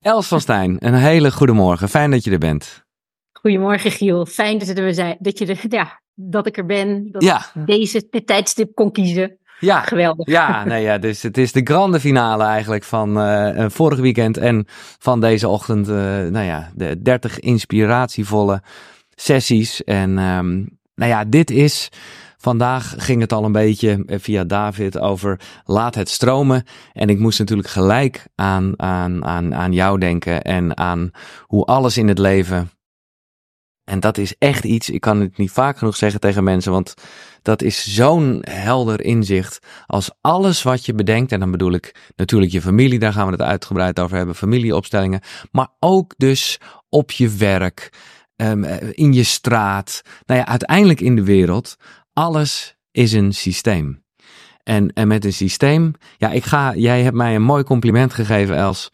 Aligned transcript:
Els 0.00 0.26
van 0.28 0.40
Stijn, 0.40 0.76
een 0.78 0.94
hele 0.94 1.30
goede 1.32 1.52
morgen. 1.52 1.88
Fijn 1.88 2.10
dat 2.10 2.24
je 2.24 2.30
er 2.30 2.38
bent. 2.38 2.84
Goedemorgen 3.32 3.90
Giel, 3.90 4.26
fijn 4.26 4.58
dat, 4.58 4.68
we 4.68 4.92
zijn, 4.92 5.16
dat, 5.18 5.38
je 5.38 5.46
er, 5.46 5.58
ja, 5.68 6.00
dat 6.14 6.46
ik 6.46 6.56
er 6.56 6.66
ben, 6.66 7.08
dat 7.12 7.22
Ja. 7.22 7.36
ik 7.54 7.66
deze 7.66 8.06
dit 8.10 8.26
tijdstip 8.26 8.74
kon 8.74 8.92
kiezen. 8.92 9.38
Ja, 9.58 9.80
Geweldig. 9.80 10.26
ja, 10.26 10.64
nee, 10.64 10.82
ja 10.82 10.98
dus 10.98 11.22
het 11.22 11.38
is 11.38 11.52
de 11.52 11.60
grande 11.64 12.00
finale 12.00 12.44
eigenlijk 12.44 12.84
van 12.84 13.18
eh 13.20 13.64
eh, 13.64 13.70
vorig 13.70 13.98
weekend 13.98 14.36
en 14.36 14.64
van 14.98 15.20
deze 15.20 15.48
ochtend. 15.48 15.88
eh, 15.88 15.94
nou 15.94 16.44
ja, 16.44 16.70
de 16.74 17.02
30 17.02 17.38
inspiratievolle 17.40 18.62
sessies. 19.14 19.84
En 19.84 20.18
ehm, 20.18 20.56
nou 20.94 21.10
ja, 21.10 21.24
dit 21.24 21.50
is. 21.50 21.88
Vandaag 22.40 22.94
ging 22.96 23.20
het 23.20 23.32
al 23.32 23.44
een 23.44 23.52
beetje 23.52 24.02
eh, 24.06 24.18
via 24.18 24.44
David 24.44 24.98
over 24.98 25.40
laat 25.64 25.94
het 25.94 26.08
stromen. 26.08 26.64
En 26.92 27.08
ik 27.08 27.18
moest 27.18 27.38
natuurlijk 27.38 27.68
gelijk 27.68 28.26
aan, 28.34 28.72
aan, 28.76 29.24
aan, 29.24 29.54
aan 29.54 29.72
jou 29.72 29.98
denken 29.98 30.42
en 30.42 30.76
aan 30.76 31.10
hoe 31.40 31.64
alles 31.64 31.96
in 31.96 32.08
het 32.08 32.18
leven. 32.18 32.70
En 33.84 34.00
dat 34.00 34.18
is 34.18 34.34
echt 34.38 34.64
iets, 34.64 34.90
ik 34.90 35.00
kan 35.00 35.20
het 35.20 35.38
niet 35.38 35.50
vaak 35.50 35.78
genoeg 35.78 35.96
zeggen 35.96 36.20
tegen 36.20 36.44
mensen, 36.44 36.72
want 36.72 36.94
dat 37.42 37.62
is 37.62 37.94
zo'n 37.94 38.44
helder 38.50 39.00
inzicht. 39.00 39.66
Als 39.86 40.10
alles 40.20 40.62
wat 40.62 40.86
je 40.86 40.94
bedenkt, 40.94 41.32
en 41.32 41.40
dan 41.40 41.50
bedoel 41.50 41.72
ik 41.72 42.10
natuurlijk 42.16 42.52
je 42.52 42.60
familie, 42.60 42.98
daar 42.98 43.12
gaan 43.12 43.26
we 43.26 43.32
het 43.32 43.42
uitgebreid 43.42 44.00
over 44.00 44.16
hebben, 44.16 44.34
familieopstellingen, 44.34 45.20
maar 45.50 45.68
ook 45.78 46.14
dus 46.16 46.60
op 46.88 47.10
je 47.10 47.28
werk, 47.28 47.92
ehm, 48.36 48.64
eh, 48.64 48.88
in 48.92 49.12
je 49.12 49.24
straat, 49.24 50.02
nou 50.26 50.40
ja, 50.40 50.46
uiteindelijk 50.46 51.00
in 51.00 51.16
de 51.16 51.24
wereld, 51.24 51.76
alles 52.20 52.76
is 52.90 53.12
een 53.12 53.32
systeem. 53.32 54.02
En, 54.62 54.92
en 54.92 55.08
met 55.08 55.24
een 55.24 55.32
systeem, 55.32 55.92
ja, 56.16 56.30
ik 56.30 56.44
ga, 56.44 56.74
jij 56.74 57.02
hebt 57.02 57.16
mij 57.16 57.34
een 57.34 57.42
mooi 57.42 57.62
compliment 57.62 58.14
gegeven, 58.14 58.56
Els. 58.56 58.90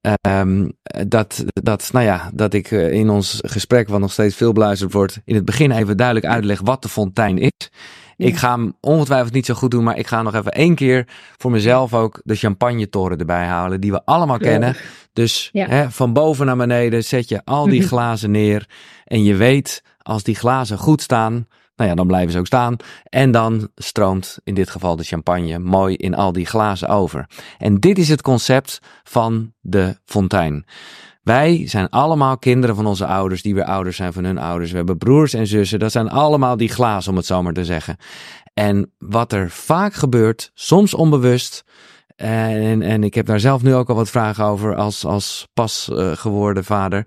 Ehm, 0.00 0.68
dat, 1.08 1.44
dat, 1.52 1.88
nou 1.92 2.04
ja, 2.04 2.30
dat 2.34 2.54
ik 2.54 2.70
eh, 2.70 2.92
in 2.92 3.10
ons 3.10 3.40
gesprek, 3.42 3.88
wat 3.88 4.00
nog 4.00 4.12
steeds 4.12 4.36
veel 4.36 4.52
beluisterd 4.52 4.92
wordt, 4.92 5.20
in 5.24 5.34
het 5.34 5.44
begin 5.44 5.70
even 5.70 5.96
duidelijk 5.96 6.26
uitleg 6.26 6.60
wat 6.60 6.82
de 6.82 6.88
fontein 6.88 7.38
is. 7.38 7.70
Ja. 8.16 8.26
Ik 8.26 8.36
ga 8.36 8.50
hem 8.50 8.76
ongetwijfeld 8.80 9.32
niet 9.32 9.46
zo 9.46 9.54
goed 9.54 9.70
doen, 9.70 9.84
maar 9.84 9.98
ik 9.98 10.06
ga 10.06 10.22
nog 10.22 10.34
even 10.34 10.52
één 10.52 10.74
keer 10.74 11.08
voor 11.36 11.50
mezelf 11.50 11.94
ook 11.94 12.20
de 12.24 12.34
champagnetoren 12.34 13.18
erbij 13.18 13.44
halen, 13.44 13.80
die 13.80 13.92
we 13.92 14.04
allemaal 14.04 14.38
kennen. 14.38 14.76
Dus 15.12 15.48
Ja. 15.52 15.66
hè, 15.66 15.90
van 15.90 16.12
boven 16.12 16.46
naar 16.46 16.56
beneden 16.56 17.04
zet 17.04 17.28
je 17.28 17.44
al 17.44 17.68
die 17.68 17.82
glazen 17.88 18.30
neer. 18.30 18.68
En 19.04 19.24
je 19.24 19.34
weet, 19.34 19.82
als 20.02 20.22
die 20.22 20.34
glazen 20.34 20.78
goed 20.78 21.02
staan, 21.02 21.46
nou 21.76 21.90
ja, 21.90 21.94
dan 21.96 22.06
blijven 22.06 22.32
ze 22.32 22.38
ook 22.38 22.46
staan. 22.46 22.76
En 23.04 23.30
dan 23.30 23.68
stroomt 23.74 24.38
in 24.44 24.54
dit 24.54 24.70
geval 24.70 24.96
de 24.96 25.04
champagne 25.04 25.58
mooi 25.58 25.94
in 25.96 26.14
al 26.14 26.32
die 26.32 26.46
glazen 26.46 26.88
over. 26.88 27.26
En 27.58 27.80
dit 27.80 27.98
is 27.98 28.08
het 28.08 28.22
concept 28.22 28.78
van 29.02 29.52
de 29.60 29.98
fontein. 30.04 30.66
Wij 31.22 31.68
zijn 31.68 31.88
allemaal 31.88 32.38
kinderen 32.38 32.76
van 32.76 32.86
onze 32.86 33.06
ouders, 33.06 33.42
die 33.42 33.54
weer 33.54 33.64
ouders 33.64 33.96
zijn 33.96 34.12
van 34.12 34.24
hun 34.24 34.38
ouders. 34.38 34.70
We 34.70 34.76
hebben 34.76 34.98
broers 34.98 35.34
en 35.34 35.46
zussen. 35.46 35.78
Dat 35.78 35.92
zijn 35.92 36.08
allemaal 36.08 36.56
die 36.56 36.68
glazen, 36.68 37.10
om 37.10 37.16
het 37.16 37.26
zo 37.26 37.42
maar 37.42 37.52
te 37.52 37.64
zeggen. 37.64 37.96
En 38.54 38.92
wat 38.98 39.32
er 39.32 39.50
vaak 39.50 39.94
gebeurt, 39.94 40.50
soms 40.54 40.94
onbewust. 40.94 41.64
En, 42.16 42.82
en 42.82 43.04
ik 43.04 43.14
heb 43.14 43.26
daar 43.26 43.40
zelf 43.40 43.62
nu 43.62 43.74
ook 43.74 43.88
al 43.88 43.94
wat 43.94 44.10
vragen 44.10 44.44
over 44.44 44.74
als, 44.74 45.04
als 45.04 45.48
pas 45.54 45.90
eh, 45.90 46.10
geworden 46.12 46.64
vader. 46.64 47.06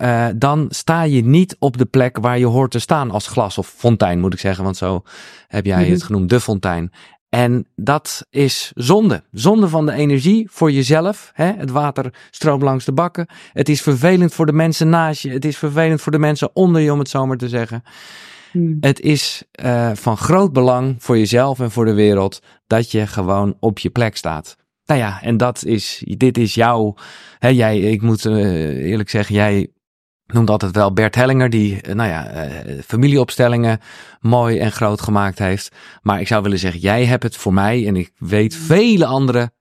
Eh, 0.00 0.26
dan 0.36 0.66
sta 0.68 1.02
je 1.02 1.24
niet 1.24 1.56
op 1.58 1.76
de 1.78 1.84
plek 1.84 2.18
waar 2.18 2.38
je 2.38 2.46
hoort 2.46 2.70
te 2.70 2.78
staan 2.78 3.10
als 3.10 3.26
glas 3.26 3.58
of 3.58 3.66
fontein, 3.76 4.20
moet 4.20 4.32
ik 4.32 4.38
zeggen. 4.38 4.64
Want 4.64 4.76
zo 4.76 5.02
heb 5.48 5.66
jij 5.66 5.82
Mhm. 5.82 5.90
het 5.90 6.02
genoemd, 6.02 6.28
de 6.28 6.40
fontein. 6.40 6.92
En 7.28 7.66
dat 7.76 8.26
is 8.30 8.72
zonde. 8.74 9.22
Zonde 9.30 9.68
van 9.68 9.86
de 9.86 9.92
energie 9.92 10.48
voor 10.50 10.72
jezelf. 10.72 11.30
Hè? 11.34 11.52
Het 11.52 11.70
water 11.70 12.14
stroomt 12.30 12.62
langs 12.62 12.84
de 12.84 12.92
bakken. 12.92 13.26
Het 13.52 13.68
is 13.68 13.82
vervelend 13.82 14.34
voor 14.34 14.46
de 14.46 14.52
mensen 14.52 14.88
naast 14.88 15.22
je. 15.22 15.30
Het 15.30 15.44
is 15.44 15.56
vervelend 15.58 16.00
voor 16.00 16.12
de 16.12 16.18
mensen 16.18 16.50
onder 16.52 16.80
je, 16.80 16.92
om 16.92 16.98
het 16.98 17.08
zo 17.08 17.26
maar 17.26 17.36
te 17.36 17.48
zeggen. 17.48 17.82
Hmm. 18.52 18.76
Het 18.80 19.00
is 19.00 19.42
eh, 19.50 19.90
van 19.94 20.16
groot 20.16 20.52
belang 20.52 20.94
voor 20.98 21.18
jezelf 21.18 21.60
en 21.60 21.70
voor 21.70 21.84
de 21.84 21.94
wereld 21.94 22.40
dat 22.66 22.90
je 22.90 23.06
gewoon 23.06 23.56
op 23.60 23.78
je 23.78 23.90
plek 23.90 24.16
staat. 24.16 24.56
Nou 24.84 25.00
ja, 25.00 25.22
en 25.22 25.36
dat 25.36 25.64
is, 25.64 26.02
dit 26.06 26.38
is 26.38 26.54
jouw, 26.54 26.94
hè, 27.38 27.48
jij, 27.48 27.80
ik 27.80 28.02
moet 28.02 28.26
eh, 28.26 28.90
eerlijk 28.90 29.10
zeggen, 29.10 29.34
jij 29.34 29.68
noemt 30.32 30.50
altijd 30.50 30.74
wel 30.74 30.92
Bert 30.92 31.14
Hellinger, 31.14 31.50
die, 31.50 31.80
eh, 31.80 31.94
nou 31.94 32.08
ja, 32.08 32.26
eh, 32.26 32.78
familieopstellingen 32.86 33.80
mooi 34.20 34.58
en 34.58 34.72
groot 34.72 35.00
gemaakt 35.00 35.38
heeft. 35.38 35.76
Maar 36.02 36.20
ik 36.20 36.26
zou 36.26 36.42
willen 36.42 36.58
zeggen, 36.58 36.80
jij 36.80 37.04
hebt 37.04 37.22
het 37.22 37.36
voor 37.36 37.52
mij 37.52 37.86
en 37.86 37.96
ik 37.96 38.12
weet 38.18 38.54
vele 38.54 39.06
anderen 39.06 39.52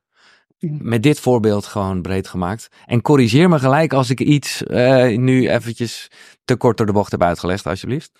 met 0.59 1.03
dit 1.03 1.19
voorbeeld 1.19 1.65
gewoon 1.65 2.01
breed 2.01 2.27
gemaakt. 2.27 2.67
En 2.85 3.01
corrigeer 3.01 3.49
me 3.49 3.59
gelijk 3.59 3.93
als 3.93 4.09
ik 4.09 4.19
iets 4.19 4.63
eh, 4.63 5.17
nu 5.17 5.49
eventjes 5.49 6.07
te 6.45 6.55
kort 6.55 6.77
door 6.77 6.85
de 6.85 6.91
bocht 6.91 7.11
heb 7.11 7.23
uitgelegd, 7.23 7.67
alsjeblieft. 7.67 8.11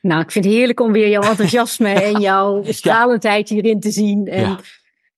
Nou, 0.00 0.20
ik 0.20 0.30
vind 0.30 0.44
het 0.44 0.54
heerlijk 0.54 0.80
om 0.80 0.92
weer 0.92 1.08
jouw 1.08 1.22
enthousiasme 1.22 1.88
en 2.12 2.20
jouw 2.20 2.62
stralendheid 2.64 3.48
hierin 3.48 3.80
te 3.80 3.90
zien. 3.90 4.26
En 4.26 4.40
Ja. 4.40 4.58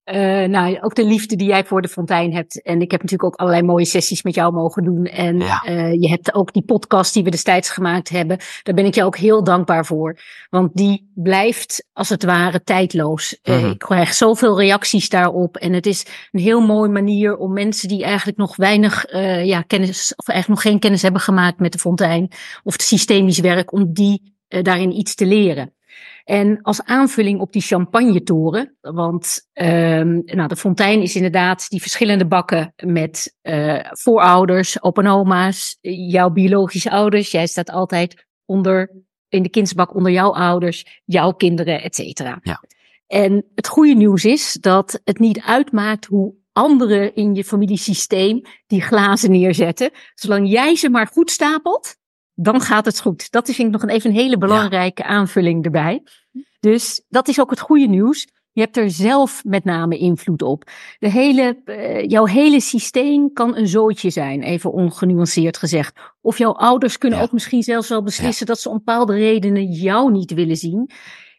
Eh, 0.07 0.45
nou, 0.49 0.79
ook 0.81 0.95
de 0.95 1.05
liefde 1.05 1.37
die 1.37 1.47
jij 1.49 1.65
voor 1.65 1.83
de 1.83 1.89
fontein 1.89 2.35
hebt. 2.35 2.63
En 2.63 2.81
ik 2.81 2.91
heb 2.91 3.03
natuurlijk 3.03 3.33
ook 3.33 3.41
allerlei 3.41 3.63
mooie 3.67 3.85
sessies 3.85 4.23
met 4.23 4.35
jou 4.35 4.53
mogen 4.53 4.85
doen. 4.85 5.05
En 5.05 5.39
Ja. 5.39 5.63
eh, 5.63 5.93
je 5.93 6.09
hebt 6.09 6.35
ook 6.35 6.53
die 6.53 6.63
podcast 6.65 7.15
die 7.15 7.25
we 7.25 7.31
destijds 7.31 7.71
gemaakt 7.71 8.09
hebben. 8.09 8.39
Daar 8.63 8.75
ben 8.75 8.85
ik 8.85 8.95
je 8.95 9.05
ook 9.05 9.17
heel 9.17 9.45
dankbaar 9.45 9.87
voor. 9.87 10.19
Want 10.51 10.75
die 10.75 11.11
blijft 11.15 11.87
als 11.93 12.09
het 12.09 12.25
ware 12.25 12.63
tijdloos. 12.63 13.39
Eh, 13.43 13.57
Mhm. 13.57 13.71
ik 13.71 13.79
krijg 13.79 14.15
zoveel 14.15 14.59
reacties 14.61 15.09
daarop. 15.09 15.57
En 15.57 15.73
het 15.73 15.87
is 15.87 16.07
een 16.33 16.41
heel 16.41 16.61
mooie 16.61 16.91
manier 16.91 17.37
om 17.37 17.53
mensen 17.53 17.89
die 17.89 18.05
eigenlijk 18.05 18.39
nog 18.39 18.57
weinig 18.57 19.05
ja, 19.45 19.61
kennis, 19.63 20.13
of 20.17 20.29
eigenlijk 20.29 20.49
nog 20.63 20.73
geen 20.73 20.81
kennis 20.81 21.03
hebben 21.03 21.21
gemaakt 21.21 21.59
met 21.59 21.73
de 21.73 21.79
fontein. 21.79 22.31
Of 22.63 22.73
het 22.73 22.83
systemisch 22.83 23.39
werk, 23.41 23.73
om 23.73 23.93
die 23.93 24.35
daarin 24.49 24.93
iets 24.99 25.15
te 25.15 25.27
leren. 25.27 25.75
En 26.27 26.63
als 26.63 26.83
aanvulling 26.83 27.41
op 27.41 27.53
die 27.53 27.63
champagnetoren, 27.63 28.77
want 28.81 29.49
ehm, 29.53 30.21
nou, 30.25 30.49
de 30.49 30.57
fontein 30.57 31.03
is 31.03 31.17
inderdaad 31.17 31.69
die 31.69 31.81
verschillende 31.81 32.27
bakken 32.27 32.73
met 32.85 33.37
eh, 33.43 33.79
voorouders, 33.91 34.83
opa 34.83 35.03
en 35.03 35.09
oma's, 35.09 35.79
jouw 35.81 36.31
biologische 36.31 36.91
ouders. 36.91 37.31
Jij 37.31 37.47
staat 37.47 37.71
altijd 37.71 38.27
onder, 38.45 38.93
in 39.29 39.43
de 39.43 39.49
kindsbak 39.49 39.95
onder 39.95 40.13
jouw 40.13 40.35
ouders, 40.35 41.01
jouw 41.05 41.33
kinderen, 41.33 41.83
et 41.83 41.95
cetera. 41.95 42.39
Ja. 42.43 42.65
En 43.07 43.45
het 43.55 43.69
goede 43.69 43.95
nieuws 43.95 44.25
is 44.25 44.53
dat 44.53 45.01
het 45.05 45.19
niet 45.19 45.41
uitmaakt 45.41 46.07
hoe 46.07 46.35
anderen 46.53 47.15
in 47.15 47.35
je 47.35 47.45
familiesysteem 47.45 48.41
die 48.67 48.83
glazen 48.83 49.31
neerzetten. 49.31 49.91
Zolang 50.15 50.51
jij 50.51 50.77
ze 50.77 50.91
maar 50.91 51.07
goed 51.07 51.31
stapelt, 51.31 51.97
dan 52.37 52.61
gaat 52.61 52.85
het 52.85 53.01
goed. 53.01 53.31
Dat 53.31 53.49
is 53.49 53.55
vind 53.57 53.75
ik 53.75 53.81
nog 53.81 53.91
even 53.91 54.11
een 54.11 54.17
hele 54.17 54.39
belangrijke 54.39 55.05
aanvulling 55.05 55.65
erbij. 55.65 56.03
Dus 56.61 57.05
dat 57.09 57.29
is 57.29 57.41
ook 57.41 57.51
het 57.51 57.61
goede 57.61 57.87
nieuws. 57.87 58.27
Je 58.53 58.61
hebt 58.63 58.77
er 58.77 58.91
zelf 58.91 59.45
met 59.45 59.65
name 59.65 59.99
invloed 59.99 60.43
op. 60.43 60.71
De 60.99 61.11
hele, 61.11 61.61
eh, 61.65 62.09
jouw 62.09 62.25
hele 62.27 62.61
systeem 62.61 63.33
kan 63.33 63.57
een 63.57 63.69
zootje 63.69 64.11
zijn, 64.11 64.43
even 64.43 64.73
ongenuanceerd 64.73 65.57
gezegd. 65.57 65.99
Of 66.21 66.39
jouw 66.39 66.53
ouders 66.53 66.99
kunnen 66.99 67.19
Ja. 67.19 67.25
ook 67.25 67.33
misschien 67.33 67.63
zelfs 67.63 67.89
wel 67.89 68.03
beslissen 68.03 68.47
dat 68.47 68.61
ze 68.61 68.69
om 68.69 68.77
bepaalde 68.77 69.15
redenen 69.15 69.65
jou 69.73 70.13
niet 70.13 70.35
willen 70.35 70.57
zien. 70.57 70.91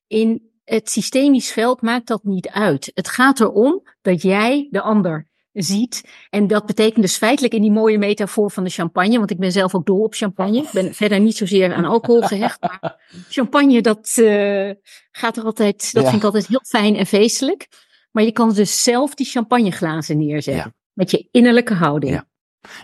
In 0.08 0.42
het 0.64 0.90
systemisch 0.90 1.52
veld 1.52 1.82
maakt 1.82 2.08
dat 2.08 2.24
niet 2.24 2.50
uit. 2.50 2.92
Het 2.94 3.08
gaat 3.08 3.40
erom 3.40 3.84
dat 4.02 4.22
jij 4.22 4.68
de 4.72 4.82
ander 4.82 5.28
ziet. 5.64 6.04
En 6.30 6.48
dat 6.48 6.66
betekent 6.66 7.02
dus 7.02 7.18
feitelijk 7.18 7.54
in 7.54 7.62
die 7.62 7.72
mooie 7.72 7.98
metafoor 7.98 8.52
van 8.52 8.64
de 8.64 8.70
champagne, 8.70 9.18
want 9.18 9.32
ik 9.32 9.40
ben 9.40 9.52
zelf 9.52 9.76
ook 9.76 9.86
dol 9.86 10.04
op 10.04 10.14
champagne. 10.14 10.58
Ik 10.58 10.72
ben 10.72 10.94
verder 10.94 11.20
niet 11.20 11.38
zozeer 11.38 11.74
aan 11.74 11.86
alcohol 11.86 12.22
gehecht, 12.22 12.62
maar 12.62 12.96
champagne, 13.30 13.82
dat 13.82 14.14
eh, 14.16 14.72
gaat 15.12 15.38
er 15.38 15.44
altijd, 15.44 15.94
dat 15.94 16.04
Ja. 16.04 16.10
vind 16.10 16.22
ik 16.22 16.24
altijd 16.26 16.48
heel 16.48 16.64
fijn 16.68 16.96
en 16.96 17.06
feestelijk. 17.06 17.68
Maar 18.12 18.24
je 18.24 18.32
kan 18.32 18.54
dus 18.54 18.84
zelf 18.84 19.16
die 19.16 19.26
champagneglazen 19.26 20.18
neerzetten. 20.18 20.76
Met 20.94 21.12
je 21.12 21.28
innerlijke 21.32 21.74
houding. 21.74 22.14
Ja. 22.14 22.28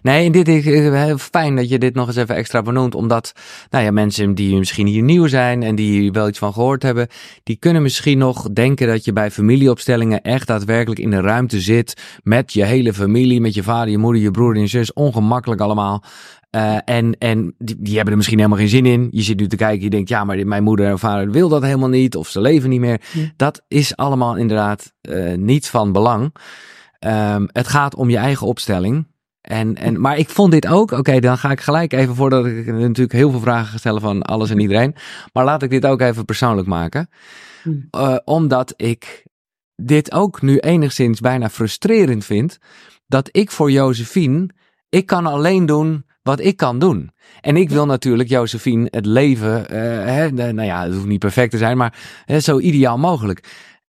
Nee, 0.01 0.25
en 0.25 0.31
dit 0.31 0.47
is 0.47 0.65
eh, 0.65 1.03
heel 1.03 1.17
fijn 1.17 1.55
dat 1.55 1.69
je 1.69 1.79
dit 1.79 1.93
nog 1.93 2.07
eens 2.07 2.15
even 2.15 2.35
extra 2.35 2.61
benoemt. 2.61 2.95
Omdat, 2.95 3.33
nou 3.69 3.83
ja, 3.83 3.91
mensen 3.91 4.35
die 4.35 4.57
misschien 4.57 4.87
hier 4.87 5.03
nieuw 5.03 5.27
zijn 5.27 5.63
en 5.63 5.75
die 5.75 5.99
hier 5.99 6.11
wel 6.11 6.27
iets 6.27 6.39
van 6.39 6.53
gehoord 6.53 6.83
hebben, 6.83 7.07
die 7.43 7.55
kunnen 7.55 7.81
misschien 7.81 8.17
nog 8.17 8.49
denken 8.49 8.87
dat 8.87 9.05
je 9.05 9.13
bij 9.13 9.31
familieopstellingen 9.31 10.21
echt 10.21 10.47
daadwerkelijk 10.47 11.01
in 11.01 11.09
de 11.09 11.21
ruimte 11.21 11.61
zit 11.61 12.01
met 12.23 12.53
je 12.53 12.63
hele 12.63 12.93
familie, 12.93 13.41
met 13.41 13.53
je 13.53 13.63
vader, 13.63 13.89
je 13.89 13.97
moeder, 13.97 14.21
je 14.21 14.31
broer 14.31 14.55
en 14.55 14.61
je 14.61 14.67
zus, 14.67 14.93
ongemakkelijk 14.93 15.61
allemaal. 15.61 16.03
Eh, 16.49 16.77
en 16.85 17.17
en 17.17 17.55
die, 17.57 17.75
die 17.79 17.93
hebben 17.93 18.11
er 18.11 18.17
misschien 18.17 18.37
helemaal 18.37 18.59
geen 18.59 18.67
zin 18.67 18.85
in. 18.85 19.07
Je 19.11 19.21
zit 19.21 19.39
nu 19.39 19.47
te 19.47 19.55
kijken, 19.55 19.83
je 19.83 19.89
denkt, 19.89 20.09
ja, 20.09 20.23
maar 20.23 20.47
mijn 20.47 20.63
moeder 20.63 20.85
en 20.85 20.99
vader 20.99 21.31
wil 21.31 21.49
dat 21.49 21.63
helemaal 21.63 21.89
niet, 21.89 22.15
of 22.15 22.27
ze 22.27 22.41
leven 22.41 22.69
niet 22.69 22.79
meer. 22.79 23.01
Ja. 23.13 23.31
Dat 23.35 23.61
is 23.67 23.95
allemaal 23.95 24.35
inderdaad 24.35 24.93
eh, 25.01 25.33
niet 25.33 25.69
van 25.69 25.91
belang. 25.91 26.33
Ehm, 26.99 27.45
het 27.47 27.67
gaat 27.67 27.95
om 27.95 28.09
je 28.09 28.17
eigen 28.17 28.47
opstelling. 28.47 29.05
En, 29.43 29.75
en, 29.75 30.01
maar 30.01 30.17
ik 30.17 30.29
vond 30.29 30.51
dit 30.51 30.67
ook, 30.67 30.91
oké, 30.91 31.19
dan 31.19 31.37
ga 31.37 31.51
ik 31.51 31.61
gelijk 31.61 31.93
even 31.93 32.15
voordat 32.15 32.45
ik 32.45 32.65
natuurlijk 32.65 33.11
heel 33.11 33.31
veel 33.31 33.39
vragen 33.39 33.67
ga 33.67 33.77
stellen 33.77 34.01
van 34.01 34.21
alles 34.21 34.49
en 34.49 34.59
iedereen. 34.59 34.95
Maar 35.33 35.43
laat 35.43 35.63
ik 35.63 35.69
dit 35.69 35.85
ook 35.85 36.01
even 36.01 36.25
persoonlijk 36.25 36.67
maken. 36.67 37.09
Hmm. 37.63 37.87
Eh, 37.89 38.15
omdat 38.23 38.73
ik 38.75 39.25
dit 39.75 40.11
ook 40.11 40.41
nu 40.41 40.57
enigszins 40.57 41.19
bijna 41.19 41.49
frustrerend 41.49 42.25
vind. 42.25 42.57
Dat 43.07 43.29
ik 43.31 43.51
voor 43.51 43.71
Josephine 43.71 44.49
ik 44.93 45.05
kan 45.05 45.25
alleen 45.25 45.65
doen 45.65 46.05
wat 46.21 46.39
ik 46.39 46.57
kan 46.57 46.79
doen. 46.79 47.11
En 47.41 47.57
ik 47.57 47.69
wil 47.69 47.85
natuurlijk 47.85 48.29
Josephine 48.29 48.87
het 48.89 49.05
leven, 49.05 49.59
uh, 49.61 49.77
hè, 50.05 50.31
nou 50.31 50.63
ja, 50.63 50.83
het 50.83 50.93
hoeft 50.93 51.05
niet 51.05 51.19
perfect 51.19 51.51
te 51.51 51.57
zijn, 51.57 51.77
maar 51.77 51.97
hè, 52.25 52.39
zo 52.39 52.59
ideaal 52.59 52.97
mogelijk. 52.97 53.43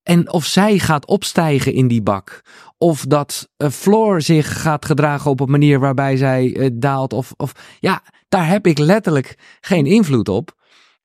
En 0.02 0.32
of 0.32 0.44
zij 0.44 0.78
gaat 0.78 1.06
opstijgen 1.06 1.72
in 1.72 1.88
die 1.88 2.02
bak, 2.02 2.42
of 2.82 3.04
dat 3.04 3.48
uh, 3.58 3.68
Floor 3.68 4.22
zich 4.22 4.62
gaat 4.62 4.84
gedragen 4.84 5.30
op 5.30 5.40
een 5.40 5.50
manier 5.50 5.80
waarbij 5.80 6.16
zij 6.16 6.56
uh, 6.56 6.68
daalt, 6.72 7.12
of, 7.12 7.32
of 7.36 7.52
ja, 7.80 8.02
daar 8.28 8.48
heb 8.48 8.66
ik 8.66 8.78
letterlijk 8.78 9.38
geen 9.60 9.86
invloed 9.86 10.28
op. 10.28 10.58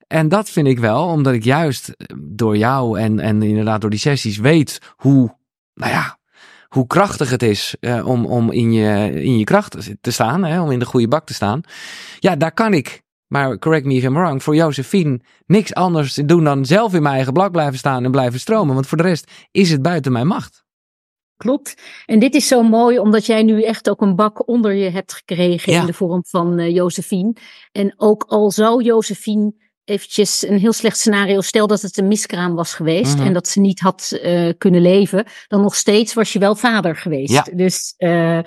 En 0.08 0.30
dat 0.30 0.50
vind 0.50 0.68
ik 0.68 0.80
wel, 0.80 1.06
omdat 1.06 1.34
ik 1.34 1.44
juist 1.44 1.92
door 2.18 2.58
jou 2.58 3.00
en, 3.00 3.20
en 3.20 3.44
inderdaad 3.44 3.82
door 3.82 3.90
die 3.90 4.00
sessies 4.00 4.38
weet 4.38 4.80
hoe, 4.96 5.38
nou 5.74 5.92
ja, 5.92 6.18
hoe 6.68 6.88
krachtig 6.88 7.30
het 7.30 7.44
is 7.44 7.76
om, 8.04 8.26
om 8.26 8.52
in, 8.52 8.74
je, 8.74 9.12
in 9.24 9.38
je 9.38 9.44
kracht 9.44 9.78
te 10.02 10.12
staan, 10.12 10.44
hè, 10.44 10.62
om 10.62 10.72
in 10.72 10.80
de 10.80 10.86
goede 10.86 11.08
bak 11.08 11.26
te 11.26 11.34
staan. 11.34 11.62
Ja, 12.20 12.36
daar 12.36 12.52
kan 12.52 12.74
ik, 12.74 13.02
maar 13.28 13.60
correct 13.60 13.86
me 13.86 13.94
if 13.94 14.04
I'm 14.04 14.14
wrong, 14.14 14.44
voor 14.44 14.56
Josephine 14.56 15.20
niks 15.46 15.74
anders 15.74 16.14
doen 16.14 16.44
dan 16.44 16.66
zelf 16.66 16.94
in 16.94 17.02
mijn 17.02 17.16
eigen 17.16 17.34
bak 17.34 17.52
blijven 17.52 17.78
staan 17.78 18.04
en 18.04 18.12
blijven 18.12 18.40
stromen. 18.40 18.74
Want 18.74 18.88
voor 18.88 18.98
de 18.98 19.04
rest 19.04 19.32
is 19.52 19.72
het 19.72 19.82
buiten 19.82 20.12
mijn 20.12 20.28
macht. 20.28 20.65
Klopt. 21.38 21.82
En 22.06 22.20
dit 22.20 22.36
is 22.36 22.48
zo 22.48 22.64
mooi 22.64 23.00
omdat 23.00 23.26
jij 23.26 23.44
nu 23.44 23.64
echt 23.64 23.90
ook 23.90 24.02
een 24.02 24.16
bak 24.16 24.48
onder 24.48 24.74
je 24.74 24.90
hebt 24.90 25.14
gekregen 25.14 25.74
ja. 25.74 25.80
in 25.80 25.86
de 25.86 25.94
vorm 25.94 26.26
van 26.26 26.60
uh, 26.60 26.74
Josephine. 26.74 27.36
En 27.72 27.94
ook 27.98 28.24
al 28.28 28.52
zou 28.52 28.84
Josephine 28.84 29.54
eventjes 29.86 30.48
een 30.48 30.58
heel 30.58 30.74
slecht 30.74 30.98
scenario. 30.98 31.42
Stel 31.42 31.68
dat 31.68 31.82
het 31.82 31.98
een 31.98 32.08
miskraam 32.08 32.56
was 32.56 32.74
geweest 32.74 33.12
mm 33.12 33.18
-hmm. 33.18 33.28
en 33.28 33.34
dat 33.34 33.48
ze 33.48 33.60
niet 33.60 33.80
had 33.80 34.20
uh, 34.24 34.50
kunnen 34.58 34.82
leven, 34.82 35.26
dan 35.48 35.62
nog 35.62 35.76
steeds 35.76 36.14
was 36.14 36.34
je 36.34 36.40
wel 36.40 36.56
vader 36.56 36.96
geweest. 36.96 37.32
Ja. 37.32 37.46
Dus, 37.54 37.94
uh, 37.98 38.40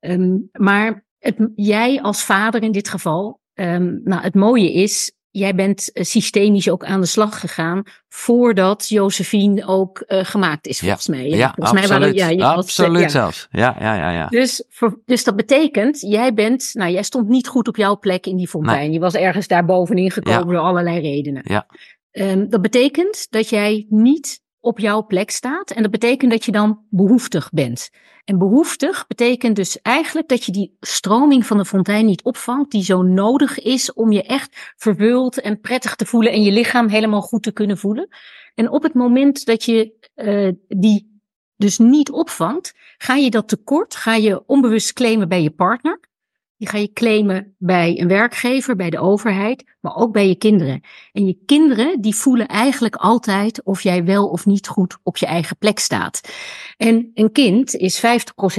um, 0.00 0.48
maar 0.52 1.06
het, 1.18 1.36
jij 1.54 2.00
als 2.00 2.22
vader 2.22 2.62
in 2.62 2.72
dit 2.72 2.88
geval, 2.88 3.40
um, 3.54 4.00
nou 4.04 4.22
het 4.22 4.34
mooie 4.34 4.72
is, 4.72 5.12
jij 5.38 5.54
bent 5.54 5.90
uh, 5.92 6.04
systemisch 6.04 6.70
ook 6.70 6.84
aan 6.84 7.00
de 7.00 7.06
slag 7.06 7.40
gegaan 7.40 7.82
voordat 8.08 8.88
Josephine 8.88 9.66
ook 9.66 10.04
uh, 10.08 10.18
gemaakt 10.22 10.66
is, 10.66 10.78
volgens 10.78 11.06
ja. 11.06 11.12
mij. 11.14 11.28
Ja, 11.28 11.52
volgens 11.54 11.56
absoluut. 11.56 11.88
mij 11.88 11.98
waren, 11.98 12.14
ja, 12.14 12.28
je 12.28 12.44
absoluut 12.44 13.02
was, 13.02 13.12
zelfs. 13.12 13.46
Ja, 13.50 13.76
ja, 13.78 13.94
ja. 13.94 14.10
ja. 14.10 14.26
Dus, 14.26 14.64
voor, 14.68 15.00
dus 15.04 15.24
dat 15.24 15.36
betekent, 15.36 16.00
jij 16.00 16.34
bent, 16.34 16.70
nou 16.72 16.90
jij 16.90 17.02
stond 17.02 17.28
niet 17.28 17.48
goed 17.48 17.68
op 17.68 17.76
jouw 17.76 17.98
plek 17.98 18.26
in 18.26 18.36
die 18.36 18.48
fontein. 18.48 18.78
Nee. 18.78 18.90
Je 18.90 18.98
was 18.98 19.14
ergens 19.14 19.46
daar 19.46 19.64
bovenin 19.64 20.10
gekomen 20.10 20.46
door 20.46 20.58
allerlei 20.58 21.00
redenen. 21.00 21.42
Ja. 21.44 21.66
Um, 22.12 22.50
dat 22.50 22.62
betekent 22.62 23.26
dat 23.30 23.48
jij 23.48 23.86
niet 23.88 24.40
op 24.66 24.78
jouw 24.78 25.06
plek 25.06 25.30
staat. 25.30 25.70
En 25.70 25.82
dat 25.82 25.90
betekent 25.90 26.30
dat 26.30 26.44
je 26.44 26.52
dan 26.52 26.80
behoeftig 26.90 27.50
bent. 27.52 27.90
En 28.24 28.38
behoeftig 28.38 29.06
betekent 29.06 29.56
dus 29.56 29.80
eigenlijk 29.82 30.28
dat 30.28 30.44
je 30.44 30.52
die 30.52 30.76
stroming 30.80 31.46
van 31.46 31.56
de 31.56 31.64
fontein 31.64 32.06
niet 32.06 32.22
opvangt, 32.22 32.70
die 32.70 32.82
zo 32.82 33.02
nodig 33.02 33.58
is 33.58 33.92
om 33.92 34.12
je 34.12 34.22
echt 34.22 34.72
vervuld 34.76 35.40
en 35.40 35.60
prettig 35.60 35.94
te 35.94 36.06
voelen 36.06 36.32
en 36.32 36.42
je 36.42 36.52
lichaam 36.52 36.88
helemaal 36.88 37.22
goed 37.22 37.42
te 37.42 37.52
kunnen 37.52 37.78
voelen. 37.78 38.08
En 38.54 38.70
op 38.70 38.82
het 38.82 38.94
moment 38.94 39.44
dat 39.44 39.64
je 39.64 40.08
uh, 40.14 40.52
die 40.68 41.20
dus 41.56 41.78
niet 41.78 42.10
opvangt, 42.10 42.74
ga 42.98 43.14
je 43.14 43.30
dat 43.30 43.48
tekort, 43.48 43.96
ga 43.96 44.14
je 44.14 44.46
onbewust 44.46 44.92
claimen 44.92 45.28
bij 45.28 45.42
je 45.42 45.50
partner. 45.50 46.00
Die 46.58 46.68
ga 46.68 46.78
je 46.78 46.92
claimen 46.92 47.54
bij 47.58 48.00
een 48.00 48.08
werkgever, 48.08 48.76
bij 48.76 48.90
de 48.90 48.98
overheid, 48.98 49.76
maar 49.80 49.96
ook 49.96 50.12
bij 50.12 50.28
je 50.28 50.36
kinderen. 50.36 50.80
En 51.12 51.26
je 51.26 51.38
kinderen, 51.46 52.00
die 52.00 52.14
voelen 52.14 52.46
eigenlijk 52.46 52.94
altijd 52.94 53.62
of 53.62 53.82
jij 53.82 54.04
wel 54.04 54.28
of 54.28 54.46
niet 54.46 54.68
goed 54.68 54.96
op 55.02 55.16
je 55.16 55.26
eigen 55.26 55.56
plek 55.58 55.78
staat. 55.78 56.20
En 56.76 57.10
een 57.14 57.32
kind 57.32 57.74
is 57.74 58.00
50% 58.00 58.02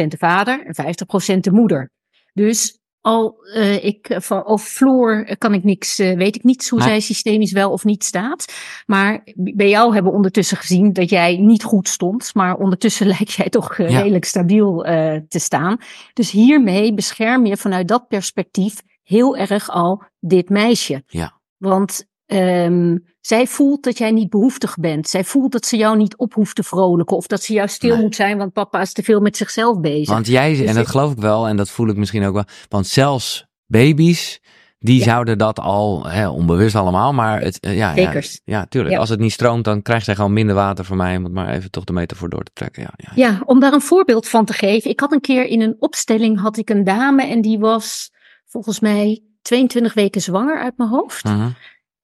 de 0.07 0.17
vader 0.17 0.65
en 0.65 0.95
50% 1.35 1.39
de 1.39 1.51
moeder. 1.51 1.91
Dus 2.33 2.76
al 3.07 3.35
uh, 3.55 3.83
ik 3.83 4.15
van 4.19 4.45
of 4.45 4.63
Floor 4.63 5.35
kan 5.37 5.53
ik 5.53 5.63
niks, 5.63 5.99
uh, 5.99 6.17
weet 6.17 6.35
ik 6.35 6.43
niet 6.43 6.69
hoe 6.69 6.81
zij 6.81 6.99
systemisch 6.99 7.51
wel 7.51 7.71
of 7.71 7.83
niet 7.83 8.03
staat. 8.03 8.53
Maar 8.85 9.23
bij 9.35 9.69
jou 9.69 9.93
hebben 9.93 10.11
we 10.11 10.17
ondertussen 10.17 10.57
gezien 10.57 10.93
dat 10.93 11.09
jij 11.09 11.37
niet 11.37 11.63
goed 11.63 11.87
stond. 11.87 12.33
Maar 12.33 12.55
ondertussen 12.55 13.07
lijkt 13.17 13.31
jij 13.31 13.49
toch 13.49 13.77
uh, 13.77 13.89
Ja. 13.89 13.97
redelijk 13.97 14.25
stabiel 14.25 14.81
te 15.27 15.39
staan. 15.39 15.77
Dus 16.13 16.31
hiermee 16.31 16.93
bescherm 16.93 17.45
je 17.45 17.57
vanuit 17.57 17.87
dat 17.87 18.07
perspectief 18.07 18.81
heel 19.03 19.37
erg 19.37 19.69
al 19.69 20.03
dit 20.19 20.49
meisje. 20.49 21.03
Ja. 21.07 21.39
Want 21.57 22.05
um, 22.27 23.03
zij 23.21 23.47
voelt 23.47 23.83
dat 23.83 23.97
jij 23.97 24.11
niet 24.11 24.29
behoeftig 24.29 24.75
bent. 24.77 25.07
Zij 25.07 25.23
voelt 25.23 25.51
dat 25.51 25.65
ze 25.65 25.77
jou 25.77 25.97
niet 25.97 26.17
op 26.17 26.33
hoeft 26.33 26.55
te 26.55 26.63
vrolijken. 26.63 27.17
Of 27.17 27.27
dat 27.27 27.43
ze 27.43 27.53
juist 27.53 27.75
stil 27.75 27.93
Nee. 27.93 28.03
moet 28.03 28.15
zijn, 28.15 28.37
want 28.37 28.53
papa 28.53 28.81
is 28.81 28.93
te 28.93 29.03
veel 29.03 29.19
met 29.19 29.37
zichzelf 29.37 29.79
bezig. 29.79 30.09
Want 30.13 30.27
jij, 30.27 30.49
Dus 30.55 30.67
en 30.67 30.75
dat 30.75 30.87
geloof 30.87 31.11
ik 31.11 31.17
wel, 31.19 31.47
en 31.47 31.57
dat 31.57 31.69
voel 31.69 31.87
ik 31.87 31.95
misschien 31.97 32.25
ook 32.25 32.33
wel. 32.33 32.43
Want 32.69 32.87
zelfs 32.87 33.45
baby's, 33.65 34.41
die 34.79 34.97
Ja. 34.97 35.03
zouden 35.03 35.37
dat 35.37 35.59
al, 35.59 36.05
hè, 36.09 36.29
onbewust 36.29 36.75
allemaal, 36.75 37.13
maar 37.13 37.41
het, 37.41 37.59
eh, 37.59 37.77
ja, 37.77 37.95
ja, 37.95 38.05
Zekers. 38.05 38.41
ja, 38.45 38.65
tuurlijk. 38.65 38.93
Ja. 38.93 38.99
Als 38.99 39.09
het 39.09 39.19
niet 39.19 39.31
stroomt, 39.31 39.63
dan 39.63 39.81
krijgt 39.81 40.05
zij 40.05 40.15
gewoon 40.15 40.33
minder 40.33 40.55
water 40.55 40.85
van 40.85 40.97
mij, 40.97 41.17
om 41.17 41.23
het 41.23 41.33
maar 41.33 41.49
even 41.49 41.71
toch 41.71 41.83
de 41.83 41.93
metafoor 41.93 42.29
door 42.29 42.43
te 42.43 42.51
trekken. 42.53 42.81
Ja, 42.81 42.93
ja. 42.95 43.11
Ja, 43.15 43.41
om 43.45 43.59
daar 43.59 43.73
een 43.73 43.81
voorbeeld 43.81 44.27
van 44.27 44.45
te 44.45 44.53
geven. 44.53 44.89
Ik 44.89 44.99
had 44.99 45.11
een 45.11 45.21
keer 45.21 45.45
in 45.45 45.61
een 45.61 45.75
opstelling 45.79 46.39
had 46.39 46.57
ik 46.57 46.69
een 46.69 46.83
dame 46.83 47.23
en 47.27 47.41
die 47.41 47.59
was 47.59 48.11
volgens 48.45 48.79
mij 48.79 49.21
22 49.41 49.93
weken 49.93 50.21
zwanger 50.21 50.59
uit 50.59 50.77
mijn 50.77 50.89
hoofd. 50.89 51.23
Mhm. 51.23 51.49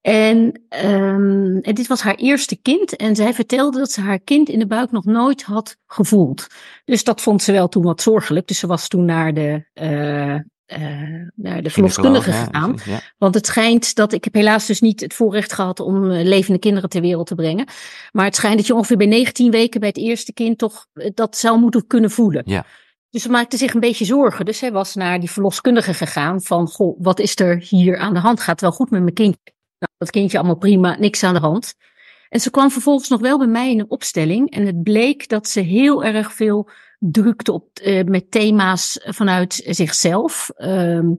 En, 0.04 0.62
um, 0.84 1.60
en 1.60 1.74
dit 1.74 1.86
was 1.86 2.00
haar 2.00 2.14
eerste 2.14 2.56
kind. 2.56 2.96
En 2.96 3.16
zij 3.16 3.34
vertelde 3.34 3.78
dat 3.78 3.90
ze 3.90 4.00
haar 4.00 4.18
kind 4.18 4.48
in 4.48 4.58
de 4.58 4.66
buik 4.66 4.90
nog 4.90 5.04
nooit 5.04 5.42
had 5.42 5.76
gevoeld. 5.86 6.46
Dus 6.84 7.04
dat 7.04 7.20
vond 7.20 7.42
ze 7.42 7.52
wel 7.52 7.68
toen 7.68 7.82
wat 7.82 8.02
zorgelijk. 8.02 8.46
Dus 8.46 8.58
ze 8.58 8.66
was 8.66 8.88
toen 8.88 9.04
naar 9.04 9.34
de, 9.34 9.64
uh, 9.74 10.34
uh, 10.34 11.28
naar 11.34 11.62
de 11.62 11.70
verloskundige 11.70 12.32
gegaan. 12.32 12.78
ja. 12.84 13.00
Want 13.18 13.34
het 13.34 13.46
schijnt 13.46 13.94
dat, 13.94 14.12
ik 14.12 14.24
heb 14.24 14.34
helaas 14.34 14.66
dus 14.66 14.80
niet 14.80 15.00
het 15.00 15.14
voorrecht 15.14 15.52
gehad 15.52 15.80
om 15.80 16.04
uh, 16.04 16.22
levende 16.22 16.58
kinderen 16.58 16.88
ter 16.88 17.00
wereld 17.00 17.26
te 17.26 17.34
brengen. 17.34 17.66
Maar 18.12 18.24
het 18.24 18.36
schijnt 18.36 18.56
dat 18.56 18.66
je 18.66 18.74
ongeveer 18.74 18.96
bij 18.96 19.06
19 19.06 19.50
weken 19.50 19.80
bij 19.80 19.88
het 19.88 19.98
eerste 19.98 20.32
kind 20.32 20.58
toch 20.58 20.86
dat 21.14 21.36
zou 21.36 21.58
moeten 21.58 21.86
kunnen 21.86 22.10
voelen. 22.10 22.42
Ja. 22.46 22.66
Dus 23.10 23.22
ze 23.22 23.30
maakte 23.30 23.56
zich 23.56 23.74
een 23.74 23.80
beetje 23.80 24.04
zorgen. 24.04 24.44
Dus 24.44 24.58
zij 24.58 24.72
was 24.72 24.94
naar 24.94 25.20
die 25.20 25.30
verloskundige 25.30 25.94
gegaan 25.94 26.42
van, 26.42 26.68
goh, 26.68 26.96
wat 27.00 27.18
is 27.18 27.38
er 27.38 27.64
hier 27.68 27.98
aan 27.98 28.14
de 28.14 28.20
hand? 28.20 28.40
Gaat 28.40 28.50
het 28.50 28.60
wel 28.60 28.72
goed 28.72 28.90
met 28.90 29.02
mijn 29.02 29.14
kind? 29.14 29.36
Nou, 29.78 29.92
dat 29.98 30.10
kindje 30.10 30.38
allemaal 30.38 30.56
prima, 30.56 30.96
niks 30.98 31.22
aan 31.22 31.34
de 31.34 31.40
hand. 31.40 31.74
En 32.28 32.40
ze 32.40 32.50
kwam 32.50 32.70
vervolgens 32.70 33.08
nog 33.08 33.20
wel 33.20 33.38
bij 33.38 33.46
mij 33.46 33.70
in 33.70 33.78
een 33.78 33.90
opstelling. 33.90 34.50
En 34.50 34.66
het 34.66 34.82
bleek 34.82 35.28
dat 35.28 35.48
ze 35.48 35.60
heel 35.60 36.04
erg 36.04 36.32
veel 36.32 36.70
drukte 36.98 37.52
op, 37.52 37.68
uh, 37.82 38.04
met 38.04 38.30
thema's 38.30 39.00
vanuit 39.02 39.62
zichzelf. 39.66 40.50
Um, 40.56 41.18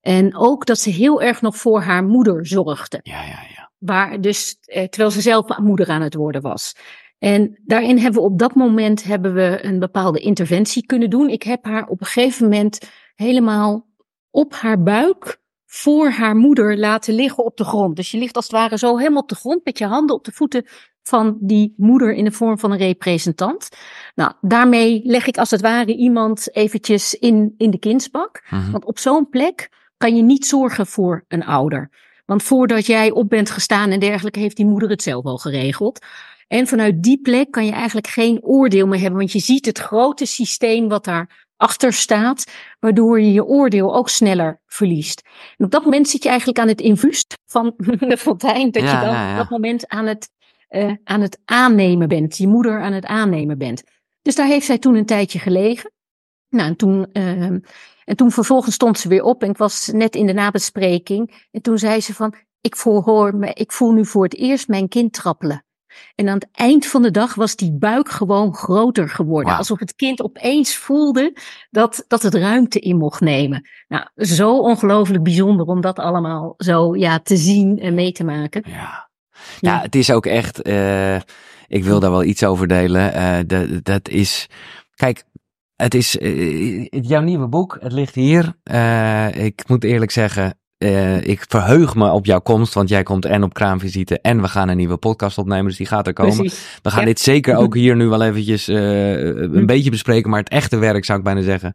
en 0.00 0.36
ook 0.36 0.66
dat 0.66 0.78
ze 0.78 0.90
heel 0.90 1.22
erg 1.22 1.40
nog 1.40 1.56
voor 1.56 1.80
haar 1.80 2.04
moeder 2.04 2.46
zorgde. 2.46 3.00
Ja, 3.02 3.22
ja, 3.22 3.40
ja. 3.54 3.70
Waar 3.78 4.20
dus, 4.20 4.58
eh, 4.64 4.84
terwijl 4.84 5.10
ze 5.10 5.20
zelf 5.20 5.58
moeder 5.58 5.88
aan 5.88 6.02
het 6.02 6.14
worden 6.14 6.42
was. 6.42 6.74
En 7.18 7.60
daarin 7.64 7.98
hebben 7.98 8.20
we 8.20 8.28
op 8.28 8.38
dat 8.38 8.54
moment 8.54 9.04
hebben 9.04 9.34
we 9.34 9.58
een 9.62 9.78
bepaalde 9.78 10.20
interventie 10.20 10.86
kunnen 10.86 11.10
doen. 11.10 11.28
Ik 11.28 11.42
heb 11.42 11.64
haar 11.64 11.86
op 11.86 12.00
een 12.00 12.06
gegeven 12.06 12.42
moment 12.42 12.90
helemaal 13.14 13.86
op 14.30 14.54
haar 14.54 14.82
buik 14.82 15.40
voor 15.76 16.10
haar 16.10 16.36
moeder 16.36 16.78
laten 16.78 17.14
liggen 17.14 17.44
op 17.44 17.56
de 17.56 17.64
grond. 17.64 17.96
Dus 17.96 18.10
je 18.10 18.18
ligt 18.18 18.36
als 18.36 18.44
het 18.44 18.54
ware 18.54 18.78
zo 18.78 18.96
helemaal 18.96 19.22
op 19.22 19.28
de 19.28 19.34
grond 19.34 19.64
met 19.64 19.78
je 19.78 19.86
handen 19.86 20.16
op 20.16 20.24
de 20.24 20.32
voeten 20.32 20.66
van 21.02 21.36
die 21.40 21.74
moeder 21.76 22.14
in 22.14 22.24
de 22.24 22.32
vorm 22.32 22.58
van 22.58 22.72
een 22.72 22.78
representant. 22.78 23.68
Nou, 24.14 24.32
daarmee 24.40 25.00
leg 25.04 25.26
ik 25.26 25.38
als 25.38 25.50
het 25.50 25.60
ware 25.60 25.96
iemand 25.96 26.54
eventjes 26.56 27.14
in, 27.14 27.54
in 27.56 27.70
de 27.70 27.78
kindsbak. 27.78 28.46
Mhm. 28.50 28.70
Want 28.70 28.84
op 28.84 28.98
zo'n 28.98 29.28
plek 29.28 29.68
kan 29.96 30.16
je 30.16 30.22
niet 30.22 30.46
zorgen 30.46 30.86
voor 30.86 31.24
een 31.28 31.44
ouder. 31.44 31.90
Want 32.24 32.42
voordat 32.42 32.86
jij 32.86 33.10
op 33.10 33.28
bent 33.28 33.50
gestaan 33.50 33.90
en 33.90 34.00
dergelijke, 34.00 34.38
heeft 34.38 34.56
die 34.56 34.66
moeder 34.66 34.88
het 34.88 35.02
zelf 35.02 35.24
al 35.24 35.38
geregeld. 35.38 36.04
En 36.48 36.66
vanuit 36.66 37.02
die 37.02 37.20
plek 37.20 37.50
kan 37.50 37.66
je 37.66 37.72
eigenlijk 37.72 38.06
geen 38.06 38.42
oordeel 38.42 38.86
meer 38.86 39.00
hebben, 39.00 39.18
want 39.18 39.32
je 39.32 39.38
ziet 39.38 39.66
het 39.66 39.78
grote 39.78 40.26
systeem 40.26 40.88
wat 40.88 41.04
daar 41.04 41.45
achter 41.56 41.92
staat, 41.92 42.44
waardoor 42.80 43.20
je 43.20 43.32
je 43.32 43.44
oordeel 43.44 43.94
ook 43.94 44.08
sneller 44.08 44.60
verliest. 44.66 45.22
En 45.56 45.64
op 45.64 45.70
dat 45.70 45.84
moment 45.84 46.08
zit 46.08 46.22
je 46.22 46.28
eigenlijk 46.28 46.58
aan 46.58 46.68
het 46.68 46.80
infuus 46.80 47.26
van 47.46 47.74
de 48.08 48.16
fontein, 48.16 48.70
dat 48.70 48.82
Ja, 48.82 49.00
je 49.00 49.04
dan 49.06 49.14
ja, 49.14 49.26
ja. 49.26 49.32
op 49.32 49.36
dat 49.36 49.50
moment 49.50 49.88
aan 49.88 50.06
het, 50.06 50.30
uh, 50.70 50.92
aan 51.04 51.20
het 51.20 51.38
aannemen 51.44 52.08
bent, 52.08 52.36
je 52.36 52.46
moeder 52.46 52.82
aan 52.82 52.92
het 52.92 53.06
aannemen 53.06 53.58
bent. 53.58 53.82
Dus 54.22 54.34
daar 54.34 54.46
heeft 54.46 54.66
zij 54.66 54.78
toen 54.78 54.94
een 54.94 55.06
tijdje 55.06 55.38
gelegen. 55.38 55.92
Nou, 56.48 56.68
en 56.68 56.76
toen, 56.76 57.06
uh, 57.12 57.42
en 58.04 58.16
toen 58.16 58.30
vervolgens 58.30 58.74
stond 58.74 58.98
ze 58.98 59.08
weer 59.08 59.22
op 59.22 59.42
en 59.42 59.50
ik 59.50 59.56
was 59.56 59.86
net 59.86 60.16
in 60.16 60.26
de 60.26 60.32
nabespreking. 60.32 61.46
En 61.50 61.62
toen 61.62 61.78
zei 61.78 62.00
ze 62.00 62.14
van, 62.14 62.34
ik 62.60 62.76
voel, 62.76 63.32
ik 63.52 63.72
voel 63.72 63.92
nu 63.92 64.04
voor 64.04 64.24
het 64.24 64.34
eerst 64.34 64.68
mijn 64.68 64.88
kind 64.88 65.12
trappelen. 65.12 65.65
En 66.14 66.28
aan 66.28 66.34
het 66.34 66.48
eind 66.52 66.86
van 66.86 67.02
de 67.02 67.10
dag 67.10 67.34
was 67.34 67.56
die 67.56 67.72
buik 67.72 68.08
gewoon 68.08 68.54
groter 68.54 69.08
geworden. 69.08 69.56
Alsof 69.56 69.78
het 69.78 69.94
kind 69.94 70.22
opeens 70.22 70.76
voelde 70.76 71.36
dat, 71.70 72.04
dat 72.08 72.22
het 72.22 72.34
ruimte 72.34 72.78
in 72.78 72.96
mocht 72.96 73.20
nemen. 73.20 73.68
Nou, 73.88 74.06
zo 74.16 74.58
ongelooflijk 74.58 75.22
bijzonder 75.22 75.66
om 75.66 75.80
dat 75.80 75.98
allemaal 75.98 76.54
zo 76.56 76.96
ja, 76.96 77.18
te 77.18 77.36
zien 77.36 77.78
en 77.78 77.94
mee 77.94 78.12
te 78.12 78.24
maken. 78.24 78.62
Ja. 78.66 79.06
Ja. 79.60 79.72
Ja, 79.72 79.80
het 79.80 79.94
is 79.94 80.10
ook 80.10 80.26
echt. 80.26 80.68
Uh, 80.68 81.16
ik 81.66 81.84
wil 81.84 82.00
daar 82.00 82.10
wel 82.10 82.24
iets 82.24 82.44
over 82.44 82.68
delen. 82.68 83.14
Uh, 83.14 83.38
dat, 83.46 83.84
dat 83.84 84.08
is. 84.08 84.48
Kijk, 84.94 85.24
het 85.76 85.94
is 85.94 86.16
uh, 86.16 86.86
jouw 86.90 87.20
nieuwe 87.20 87.48
boek. 87.48 87.76
Het 87.80 87.92
ligt 87.92 88.14
hier. 88.14 88.56
Uh, 88.64 89.34
ik 89.34 89.68
moet 89.68 89.84
eerlijk 89.84 90.10
zeggen, 90.10 90.58
uh, 90.78 91.26
ik 91.26 91.44
verheug 91.48 91.94
me 91.94 92.10
op 92.10 92.26
jouw 92.26 92.40
komst, 92.40 92.74
want 92.74 92.88
jij 92.88 93.02
komt 93.02 93.24
en 93.24 93.42
op 93.42 93.54
kraamvisite 93.54 94.20
en 94.20 94.40
we 94.40 94.48
gaan 94.48 94.68
een 94.68 94.76
nieuwe 94.76 94.96
podcast 94.96 95.38
opnemen, 95.38 95.66
dus 95.66 95.76
die 95.76 95.86
gaat 95.86 96.06
er 96.06 96.12
komen. 96.12 96.36
Precies. 96.36 96.78
We 96.82 96.90
gaan 96.90 97.00
ja. 97.00 97.06
dit 97.06 97.20
zeker 97.20 97.56
ook 97.62 97.74
hier 97.74 97.96
nu 97.96 98.06
wel 98.06 98.22
eventjes 98.22 98.68
uh, 98.68 98.76
een 98.76 99.50
hm. 99.52 99.66
beetje 99.66 99.90
bespreken, 99.90 100.30
maar 100.30 100.38
het 100.38 100.48
echte 100.48 100.76
werk 100.76 101.04
zou 101.04 101.18
ik 101.18 101.24
bijna 101.24 101.42
zeggen, 101.42 101.74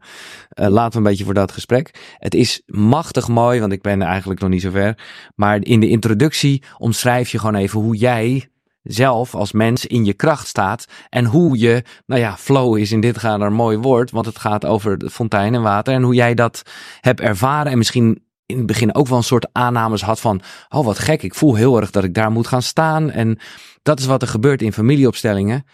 uh, 0.60 0.66
laten 0.66 0.92
we 0.92 0.96
een 0.96 1.10
beetje 1.10 1.24
voor 1.24 1.34
dat 1.34 1.52
gesprek. 1.52 2.16
Het 2.18 2.34
is 2.34 2.62
machtig 2.66 3.28
mooi, 3.28 3.60
want 3.60 3.72
ik 3.72 3.82
ben 3.82 4.02
eigenlijk 4.02 4.40
nog 4.40 4.50
niet 4.50 4.62
zo 4.62 4.70
ver, 4.70 4.98
maar 5.34 5.64
in 5.64 5.80
de 5.80 5.88
introductie 5.88 6.62
omschrijf 6.78 7.30
je 7.30 7.38
gewoon 7.38 7.54
even 7.54 7.80
hoe 7.80 7.96
jij 7.96 8.46
zelf 8.82 9.34
als 9.34 9.52
mens 9.52 9.86
in 9.86 10.04
je 10.04 10.12
kracht 10.12 10.46
staat 10.46 10.86
en 11.08 11.24
hoe 11.24 11.58
je, 11.58 11.84
nou 12.06 12.20
ja, 12.20 12.36
flow 12.36 12.78
is 12.78 12.92
in 12.92 13.00
dit 13.00 13.18
geval 13.18 13.40
een 13.40 13.52
mooi 13.52 13.76
woord, 13.76 14.10
want 14.10 14.26
het 14.26 14.38
gaat 14.38 14.66
over 14.66 14.98
de 14.98 15.10
fontein 15.10 15.54
en 15.54 15.62
water 15.62 15.94
en 15.94 16.02
hoe 16.02 16.14
jij 16.14 16.34
dat 16.34 16.62
hebt 17.00 17.20
ervaren 17.20 17.72
en 17.72 17.78
misschien 17.78 18.22
in 18.46 18.56
het 18.56 18.66
begin 18.66 18.94
ook 18.94 19.08
wel 19.08 19.18
een 19.18 19.24
soort 19.24 19.48
aannames 19.52 20.02
had 20.02 20.20
van, 20.20 20.40
oh 20.68 20.84
wat 20.84 20.98
gek, 20.98 21.22
ik 21.22 21.34
voel 21.34 21.54
heel 21.54 21.80
erg 21.80 21.90
dat 21.90 22.04
ik 22.04 22.14
daar 22.14 22.30
moet 22.30 22.46
gaan 22.46 22.62
staan. 22.62 23.10
En 23.10 23.38
dat 23.82 23.98
is 23.98 24.06
wat 24.06 24.22
er 24.22 24.28
gebeurt 24.28 24.62
in 24.62 24.72
familieopstellingen. 24.72 25.66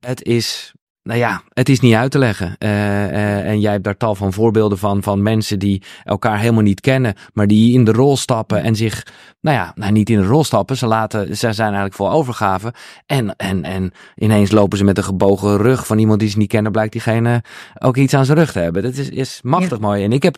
Het 0.00 0.22
is, 0.22 0.72
nou 1.02 1.18
ja, 1.18 1.42
het 1.48 1.68
is 1.68 1.80
niet 1.80 1.94
uit 1.94 2.10
te 2.10 2.18
leggen. 2.18 2.56
Uh, 2.58 2.70
uh, 2.70 3.46
en 3.46 3.60
jij 3.60 3.72
hebt 3.72 3.84
daar 3.84 3.96
tal 3.96 4.14
van 4.14 4.32
voorbeelden 4.32 4.78
van, 4.78 5.02
van 5.02 5.22
mensen 5.22 5.58
die 5.58 5.82
elkaar 6.04 6.38
helemaal 6.38 6.62
niet 6.62 6.80
kennen, 6.80 7.14
maar 7.32 7.46
die 7.46 7.72
in 7.72 7.84
de 7.84 7.92
rol 7.92 8.16
stappen 8.16 8.62
en 8.62 8.76
zich, 8.76 9.06
nou 9.40 9.56
ja, 9.56 9.72
nou 9.74 9.92
niet 9.92 10.10
in 10.10 10.20
de 10.20 10.26
rol 10.26 10.44
stappen. 10.44 10.76
Ze 10.76 10.86
laten, 10.86 11.36
ze 11.36 11.52
zijn 11.52 11.68
eigenlijk 11.68 11.94
vol 11.94 12.10
overgave. 12.10 12.74
En, 13.06 13.36
en, 13.36 13.64
en 13.64 13.92
ineens 14.16 14.50
lopen 14.50 14.78
ze 14.78 14.84
met 14.84 14.98
een 14.98 15.04
gebogen 15.04 15.56
rug 15.56 15.86
van 15.86 15.98
iemand 15.98 16.20
die 16.20 16.28
ze 16.28 16.38
niet 16.38 16.48
kennen, 16.48 16.72
blijkt 16.72 16.92
diegene 16.92 17.42
ook 17.78 17.96
iets 17.96 18.14
aan 18.14 18.24
zijn 18.24 18.38
rug 18.38 18.52
te 18.52 18.58
hebben. 18.58 18.82
Dat 18.82 18.94
is, 18.94 19.08
is 19.08 19.40
machtig 19.42 19.78
ja. 19.78 19.86
mooi. 19.86 20.04
En 20.04 20.12
ik 20.12 20.22
heb, 20.22 20.36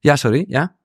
ja, 0.00 0.16
sorry, 0.16 0.44
ja? 0.48 0.76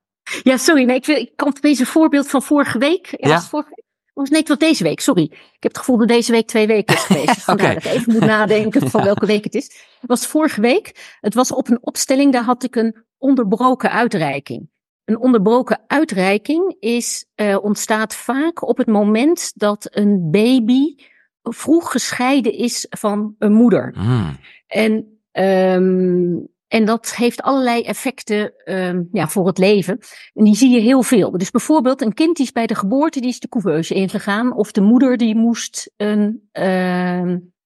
Ja, 0.44 0.58
sorry. 0.58 0.84
Nee, 0.84 0.96
ik, 0.96 1.08
ik 1.08 1.32
kan 1.36 1.56
deze 1.62 1.86
voorbeeld 1.86 2.30
van 2.30 2.42
vorige 2.42 2.78
week. 2.78 3.08
Ja, 3.18 3.30
ja. 3.30 3.42
Vorige, 3.42 3.84
nee, 4.14 4.40
het 4.40 4.48
was 4.48 4.58
deze 4.58 4.84
week. 4.84 5.00
Sorry. 5.00 5.24
Ik 5.24 5.64
heb 5.64 5.72
het 5.72 5.78
gevoel 5.78 5.98
dat 5.98 6.08
deze 6.08 6.32
week 6.32 6.48
twee 6.48 6.68
weken 6.68 6.96
is 6.96 7.04
geweest. 7.10 7.34
Dus 7.34 7.44
vandaar 7.44 7.72
okay. 7.72 7.82
dat 7.82 7.92
ik 7.92 8.00
even 8.00 8.14
moet 8.14 8.26
nadenken 8.26 8.90
van 8.92 9.04
welke 9.04 9.26
week 9.26 9.44
het 9.44 9.56
is. 9.56 9.66
Het 10.00 10.10
was 10.10 10.28
vorige 10.28 10.62
week. 10.62 11.18
Het 11.22 11.34
was 11.34 11.52
op 11.52 11.70
een 11.70 11.82
opstelling. 11.82 12.32
Daar 12.32 12.44
had 12.44 12.64
ik 12.64 12.76
een 12.76 13.06
onderbroken 13.18 13.92
uitreiking. 13.92 14.70
Een 15.06 15.20
onderbroken 15.20 15.80
uitreiking 15.88 16.76
is, 16.80 17.26
uh, 17.36 17.64
ontstaat 17.64 18.16
vaak 18.16 18.68
op 18.68 18.78
het 18.78 18.88
moment 18.88 19.52
dat 19.56 19.88
een 19.90 20.32
baby 20.32 20.96
vroeg 21.42 21.92
gescheiden 21.92 22.54
is 22.54 22.86
van 22.90 23.36
een 23.40 23.54
moeder. 23.54 23.96
Mm. 23.98 24.38
En 24.68 25.22
um, 25.32 26.48
en 26.68 26.86
dat 26.86 27.16
heeft 27.16 27.42
allerlei 27.42 27.82
effecten 27.82 28.54
uh, 28.66 29.00
ja, 29.12 29.28
voor 29.28 29.48
het 29.48 29.58
leven. 29.58 30.00
En 30.34 30.44
die 30.44 30.56
zie 30.56 30.70
je 30.70 30.80
heel 30.80 31.04
veel. 31.04 31.32
Dus 31.32 31.52
bijvoorbeeld 31.52 32.02
een 32.02 32.14
kind 32.14 32.36
die 32.36 32.46
is 32.46 32.52
bij 32.52 32.68
de 32.68 32.76
geboorte, 32.76 33.20
die 33.20 33.30
is 33.30 33.40
de 33.40 33.48
couveuse 33.48 33.94
ingegaan. 33.94 34.54
Of 34.54 34.72
de 34.72 34.82
moeder 34.82 35.18
die 35.18 35.36
moest 35.36 35.92
een, 35.98 36.50
uh, 36.54 37.18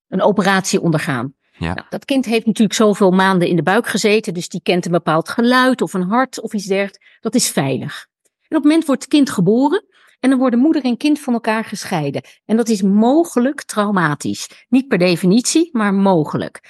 een 0.08 0.22
operatie 0.22 0.82
ondergaan. 0.82 1.34
Ja. 1.58 1.74
Nou, 1.74 1.88
dat 1.90 2.06
kind 2.06 2.26
heeft 2.26 2.46
natuurlijk 2.46 2.78
zoveel 2.78 3.12
maanden 3.12 3.48
in 3.48 3.56
de 3.56 3.64
buik 3.64 3.88
gezeten. 3.88 4.34
Dus 4.34 4.50
die 4.50 4.62
kent 4.62 4.86
een 4.86 4.92
bepaald 4.92 5.30
geluid 5.30 5.82
of 5.82 5.94
een 5.94 6.10
hart 6.10 6.42
of 6.42 6.54
iets 6.54 6.66
dergelijks. 6.66 7.18
Dat 7.20 7.36
is 7.36 7.50
veilig. 7.50 8.08
En 8.24 8.58
op 8.58 8.64
het 8.64 8.64
moment 8.64 8.86
wordt 8.86 9.02
het 9.02 9.12
kind 9.12 9.30
geboren. 9.30 9.86
En 10.20 10.30
dan 10.30 10.40
worden 10.40 10.60
moeder 10.60 10.84
en 10.84 10.98
kind 10.98 11.20
van 11.20 11.34
elkaar 11.34 11.64
gescheiden. 11.64 12.22
En 12.46 12.58
dat 12.58 12.70
is 12.70 12.82
mogelijk 12.82 13.64
traumatisch. 13.64 14.66
Niet 14.70 14.88
per 14.88 14.98
definitie, 14.98 15.70
maar 15.72 15.94
mogelijk. 15.94 16.62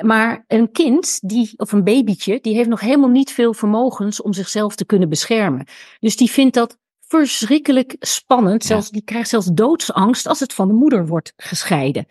Maar 0.00 0.44
een 0.48 0.72
kind, 0.72 1.18
die, 1.28 1.52
of 1.56 1.72
een 1.72 1.84
babytje, 1.84 2.38
die 2.40 2.54
heeft 2.54 2.68
nog 2.68 2.80
helemaal 2.80 3.08
niet 3.08 3.32
veel 3.32 3.54
vermogens 3.54 4.22
om 4.22 4.32
zichzelf 4.32 4.74
te 4.74 4.86
kunnen 4.86 5.08
beschermen. 5.08 5.66
Dus 6.00 6.16
die 6.16 6.30
vindt 6.30 6.54
dat 6.54 6.78
verschrikkelijk 7.12 7.96
spannend. 7.98 8.64
Zelfs, 8.64 8.90
Die 8.90 9.04
krijgt 9.04 9.28
zelfs 9.28 9.46
doodsangst 9.46 10.26
als 10.26 10.40
het 10.40 10.52
van 10.52 10.68
de 10.68 10.74
moeder 10.74 11.06
wordt 11.06 11.32
gescheiden. 11.36 12.06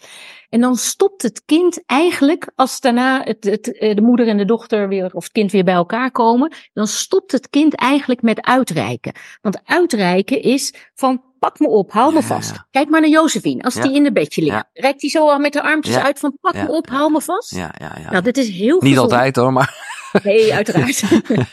En 0.49 0.61
dan 0.61 0.75
stopt 0.75 1.21
het 1.21 1.45
kind 1.45 1.85
eigenlijk, 1.85 2.51
als 2.55 2.79
daarna 2.79 3.23
het, 3.23 3.43
het, 3.43 3.77
eh, 3.77 3.95
de 3.95 4.01
moeder 4.01 4.27
en 4.27 4.37
de 4.37 4.45
dochter 4.45 4.87
weer, 4.87 5.13
of 5.13 5.23
het 5.23 5.31
kind 5.31 5.51
weer 5.51 5.63
bij 5.63 5.73
elkaar 5.73 6.11
komen, 6.11 6.53
dan 6.73 6.87
stopt 6.87 7.31
het 7.31 7.49
kind 7.49 7.75
eigenlijk 7.75 8.21
met 8.21 8.41
uitreiken. 8.41 9.13
Want 9.41 9.61
uitreiken 9.63 10.41
is 10.41 10.73
van 10.95 11.23
pak 11.41 11.59
me 11.59 11.67
op, 11.67 11.91
hou 11.91 12.13
me 12.13 12.21
vast. 12.21 12.53
Kijk 12.71 12.89
maar 12.89 13.01
naar 13.01 13.09
Josephine, 13.09 13.63
als 13.63 13.73
die 13.73 13.93
in 13.93 14.03
de 14.03 14.11
bedje 14.11 14.41
ligt. 14.41 14.63
Reikt 14.73 15.01
hij 15.01 15.09
zo 15.09 15.29
al 15.29 15.39
met 15.39 15.53
de 15.53 15.61
armpjes 15.61 15.95
uit 15.95 16.19
van 16.19 16.37
pak 16.41 16.53
me 16.53 16.67
op, 16.67 16.89
hou 16.89 17.11
me 17.11 17.21
vast. 17.21 17.55
Ja, 17.55 17.75
ja, 17.77 17.95
ja. 18.03 18.11
Nou, 18.11 18.23
dit 18.23 18.37
is 18.37 18.49
heel 18.49 18.79
Niet 18.79 18.89
gezond. 18.89 19.11
altijd 19.11 19.35
hoor, 19.35 19.53
maar... 19.53 19.69
Nee, 20.23 20.53
uiteraard. 20.53 21.03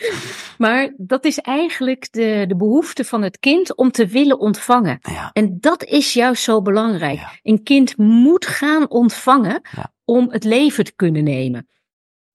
maar 0.64 0.94
dat 0.96 1.24
is 1.24 1.38
eigenlijk 1.38 2.12
de, 2.12 2.44
de 2.48 2.56
behoefte 2.56 3.04
van 3.04 3.22
het 3.22 3.38
kind 3.38 3.76
om 3.76 3.90
te 3.90 4.06
willen 4.06 4.38
ontvangen. 4.38 4.98
En 5.32 5.56
dat 5.60 5.84
is 5.84 6.12
juist 6.12 6.42
zo 6.42 6.62
belangrijk. 6.62 7.20
Een 7.42 7.62
kind 7.62 7.96
moet 7.96 8.46
gaan 8.46 8.90
ontvangen 8.90 9.60
om 10.04 10.30
het 10.30 10.44
leven 10.44 10.84
te 10.84 10.94
kunnen 10.96 11.24
nemen. 11.24 11.68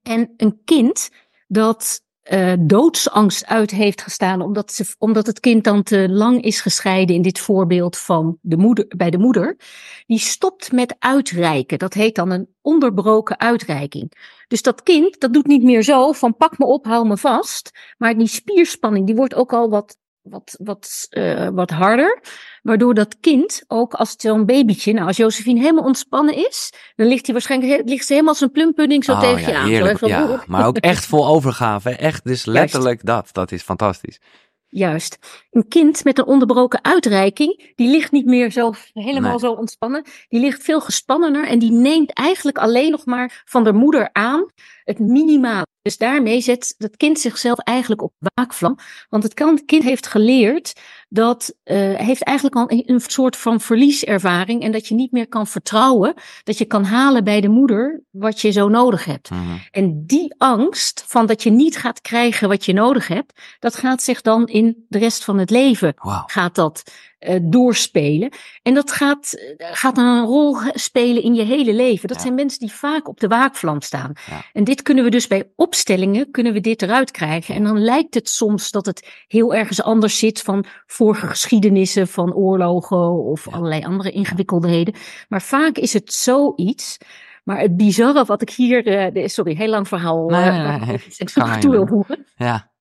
En 0.01 0.33
een 0.37 0.61
kind 0.65 1.09
dat 1.47 2.02
uh, 2.31 2.53
doodsangst 2.59 3.45
uit 3.45 3.71
heeft 3.71 4.01
gestaan, 4.01 4.41
omdat, 4.41 4.71
ze, 4.71 4.95
omdat 4.97 5.27
het 5.27 5.39
kind 5.39 5.63
dan 5.63 5.83
te 5.83 6.09
lang 6.09 6.41
is 6.41 6.61
gescheiden 6.61 7.15
in 7.15 7.21
dit 7.21 7.39
voorbeeld 7.39 7.97
van 7.97 8.37
de 8.41 8.57
moeder, 8.57 8.85
bij 8.97 9.09
de 9.09 9.17
moeder, 9.17 9.57
die 10.05 10.19
stopt 10.19 10.71
met 10.71 10.95
uitreiken. 10.99 11.79
Dat 11.79 11.93
heet 11.93 12.15
dan 12.15 12.31
een 12.31 12.47
onderbroken 12.61 13.39
uitreiking. 13.39 14.11
Dus 14.47 14.61
dat 14.61 14.83
kind, 14.83 15.19
dat 15.19 15.33
doet 15.33 15.47
niet 15.47 15.63
meer 15.63 15.83
zo 15.83 16.11
van 16.11 16.35
pak 16.35 16.57
me 16.57 16.65
op, 16.65 16.85
hou 16.85 17.07
me 17.07 17.17
vast, 17.17 17.71
maar 17.97 18.17
die 18.17 18.27
spierspanning, 18.27 19.05
die 19.05 19.15
wordt 19.15 19.35
ook 19.35 19.53
al 19.53 19.69
wat 19.69 19.97
wat, 20.23 20.57
wat, 20.63 21.07
uh, 21.09 21.49
wat 21.53 21.69
harder. 21.69 22.21
Waardoor 22.61 22.93
dat 22.93 23.19
kind 23.19 23.63
ook 23.67 23.93
als 23.93 24.13
zo'n 24.17 24.45
babytje, 24.45 24.93
nou 24.93 25.07
als 25.07 25.17
Josephine 25.17 25.59
helemaal 25.59 25.83
ontspannen 25.83 26.35
is, 26.35 26.73
dan 26.95 27.07
ligt 27.07 27.25
hij 27.25 27.33
waarschijnlijk 27.33 27.89
ligt 27.89 28.05
ze 28.05 28.11
helemaal 28.11 28.33
als 28.33 28.41
een 28.41 28.51
plumpudding 28.51 29.03
zo 29.03 29.11
oh, 29.11 29.19
tegen 29.19 29.41
ja, 29.41 29.47
je 29.47 29.55
aan. 29.55 29.67
Heerlijk, 29.67 29.97
zo 29.97 30.07
ja, 30.07 30.43
maar 30.47 30.67
ook 30.67 30.77
echt 30.77 31.05
vol 31.05 31.27
overgave. 31.27 31.89
Echt, 31.89 32.23
dus 32.23 32.45
letterlijk 32.45 33.01
Juist. 33.03 33.33
dat. 33.33 33.33
Dat 33.33 33.51
is 33.51 33.63
fantastisch. 33.63 34.19
Juist. 34.67 35.17
Een 35.51 35.67
kind 35.67 36.03
met 36.03 36.17
een 36.17 36.25
onderbroken 36.25 36.83
uitreiking, 36.83 37.73
die 37.75 37.89
ligt 37.89 38.11
niet 38.11 38.25
meer 38.25 38.51
zo 38.51 38.73
helemaal 38.93 39.29
nee. 39.29 39.39
zo 39.39 39.51
ontspannen. 39.51 40.05
Die 40.29 40.39
ligt 40.39 40.63
veel 40.63 40.81
gespannener 40.81 41.47
en 41.47 41.59
die 41.59 41.71
neemt 41.71 42.13
eigenlijk 42.13 42.57
alleen 42.57 42.91
nog 42.91 43.05
maar 43.05 43.43
van 43.45 43.63
de 43.63 43.73
moeder 43.73 44.09
aan 44.11 44.45
het 44.83 44.99
minimale. 44.99 45.65
Dus 45.83 45.97
daarmee 45.97 46.41
zet 46.41 46.75
het 46.77 46.97
kind 46.97 47.19
zichzelf 47.19 47.59
eigenlijk 47.59 48.01
op 48.01 48.13
waakvlam. 48.33 48.77
Want 49.09 49.23
het 49.23 49.33
kind 49.65 49.83
heeft 49.83 50.07
geleerd 50.07 50.73
dat 51.13 51.53
uh, 51.65 51.95
heeft 51.95 52.23
eigenlijk 52.23 52.55
al 52.55 52.81
een 52.85 53.01
soort 53.07 53.37
van 53.37 53.59
verlieservaring 53.59 54.61
en 54.63 54.71
dat 54.71 54.87
je 54.87 54.95
niet 54.95 55.11
meer 55.11 55.27
kan 55.27 55.47
vertrouwen 55.47 56.13
dat 56.43 56.57
je 56.57 56.65
kan 56.65 56.83
halen 56.83 57.23
bij 57.23 57.41
de 57.41 57.47
moeder 57.47 58.01
wat 58.11 58.41
je 58.41 58.51
zo 58.51 58.69
nodig 58.69 59.05
hebt. 59.05 59.29
Mhm. 59.29 59.41
En 59.71 60.05
die 60.05 60.35
angst 60.37 61.03
van 61.07 61.25
dat 61.25 61.43
je 61.43 61.49
niet 61.49 61.77
gaat 61.77 62.01
krijgen 62.01 62.47
wat 62.49 62.65
je 62.65 62.73
nodig 62.73 63.07
hebt, 63.07 63.41
dat 63.59 63.75
gaat 63.75 64.01
zich 64.01 64.21
dan 64.21 64.47
in 64.47 64.85
de 64.87 64.97
rest 64.97 65.23
van 65.23 65.37
het 65.37 65.49
leven 65.49 65.93
wow. 65.97 66.23
gaat 66.25 66.55
dat 66.55 66.83
uh, 67.27 67.35
doorspelen. 67.41 68.31
En 68.61 68.73
dat 68.73 68.91
gaat, 68.91 69.33
gaat 69.57 69.95
dan 69.95 70.05
een 70.05 70.25
rol 70.25 70.57
spelen 70.73 71.23
in 71.23 71.33
je 71.33 71.43
hele 71.43 71.73
leven. 71.73 72.07
Dat 72.07 72.17
Ja. 72.17 72.23
zijn 72.23 72.35
mensen 72.35 72.59
die 72.59 72.71
vaak 72.71 73.07
op 73.07 73.19
de 73.19 73.27
waakvlam 73.27 73.81
staan. 73.81 74.11
Ja. 74.29 74.45
En 74.53 74.63
dit 74.63 74.81
kunnen 74.81 75.03
we 75.03 75.09
dus 75.09 75.27
bij 75.27 75.51
opstellingen, 75.55 76.31
kunnen 76.31 76.53
we 76.53 76.59
dit 76.59 76.81
eruit 76.81 77.11
krijgen. 77.11 77.55
En 77.55 77.63
dan 77.63 77.83
lijkt 77.83 78.13
het 78.13 78.29
soms 78.29 78.71
dat 78.71 78.85
het 78.85 79.07
heel 79.27 79.53
ergens 79.53 79.81
anders 79.81 80.17
zit 80.17 80.41
van 80.41 80.65
vorige 81.03 81.27
geschiedenissen 81.27 82.07
van 82.07 82.33
oorlogen 82.33 83.23
of 83.25 83.47
allerlei 83.49 83.83
andere 83.83 84.11
ingewikkeldheden. 84.11 84.93
Maar 85.29 85.41
vaak 85.41 85.77
is 85.77 85.93
het 85.93 86.13
zoiets. 86.13 86.97
Maar 87.43 87.59
het 87.59 87.77
bizarre 87.77 88.23
wat 88.25 88.41
ik 88.41 88.49
hier, 88.49 88.87
eh, 88.87 89.13
de- 89.13 89.27
sorry, 89.29 89.55
heel 89.55 89.67
lang 89.69 89.87
verhaal, 89.87 90.27
Nee, 90.29 90.43
eh, 90.49 90.85
nee, 90.87 90.99
nee. 91.37 91.59
toe 91.61 91.71
wil 91.71 91.87
voegen. 91.87 92.25
Ja, 92.35 92.71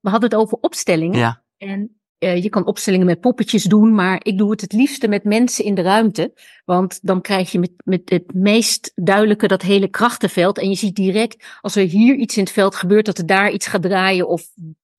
We 0.00 0.10
hadden 0.10 0.30
het 0.30 0.38
over 0.38 0.58
opstellingen. 0.60 1.18
ja, 1.18 1.42
En 1.56 2.00
uh, 2.18 2.42
je 2.42 2.48
kan 2.48 2.66
opstellingen 2.66 3.06
met 3.06 3.20
poppetjes 3.20 3.62
doen, 3.64 3.94
maar 3.94 4.20
ik 4.22 4.38
doe 4.38 4.50
het 4.50 4.60
het 4.60 4.72
liefste 4.72 5.08
met 5.08 5.24
mensen 5.24 5.64
in 5.64 5.74
de 5.74 5.82
ruimte. 5.82 6.32
Want 6.64 6.98
dan 7.02 7.20
krijg 7.20 7.52
je 7.52 7.58
met, 7.58 7.72
met 7.84 8.10
het 8.10 8.34
meest 8.34 8.92
duidelijke 8.94 9.46
dat 9.48 9.62
hele 9.62 9.88
krachtenveld. 9.88 10.58
En 10.58 10.68
je 10.68 10.74
ziet 10.76 10.96
direct 10.96 11.44
als 11.60 11.76
er 11.76 11.86
hier 11.86 12.14
iets 12.14 12.36
in 12.36 12.42
het 12.42 12.52
veld 12.52 12.74
gebeurt, 12.74 13.06
dat 13.06 13.18
er 13.18 13.26
daar 13.26 13.50
iets 13.50 13.66
gaat 13.66 13.82
draaien 13.82 14.28
of 14.28 14.42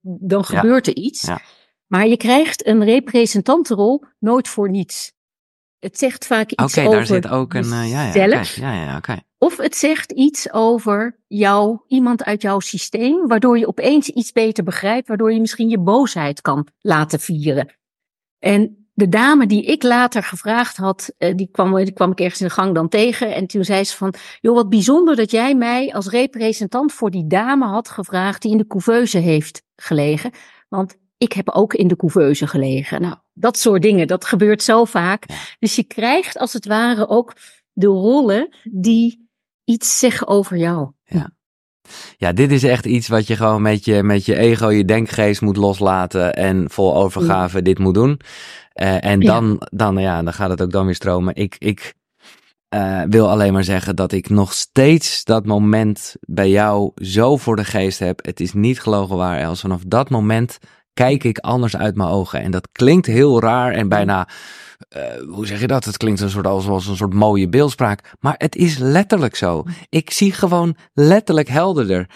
dan 0.01 0.45
Ja. 0.47 0.59
gebeurt 0.59 0.87
er 0.87 0.95
iets. 0.95 1.21
Ja. 1.21 1.41
Maar 1.89 2.07
je 2.07 2.17
krijgt 2.17 2.67
een 2.67 2.83
representantenrol 2.83 4.03
nooit 4.19 4.47
voor 4.47 4.69
niets. 4.69 5.13
Het 5.79 5.97
zegt 5.97 6.25
vaak 6.25 6.51
oké, 6.51 6.63
iets 6.63 6.77
over 6.77 6.91
daar 6.91 7.05
zit 7.05 7.27
ook 7.27 7.53
een, 7.53 7.63
eh, 7.63 7.89
ja, 7.89 8.03
ja, 8.03 8.09
oké, 8.09 8.19
jezelf. 8.19 8.55
ja, 8.55 8.73
ja, 8.73 8.97
oké. 8.97 9.19
Of 9.37 9.57
het 9.57 9.75
zegt 9.75 10.11
iets 10.11 10.51
over 10.51 11.19
jou, 11.27 11.79
iemand 11.87 12.23
uit 12.23 12.41
jouw 12.41 12.59
systeem, 12.59 13.27
waardoor 13.27 13.57
je 13.57 13.67
opeens 13.67 14.09
iets 14.09 14.31
beter 14.31 14.63
begrijpt, 14.63 15.07
waardoor 15.07 15.33
je 15.33 15.39
misschien 15.39 15.69
je 15.69 15.79
boosheid 15.79 16.41
kan 16.41 16.67
laten 16.79 17.19
vieren. 17.19 17.73
En 18.39 18.89
de 18.93 19.09
dame 19.09 19.45
die 19.45 19.63
ik 19.63 19.83
later 19.83 20.23
gevraagd 20.23 20.77
had, 20.77 21.13
uh, 21.17 21.35
die, 21.35 21.49
kwam, 21.51 21.75
die 21.75 21.93
kwam 21.93 22.11
ik 22.11 22.19
ergens 22.19 22.41
in 22.41 22.47
de 22.47 22.53
gang 22.53 22.75
dan 22.75 22.89
tegen. 22.89 23.35
En 23.35 23.47
toen 23.47 23.63
zei 23.63 23.83
ze 23.83 23.97
van, 23.97 24.13
joh, 24.41 24.55
wat 24.55 24.69
bijzonder 24.69 25.15
dat 25.15 25.31
jij 25.31 25.55
mij 25.55 25.93
als 25.93 26.07
representant 26.07 26.93
voor 26.93 27.11
die 27.11 27.27
dame 27.27 27.65
had 27.65 27.89
gevraagd 27.89 28.41
die 28.41 28.51
in 28.51 28.57
de 28.57 28.67
couveuse 28.67 29.17
heeft 29.17 29.63
gelegen. 29.75 30.31
Want 30.69 30.97
ik 31.19 31.33
heb 31.33 31.49
ook 31.49 31.73
in 31.73 31.87
de 31.87 31.95
couveuse 31.95 32.47
gelegen. 32.47 33.01
Nou, 33.01 33.15
dat 33.33 33.57
soort 33.57 33.81
dingen, 33.81 34.07
dat 34.07 34.25
gebeurt 34.25 34.63
zo 34.63 34.85
vaak. 34.85 35.25
Dus 35.59 35.75
je 35.75 35.83
krijgt 35.83 36.37
als 36.37 36.53
het 36.53 36.65
ware 36.65 37.07
ook 37.07 37.35
de 37.73 37.87
rollen 37.87 38.55
die 38.63 39.29
iets 39.63 39.99
zeggen 39.99 40.27
over 40.27 40.57
jou. 40.57 40.91
Ja. 41.03 41.31
Ja, 42.17 42.31
dit 42.33 42.51
is 42.51 42.63
echt 42.63 42.85
iets 42.85 43.07
wat 43.07 43.27
je 43.27 43.35
gewoon 43.35 43.61
met 43.61 43.85
je, 43.85 44.03
met 44.03 44.25
je 44.25 44.35
ego, 44.35 44.69
je 44.69 44.85
denkgeest 44.85 45.41
moet 45.41 45.57
loslaten 45.57 46.33
en 46.33 46.69
vol 46.69 46.95
overgave 46.95 47.61
dit 47.61 47.79
moet 47.79 47.93
doen. 47.93 48.19
Uh, 48.75 49.05
en 49.05 49.19
dan, 49.19 49.57
ja. 49.59 49.67
dan, 49.71 49.97
ja, 49.97 50.23
dan 50.23 50.33
gaat 50.33 50.49
het 50.49 50.61
ook 50.61 50.71
dan 50.71 50.85
weer 50.85 50.95
stromen. 50.95 51.35
Ik, 51.35 51.55
ik 51.57 51.93
uh, 52.75 53.01
wil 53.09 53.29
alleen 53.29 53.53
maar 53.53 53.63
zeggen 53.63 53.95
dat 53.95 54.11
ik 54.11 54.29
nog 54.29 54.53
steeds 54.53 55.23
dat 55.23 55.45
moment 55.45 56.15
bij 56.19 56.49
jou 56.49 56.91
zo 56.95 57.37
voor 57.37 57.55
de 57.55 57.63
geest 57.63 57.99
heb. 57.99 58.25
Het 58.25 58.39
is 58.39 58.53
niet 58.53 58.81
gelogen 58.81 59.17
waar, 59.17 59.39
Els. 59.39 59.59
Vanaf 59.59 59.81
dat 59.87 60.09
moment 60.09 60.57
kijk 60.93 61.23
ik 61.23 61.37
anders 61.37 61.77
uit 61.77 61.95
mijn 61.95 62.09
ogen. 62.09 62.41
En 62.41 62.51
dat 62.51 62.69
klinkt 62.71 63.05
heel 63.05 63.41
raar 63.41 63.71
en 63.71 63.89
bijna, 63.89 64.27
uh, 64.97 65.03
hoe 65.29 65.47
zeg 65.47 65.59
je 65.59 65.67
dat? 65.67 65.85
Het 65.85 65.97
klinkt 65.97 66.19
een 66.19 66.29
soort, 66.29 66.47
als, 66.47 66.67
als 66.67 66.87
een 66.87 66.95
soort 66.95 67.13
mooie 67.13 67.49
beeldspraak. 67.49 68.11
Maar 68.19 68.35
het 68.37 68.55
is 68.55 68.77
letterlijk 68.77 69.35
zo. 69.35 69.63
Ik 69.89 70.11
zie 70.11 70.33
gewoon 70.33 70.75
letterlijk 70.93 71.47
helderder. 71.47 72.09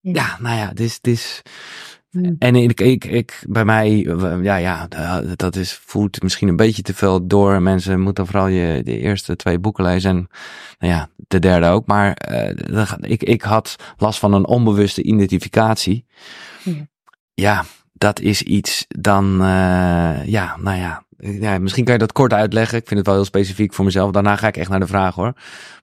Ja, 0.00 0.36
nou 0.40 0.56
ja, 0.56 0.68
dit 0.68 0.80
is. 0.86 1.00
Dit 1.00 1.14
is 1.14 1.42
en 2.38 2.54
ik, 2.54 2.80
ik, 2.80 3.04
ik, 3.04 3.44
bij 3.48 3.64
mij, 3.64 3.90
ja, 4.42 4.56
ja, 4.56 4.88
dat 5.36 5.56
is, 5.56 5.80
voelt 5.84 6.22
misschien 6.22 6.48
een 6.48 6.56
beetje 6.56 6.82
te 6.82 6.94
veel 6.94 7.26
door. 7.26 7.62
Mensen 7.62 8.00
moeten 8.00 8.26
vooral 8.26 8.46
je 8.46 8.82
de 8.82 8.98
eerste 8.98 9.36
twee 9.36 9.58
boeken 9.58 9.84
lezen 9.84 10.10
en 10.10 10.28
nou 10.78 10.92
ja, 10.92 11.08
de 11.16 11.38
derde 11.38 11.66
ook. 11.66 11.86
Maar 11.86 12.16
uh, 12.70 12.92
ik, 13.00 13.22
ik 13.22 13.42
had 13.42 13.76
last 13.96 14.18
van 14.18 14.32
een 14.32 14.46
onbewuste 14.46 15.02
identificatie. 15.02 16.06
Ja, 16.62 16.86
ja 17.34 17.64
dat 17.94 18.20
is 18.20 18.42
iets 18.42 18.84
dan, 18.88 19.34
uh, 19.40 20.26
ja, 20.26 20.56
nou 20.60 20.78
ja, 20.78 21.04
ja, 21.18 21.58
misschien 21.58 21.84
kan 21.84 21.92
je 21.92 21.98
dat 21.98 22.12
kort 22.12 22.32
uitleggen. 22.32 22.78
Ik 22.78 22.86
vind 22.86 22.98
het 22.98 23.06
wel 23.08 23.16
heel 23.16 23.24
specifiek 23.24 23.74
voor 23.74 23.84
mezelf. 23.84 24.10
Daarna 24.10 24.36
ga 24.36 24.46
ik 24.46 24.56
echt 24.56 24.70
naar 24.70 24.80
de 24.80 24.86
vraag 24.86 25.14
hoor. 25.14 25.32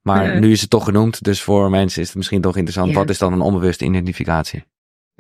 Maar 0.02 0.40
nu 0.40 0.52
is 0.52 0.62
het 0.62 0.70
toch 0.70 0.84
genoemd. 0.84 1.24
Dus 1.24 1.42
voor 1.42 1.70
mensen 1.70 2.02
is 2.02 2.08
het 2.08 2.18
misschien 2.18 2.42
toch 2.42 2.56
interessant. 2.56 2.90
Ja. 2.90 2.96
Wat 2.96 3.10
is 3.10 3.18
dan 3.18 3.34
een 3.34 3.42
onbewuste 3.42 3.86
identificatie? 3.86 4.64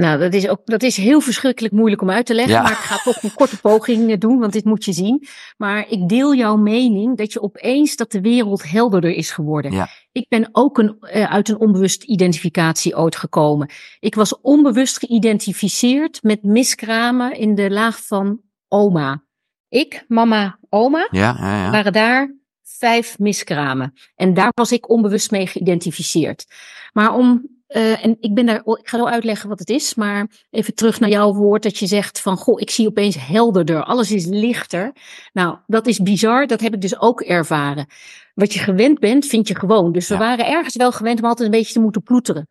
Nou, 0.01 0.19
dat 0.19 0.33
is 0.33 0.47
ook 0.47 0.61
dat 0.65 0.83
is 0.83 0.97
heel 0.97 1.21
verschrikkelijk 1.21 1.73
moeilijk 1.73 2.01
om 2.01 2.09
uit 2.09 2.25
te 2.25 2.33
leggen. 2.33 2.53
Ja. 2.53 2.61
Maar 2.61 2.71
ik 2.71 2.77
ga 2.77 2.97
toch 2.97 3.23
een 3.23 3.33
korte 3.33 3.59
poging 3.59 4.17
doen, 4.17 4.39
want 4.39 4.53
dit 4.53 4.65
moet 4.65 4.85
je 4.85 4.93
zien. 4.93 5.27
Maar 5.57 5.85
ik 5.89 6.09
deel 6.09 6.35
jouw 6.35 6.55
mening 6.55 7.17
dat 7.17 7.33
je 7.33 7.41
opeens 7.41 7.95
dat 7.95 8.11
de 8.11 8.21
wereld 8.21 8.71
helderder 8.71 9.11
is 9.11 9.31
geworden. 9.31 9.71
Ja. 9.71 9.89
Ik 10.11 10.25
ben 10.29 10.49
ook 10.51 10.77
een, 10.77 10.97
uh, 11.01 11.31
uit 11.31 11.49
een 11.49 11.59
onbewust 11.59 12.03
identificatie 12.03 12.97
ooit 12.97 13.15
gekomen. 13.15 13.69
Ik 13.99 14.15
was 14.15 14.41
onbewust 14.41 14.97
geïdentificeerd 14.97 16.23
met 16.23 16.43
miskramen 16.43 17.37
in 17.37 17.55
de 17.55 17.71
laag 17.71 18.05
van 18.05 18.39
oma. 18.67 19.23
Ik, 19.69 20.05
mama, 20.07 20.59
oma, 20.69 21.07
ja. 21.11 21.35
waren 21.71 21.93
daar 21.93 22.35
vijf 22.63 23.19
miskramen. 23.19 23.93
En 24.15 24.33
daar 24.33 24.51
was 24.53 24.71
ik 24.71 24.89
onbewust 24.89 25.31
mee 25.31 25.47
geïdentificeerd. 25.47 26.45
Maar 26.93 27.13
om 27.13 27.49
uh, 27.71 28.05
en 28.05 28.17
ik 28.19 28.33
ben 28.33 28.45
daar, 28.45 28.61
ik 28.65 28.87
ga 28.87 28.97
wel 28.97 29.09
uitleggen 29.09 29.49
wat 29.49 29.59
het 29.59 29.69
is, 29.69 29.95
maar 29.95 30.27
even 30.49 30.75
terug 30.75 30.99
naar 30.99 31.09
jouw 31.09 31.33
woord 31.33 31.63
dat 31.63 31.77
je 31.77 31.87
zegt 31.87 32.21
van, 32.21 32.37
goh, 32.37 32.61
ik 32.61 32.69
zie 32.69 32.87
opeens 32.87 33.15
helderder, 33.19 33.83
alles 33.83 34.11
is 34.11 34.25
lichter. 34.25 34.95
Nou, 35.33 35.57
dat 35.67 35.87
is 35.87 35.99
bizar, 35.99 36.47
dat 36.47 36.61
heb 36.61 36.73
ik 36.73 36.81
dus 36.81 36.99
ook 36.99 37.21
ervaren. 37.21 37.85
Wat 38.33 38.53
je 38.53 38.59
gewend 38.59 38.99
bent, 38.99 39.25
vind 39.25 39.47
je 39.47 39.55
gewoon. 39.55 39.91
Dus 39.91 40.07
we 40.07 40.17
waren 40.17 40.45
ergens 40.45 40.75
wel 40.75 40.91
gewend 40.91 41.19
om 41.19 41.25
altijd 41.25 41.49
een 41.49 41.57
beetje 41.57 41.73
te 41.73 41.79
moeten 41.79 42.03
ploeteren. 42.03 42.47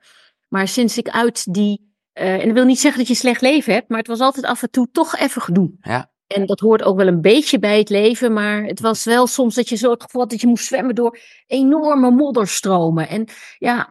Maar 0.49 0.69
sinds 0.69 0.99
ik 0.99 1.09
uit 1.09 1.53
die, 1.55 1.93
uh, 2.15 2.33
en 2.33 2.45
dat 2.45 2.55
wil 2.55 2.65
niet 2.65 2.81
zeggen 2.81 3.01
dat 3.01 3.09
je 3.09 3.15
slecht 3.15 3.41
leven 3.41 3.73
hebt, 3.73 3.89
maar 3.89 3.99
het 3.99 4.07
was 4.07 4.21
altijd 4.21 4.47
af 4.47 4.63
en 4.63 4.71
toe 4.71 4.89
toch 4.93 5.17
even 5.17 5.43
gedoe. 5.43 5.71
Ja. 5.81 6.10
En 6.37 6.47
dat 6.47 6.61
hoort 6.61 6.83
ook 6.83 6.97
wel 6.97 7.07
een 7.07 7.21
beetje 7.21 7.59
bij 7.59 7.79
het 7.79 7.89
leven, 7.89 8.33
maar 8.33 8.65
het 8.65 8.81
was 8.81 9.05
wel 9.05 9.27
soms 9.27 9.55
dat 9.55 9.69
je 9.69 9.77
zo 9.77 9.91
het 9.91 10.03
gevoel 10.03 10.21
had 10.21 10.31
dat 10.31 10.41
je 10.41 10.47
moest 10.47 10.67
zwemmen 10.67 10.95
door 10.95 11.19
enorme 11.47 12.11
modderstromen. 12.11 13.09
En 13.09 13.29
ja, 13.59 13.89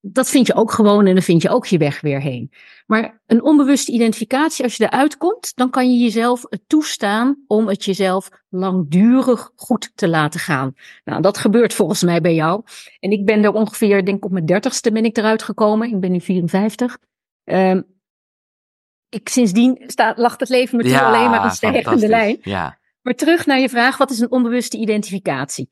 dat 0.00 0.28
vind 0.28 0.46
je 0.46 0.54
ook 0.54 0.72
gewoon 0.72 1.06
en 1.06 1.14
dan 1.14 1.22
vind 1.22 1.42
je 1.42 1.48
ook 1.48 1.66
je 1.66 1.78
weg 1.78 2.00
weer 2.00 2.20
heen. 2.20 2.52
Maar 2.86 3.22
een 3.26 3.42
onbewuste 3.42 3.92
identificatie, 3.92 4.64
als 4.64 4.76
je 4.76 4.84
eruit 4.84 5.16
komt, 5.16 5.56
dan 5.56 5.70
kan 5.70 5.92
je 5.92 5.98
jezelf 5.98 6.44
toestaan 6.66 7.44
om 7.46 7.68
het 7.68 7.84
jezelf 7.84 8.28
langdurig 8.48 9.50
goed 9.56 9.92
te 9.94 10.08
laten 10.08 10.40
gaan. 10.40 10.74
Nou, 11.04 11.22
dat 11.22 11.38
gebeurt 11.38 11.74
volgens 11.74 12.02
mij 12.02 12.20
bij 12.20 12.34
jou. 12.34 12.62
En 13.00 13.10
ik 13.10 13.24
ben 13.24 13.44
er 13.44 13.52
ongeveer, 13.52 14.04
denk 14.04 14.24
op 14.24 14.30
mijn 14.30 14.46
dertigste 14.46 14.92
ben 14.92 15.04
ik 15.04 15.16
eruit 15.16 15.42
gekomen. 15.42 15.88
Ik 15.88 16.00
ben 16.00 16.12
nu 16.12 16.20
54. 16.20 16.98
Um, 17.44 17.97
ik, 19.08 19.28
sindsdien 19.28 19.82
staat, 19.86 20.18
lacht 20.18 20.40
het 20.40 20.48
leven 20.48 20.76
me 20.76 20.88
ja, 20.88 21.00
alleen 21.00 21.30
maar 21.30 21.44
een 21.44 21.50
stijgende 21.50 22.08
lijn. 22.08 22.38
Ja. 22.42 22.78
Maar 23.02 23.14
terug 23.14 23.46
naar 23.46 23.60
je 23.60 23.68
vraag, 23.68 23.96
wat 23.96 24.10
is 24.10 24.20
een 24.20 24.30
onbewuste 24.30 24.76
identificatie? 24.76 25.70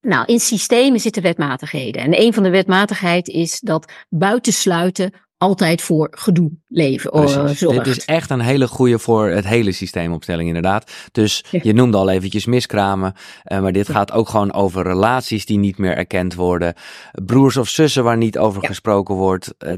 Nou, 0.00 0.24
in 0.26 0.40
systemen 0.40 1.00
zitten 1.00 1.22
wetmatigheden. 1.22 2.02
En 2.02 2.20
een 2.20 2.34
van 2.34 2.42
de 2.42 2.50
wetmatigheden 2.50 3.34
is 3.34 3.60
dat 3.60 3.92
buitensluiten 4.08 5.12
altijd 5.36 5.82
voor 5.82 6.08
gedoe 6.10 6.50
leven. 6.68 7.10
Precies. 7.10 7.58
Dit 7.58 7.86
is 7.86 8.04
echt 8.04 8.30
een 8.30 8.40
hele 8.40 8.68
goede 8.68 8.98
voor 8.98 9.28
het 9.28 9.46
hele 9.46 9.72
systeemopstelling 9.72 10.48
inderdaad. 10.48 10.92
Dus 11.12 11.44
ja. 11.50 11.60
je 11.62 11.72
noemde 11.72 11.96
al 11.96 12.10
eventjes 12.10 12.46
miskramen. 12.46 13.14
Uh, 13.44 13.60
maar 13.60 13.72
dit 13.72 13.86
ja. 13.86 13.92
gaat 13.92 14.12
ook 14.12 14.28
gewoon 14.28 14.52
over 14.52 14.82
relaties 14.82 15.46
die 15.46 15.58
niet 15.58 15.78
meer 15.78 15.96
erkend 15.96 16.34
worden. 16.34 16.74
Broers 17.24 17.56
of 17.56 17.68
zussen 17.68 18.04
waar 18.04 18.16
niet 18.16 18.38
over 18.38 18.62
ja. 18.62 18.68
gesproken 18.68 19.14
wordt. 19.14 19.54
Uh, 19.58 19.72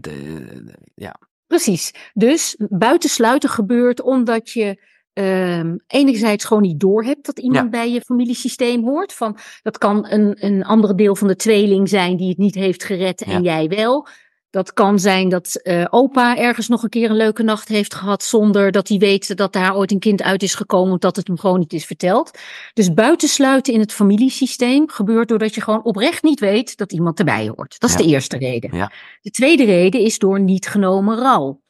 ja. 0.94 1.16
Precies. 1.52 1.94
Dus 2.14 2.56
buitensluiten 2.68 3.50
gebeurt 3.50 4.02
omdat 4.02 4.50
je 4.50 4.82
um, 5.12 5.80
enerzijds 5.86 6.44
gewoon 6.44 6.62
niet 6.62 6.80
doorhebt 6.80 7.26
dat 7.26 7.38
iemand 7.38 7.64
ja. 7.64 7.70
bij 7.70 7.90
je 7.90 8.00
familiesysteem 8.00 8.84
hoort. 8.84 9.12
Van, 9.12 9.36
dat 9.62 9.78
kan 9.78 10.06
een, 10.08 10.36
een 10.44 10.64
andere 10.64 10.94
deel 10.94 11.16
van 11.16 11.28
de 11.28 11.36
tweeling 11.36 11.88
zijn 11.88 12.16
die 12.16 12.28
het 12.28 12.38
niet 12.38 12.54
heeft 12.54 12.84
gered 12.84 13.22
en 13.22 13.42
ja. 13.42 13.58
jij 13.58 13.68
wel. 13.68 14.06
Dat 14.52 14.72
kan 14.72 14.98
zijn 14.98 15.28
dat 15.28 15.60
uh, 15.62 15.84
opa 15.90 16.36
ergens 16.36 16.68
nog 16.68 16.82
een 16.82 16.88
keer 16.88 17.10
een 17.10 17.16
leuke 17.16 17.42
nacht 17.42 17.68
heeft 17.68 17.94
gehad 17.94 18.22
zonder 18.22 18.70
dat 18.70 18.88
hij 18.88 18.98
weet 18.98 19.36
dat 19.36 19.52
daar 19.52 19.76
ooit 19.76 19.90
een 19.90 19.98
kind 19.98 20.22
uit 20.22 20.42
is 20.42 20.54
gekomen, 20.54 20.92
omdat 20.92 21.16
het 21.16 21.26
hem 21.26 21.38
gewoon 21.38 21.58
niet 21.58 21.72
is 21.72 21.84
verteld. 21.84 22.38
Dus 22.74 22.94
buitensluiten 22.94 23.72
in 23.72 23.80
het 23.80 23.92
familiesysteem 23.92 24.88
gebeurt 24.88 25.28
doordat 25.28 25.54
je 25.54 25.60
gewoon 25.60 25.84
oprecht 25.84 26.22
niet 26.22 26.40
weet 26.40 26.76
dat 26.76 26.92
iemand 26.92 27.18
erbij 27.18 27.48
hoort. 27.56 27.80
Dat 27.80 27.90
is 27.90 27.96
ja. 27.96 28.02
de 28.02 28.08
eerste 28.08 28.36
reden. 28.38 28.76
Ja. 28.76 28.92
De 29.20 29.30
tweede 29.30 29.64
reden 29.64 30.00
is 30.00 30.18
door 30.18 30.40
niet 30.40 30.66
genomen 30.66 31.18
rouw. 31.18 31.60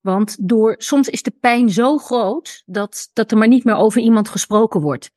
Want 0.00 0.36
door, 0.40 0.74
soms 0.78 1.08
is 1.08 1.22
de 1.22 1.34
pijn 1.40 1.70
zo 1.70 1.98
groot 1.98 2.62
dat, 2.66 3.10
dat 3.12 3.30
er 3.30 3.38
maar 3.38 3.48
niet 3.48 3.64
meer 3.64 3.76
over 3.76 4.00
iemand 4.00 4.28
gesproken 4.28 4.80
wordt. 4.80 5.10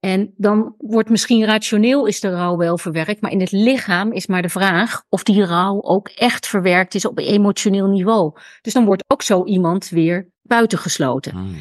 En 0.00 0.34
dan 0.36 0.74
wordt 0.78 1.10
misschien 1.10 1.44
rationeel 1.44 2.06
is 2.06 2.20
de 2.20 2.30
rouw 2.30 2.56
wel 2.56 2.78
verwerkt, 2.78 3.20
maar 3.20 3.30
in 3.30 3.40
het 3.40 3.52
lichaam 3.52 4.12
is 4.12 4.26
maar 4.26 4.42
de 4.42 4.48
vraag 4.48 5.02
of 5.08 5.22
die 5.22 5.44
rouw 5.44 5.82
ook 5.82 6.08
echt 6.08 6.46
verwerkt 6.46 6.94
is 6.94 7.04
op 7.04 7.18
emotioneel 7.18 7.88
niveau. 7.88 8.32
Dus 8.62 8.72
dan 8.72 8.84
wordt 8.84 9.04
ook 9.06 9.22
zo 9.22 9.44
iemand 9.44 9.88
weer 9.88 10.28
buitengesloten. 10.42 11.32
Hmm. 11.32 11.56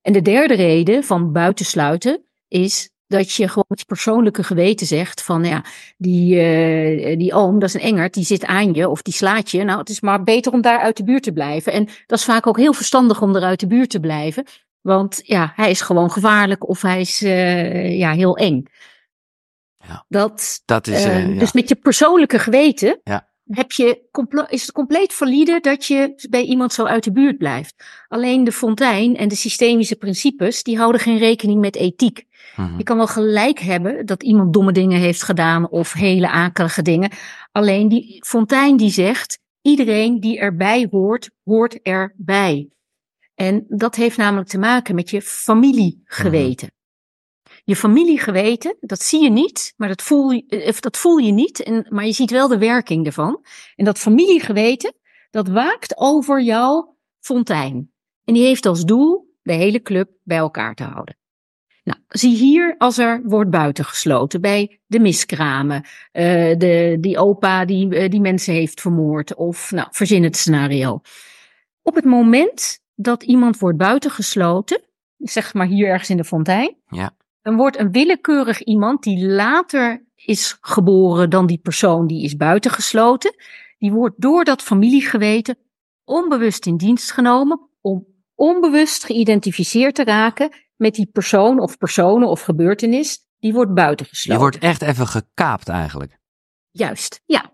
En 0.00 0.12
de 0.12 0.22
derde 0.22 0.54
reden 0.54 1.04
van 1.04 1.32
buitensluiten 1.32 2.24
is 2.48 2.90
dat 3.06 3.32
je 3.32 3.48
gewoon 3.48 3.64
je 3.68 3.84
persoonlijke 3.84 4.42
geweten 4.42 4.86
zegt 4.86 5.22
van 5.22 5.44
ja, 5.44 5.64
die, 5.96 6.34
uh, 6.34 7.18
die 7.18 7.32
oom, 7.32 7.58
dat 7.58 7.68
is 7.68 7.74
een 7.74 7.80
engert, 7.80 8.14
die 8.14 8.24
zit 8.24 8.44
aan 8.44 8.74
je 8.74 8.88
of 8.88 9.02
die 9.02 9.14
slaat 9.14 9.50
je. 9.50 9.64
Nou, 9.64 9.78
het 9.78 9.88
is 9.88 10.00
maar 10.00 10.22
beter 10.22 10.52
om 10.52 10.60
daar 10.60 10.78
uit 10.78 10.96
de 10.96 11.04
buurt 11.04 11.22
te 11.22 11.32
blijven. 11.32 11.72
En 11.72 11.88
dat 12.06 12.18
is 12.18 12.24
vaak 12.24 12.46
ook 12.46 12.58
heel 12.58 12.72
verstandig 12.72 13.22
om 13.22 13.36
er 13.36 13.42
uit 13.42 13.60
de 13.60 13.66
buurt 13.66 13.90
te 13.90 14.00
blijven. 14.00 14.44
Want 14.84 15.20
ja, 15.22 15.52
hij 15.54 15.70
is 15.70 15.80
gewoon 15.80 16.10
gevaarlijk 16.10 16.68
of 16.68 16.82
hij 16.82 17.00
is 17.00 17.22
uh, 17.22 17.98
ja, 17.98 18.12
heel 18.12 18.36
eng. 18.36 18.64
Ja, 19.86 20.04
dat, 20.08 20.62
dat 20.64 20.86
is, 20.86 21.06
uh, 21.06 21.38
dus 21.38 21.52
met 21.52 21.68
je 21.68 21.74
persoonlijke 21.74 22.38
geweten 22.38 23.00
ja. 23.04 23.28
heb 23.44 23.72
je 23.72 24.08
is 24.48 24.62
het 24.62 24.72
compleet 24.72 25.14
valide 25.14 25.60
dat 25.60 25.86
je 25.86 26.26
bij 26.30 26.42
iemand 26.42 26.72
zo 26.72 26.84
uit 26.84 27.04
de 27.04 27.12
buurt 27.12 27.38
blijft. 27.38 27.84
Alleen 28.08 28.44
de 28.44 28.52
fontein 28.52 29.16
en 29.16 29.28
de 29.28 29.34
systemische 29.34 29.96
principes, 29.96 30.62
die 30.62 30.78
houden 30.78 31.00
geen 31.00 31.18
rekening 31.18 31.60
met 31.60 31.76
ethiek. 31.76 32.24
Mm 32.56 32.66
-hmm. 32.66 32.78
Je 32.78 32.84
kan 32.84 32.96
wel 32.96 33.06
gelijk 33.06 33.58
hebben 33.58 34.06
dat 34.06 34.22
iemand 34.22 34.52
domme 34.52 34.72
dingen 34.72 35.00
heeft 35.00 35.22
gedaan 35.22 35.68
of 35.68 35.92
hele 35.92 36.30
akelige 36.30 36.82
dingen. 36.82 37.10
Alleen 37.52 37.88
die 37.88 38.24
fontein 38.26 38.76
die 38.76 38.90
zegt, 38.90 39.38
iedereen 39.62 40.20
die 40.20 40.38
erbij 40.38 40.88
hoort, 40.90 41.30
hoort 41.44 41.82
erbij. 41.82 42.68
En 43.34 43.64
dat 43.68 43.94
heeft 43.94 44.16
namelijk 44.16 44.48
te 44.48 44.58
maken 44.58 44.94
met 44.94 45.10
je 45.10 45.22
familiegeweten. 45.22 46.68
Mm-hmm. 46.72 47.62
Je 47.64 47.76
familiegeweten, 47.76 48.76
dat 48.80 49.02
zie 49.02 49.22
je 49.22 49.30
niet, 49.30 49.74
maar 49.76 49.88
dat 49.88 50.02
voel 50.02 50.30
je, 50.30 50.64
of 50.68 50.80
dat 50.80 50.96
voel 50.96 51.16
je 51.16 51.32
niet, 51.32 51.62
en, 51.62 51.86
maar 51.88 52.06
je 52.06 52.12
ziet 52.12 52.30
wel 52.30 52.48
de 52.48 52.58
werking 52.58 53.06
ervan. 53.06 53.44
En 53.74 53.84
dat 53.84 53.98
familiegeweten, 53.98 54.94
dat 55.30 55.48
waakt 55.48 55.96
over 55.96 56.42
jouw 56.42 56.96
fontein. 57.20 57.92
En 58.24 58.34
die 58.34 58.44
heeft 58.44 58.66
als 58.66 58.84
doel 58.84 59.34
de 59.42 59.52
hele 59.52 59.82
club 59.82 60.10
bij 60.22 60.36
elkaar 60.36 60.74
te 60.74 60.84
houden. 60.84 61.16
Nou, 61.84 61.98
zie 62.08 62.36
hier 62.36 62.74
als 62.78 62.98
er 62.98 63.20
wordt 63.24 63.50
buitengesloten 63.50 64.40
bij 64.40 64.80
de 64.86 64.98
miskramen, 64.98 65.84
uh, 66.12 66.22
de, 66.58 66.96
die 67.00 67.18
opa 67.18 67.64
die, 67.64 67.94
uh, 67.94 68.08
die 68.08 68.20
mensen 68.20 68.54
heeft 68.54 68.80
vermoord 68.80 69.34
of 69.34 69.70
nou, 69.70 69.88
verzin 69.90 70.22
het 70.22 70.36
scenario. 70.36 71.00
Op 71.82 71.94
het 71.94 72.04
moment 72.04 72.82
dat 72.94 73.22
iemand 73.22 73.58
wordt 73.58 73.78
buitengesloten, 73.78 74.82
zeg 75.18 75.54
maar 75.54 75.66
hier 75.66 75.88
ergens 75.88 76.10
in 76.10 76.16
de 76.16 76.24
fontein, 76.24 76.76
ja. 76.88 77.14
dan 77.42 77.56
wordt 77.56 77.78
een 77.78 77.92
willekeurig 77.92 78.62
iemand 78.62 79.02
die 79.02 79.26
later 79.26 80.04
is 80.14 80.58
geboren 80.60 81.30
dan 81.30 81.46
die 81.46 81.58
persoon 81.58 82.06
die 82.06 82.24
is 82.24 82.36
buitengesloten, 82.36 83.34
die 83.78 83.92
wordt 83.92 84.20
door 84.20 84.44
dat 84.44 84.62
familiegeweten 84.62 85.56
onbewust 86.04 86.66
in 86.66 86.76
dienst 86.76 87.12
genomen 87.12 87.68
om 87.80 88.06
onbewust 88.34 89.04
geïdentificeerd 89.04 89.94
te 89.94 90.04
raken 90.04 90.52
met 90.76 90.94
die 90.94 91.08
persoon 91.12 91.60
of 91.60 91.78
personen 91.78 92.28
of 92.28 92.42
gebeurtenis 92.42 93.18
die 93.38 93.52
wordt 93.52 93.74
buitengesloten. 93.74 94.32
Je 94.32 94.50
wordt 94.50 94.64
echt 94.64 94.82
even 94.82 95.06
gekaapt 95.06 95.68
eigenlijk. 95.68 96.18
Juist, 96.70 97.22
ja. 97.26 97.53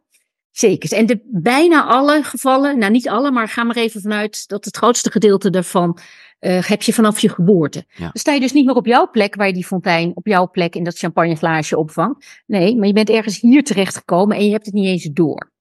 Zeker. 0.61 0.93
En 0.93 1.07
de 1.07 1.21
bijna 1.25 1.85
alle 1.85 2.23
gevallen, 2.23 2.79
nou 2.79 2.93
niet 2.93 3.09
alle, 3.09 3.31
maar 3.31 3.49
ga 3.49 3.65
maar 3.65 3.77
even 3.77 4.01
vanuit 4.01 4.49
dat 4.49 4.65
het 4.65 4.77
grootste 4.77 5.11
gedeelte 5.11 5.51
daarvan 5.51 5.99
uh, 6.41 6.63
heb 6.63 6.83
je 6.83 6.93
vanaf 6.93 7.21
je 7.21 7.29
geboorte. 7.29 7.85
Ja. 7.89 8.01
Dan 8.01 8.11
sta 8.13 8.33
je 8.33 8.41
dus 8.41 8.53
niet 8.53 8.67
meer 8.67 8.75
op 8.75 8.87
jouw 8.87 9.11
plek 9.11 9.35
waar 9.35 9.47
je 9.47 9.53
die 9.53 9.67
fontein 9.67 10.11
op 10.15 10.27
jouw 10.27 10.51
plek 10.51 10.75
in 10.75 10.85
dat 10.85 10.99
champagneglaasje 10.99 11.77
opvangt. 11.77 12.43
Nee, 12.47 12.77
maar 12.77 12.87
je 12.87 12.93
bent 12.93 13.11
ergens 13.11 13.41
hier 13.41 13.65
terechtgekomen 13.65 14.37
en 14.37 14.45
je 14.45 14.53
hebt 14.53 14.65
het 14.65 14.75
niet 14.75 14.87
eens 14.87 15.09
door. 15.13 15.53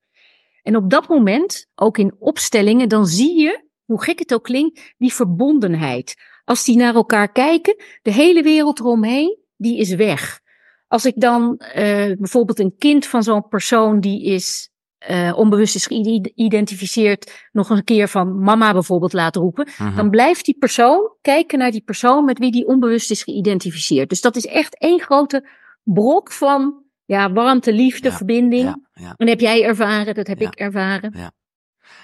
En 0.63 0.75
op 0.75 0.89
dat 0.89 1.07
moment, 1.07 1.67
ook 1.75 1.97
in 1.97 2.15
opstellingen, 2.19 2.89
dan 2.89 3.05
zie 3.05 3.41
je, 3.41 3.63
hoe 3.85 4.03
gek 4.03 4.19
het 4.19 4.33
ook 4.33 4.43
klinkt, 4.43 4.93
die 4.97 5.13
verbondenheid. 5.13 6.15
Als 6.45 6.65
die 6.65 6.77
naar 6.77 6.95
elkaar 6.95 7.31
kijken, 7.31 7.75
de 8.01 8.13
hele 8.13 8.43
wereld 8.43 8.79
eromheen, 8.79 9.37
die 9.57 9.77
is 9.77 9.93
weg. 9.95 10.39
Als 10.87 11.05
ik 11.05 11.13
dan 11.15 11.61
uh, 11.61 11.73
bijvoorbeeld 12.17 12.59
een 12.59 12.75
kind 12.77 13.05
van 13.05 13.23
zo'n 13.23 13.47
persoon 13.47 13.99
die 13.99 14.23
is 14.23 14.68
uh, 15.09 15.33
onbewust 15.35 15.75
is 15.75 15.85
geïdentificeerd, 15.85 17.47
nog 17.51 17.69
een 17.69 17.83
keer 17.83 18.07
van 18.07 18.39
mama 18.39 18.71
bijvoorbeeld 18.73 19.13
laten 19.13 19.41
roepen, 19.41 19.67
Mhm. 19.77 19.95
dan 19.95 20.09
blijft 20.09 20.45
die 20.45 20.57
persoon 20.59 21.11
kijken 21.21 21.59
naar 21.59 21.71
die 21.71 21.81
persoon 21.83 22.25
met 22.25 22.39
wie 22.39 22.51
die 22.51 22.67
onbewust 22.67 23.11
is 23.11 23.23
geïdentificeerd. 23.23 24.09
Dus 24.09 24.21
dat 24.21 24.35
is 24.35 24.45
echt 24.45 24.77
één 24.77 24.99
grote 24.99 25.47
brok 25.83 26.31
van 26.31 26.83
ja, 27.05 27.31
warmte, 27.31 27.73
liefde, 27.73 28.09
Ja, 28.09 28.15
verbinding. 28.15 28.63
Ja, 28.63 28.79
ja. 28.93 29.13
En 29.17 29.27
heb 29.27 29.39
jij 29.39 29.63
ervaren, 29.63 30.15
dat 30.15 30.27
heb 30.27 30.41
ik 30.41 30.55
ervaren. 30.55 31.13
Ja. 31.15 31.31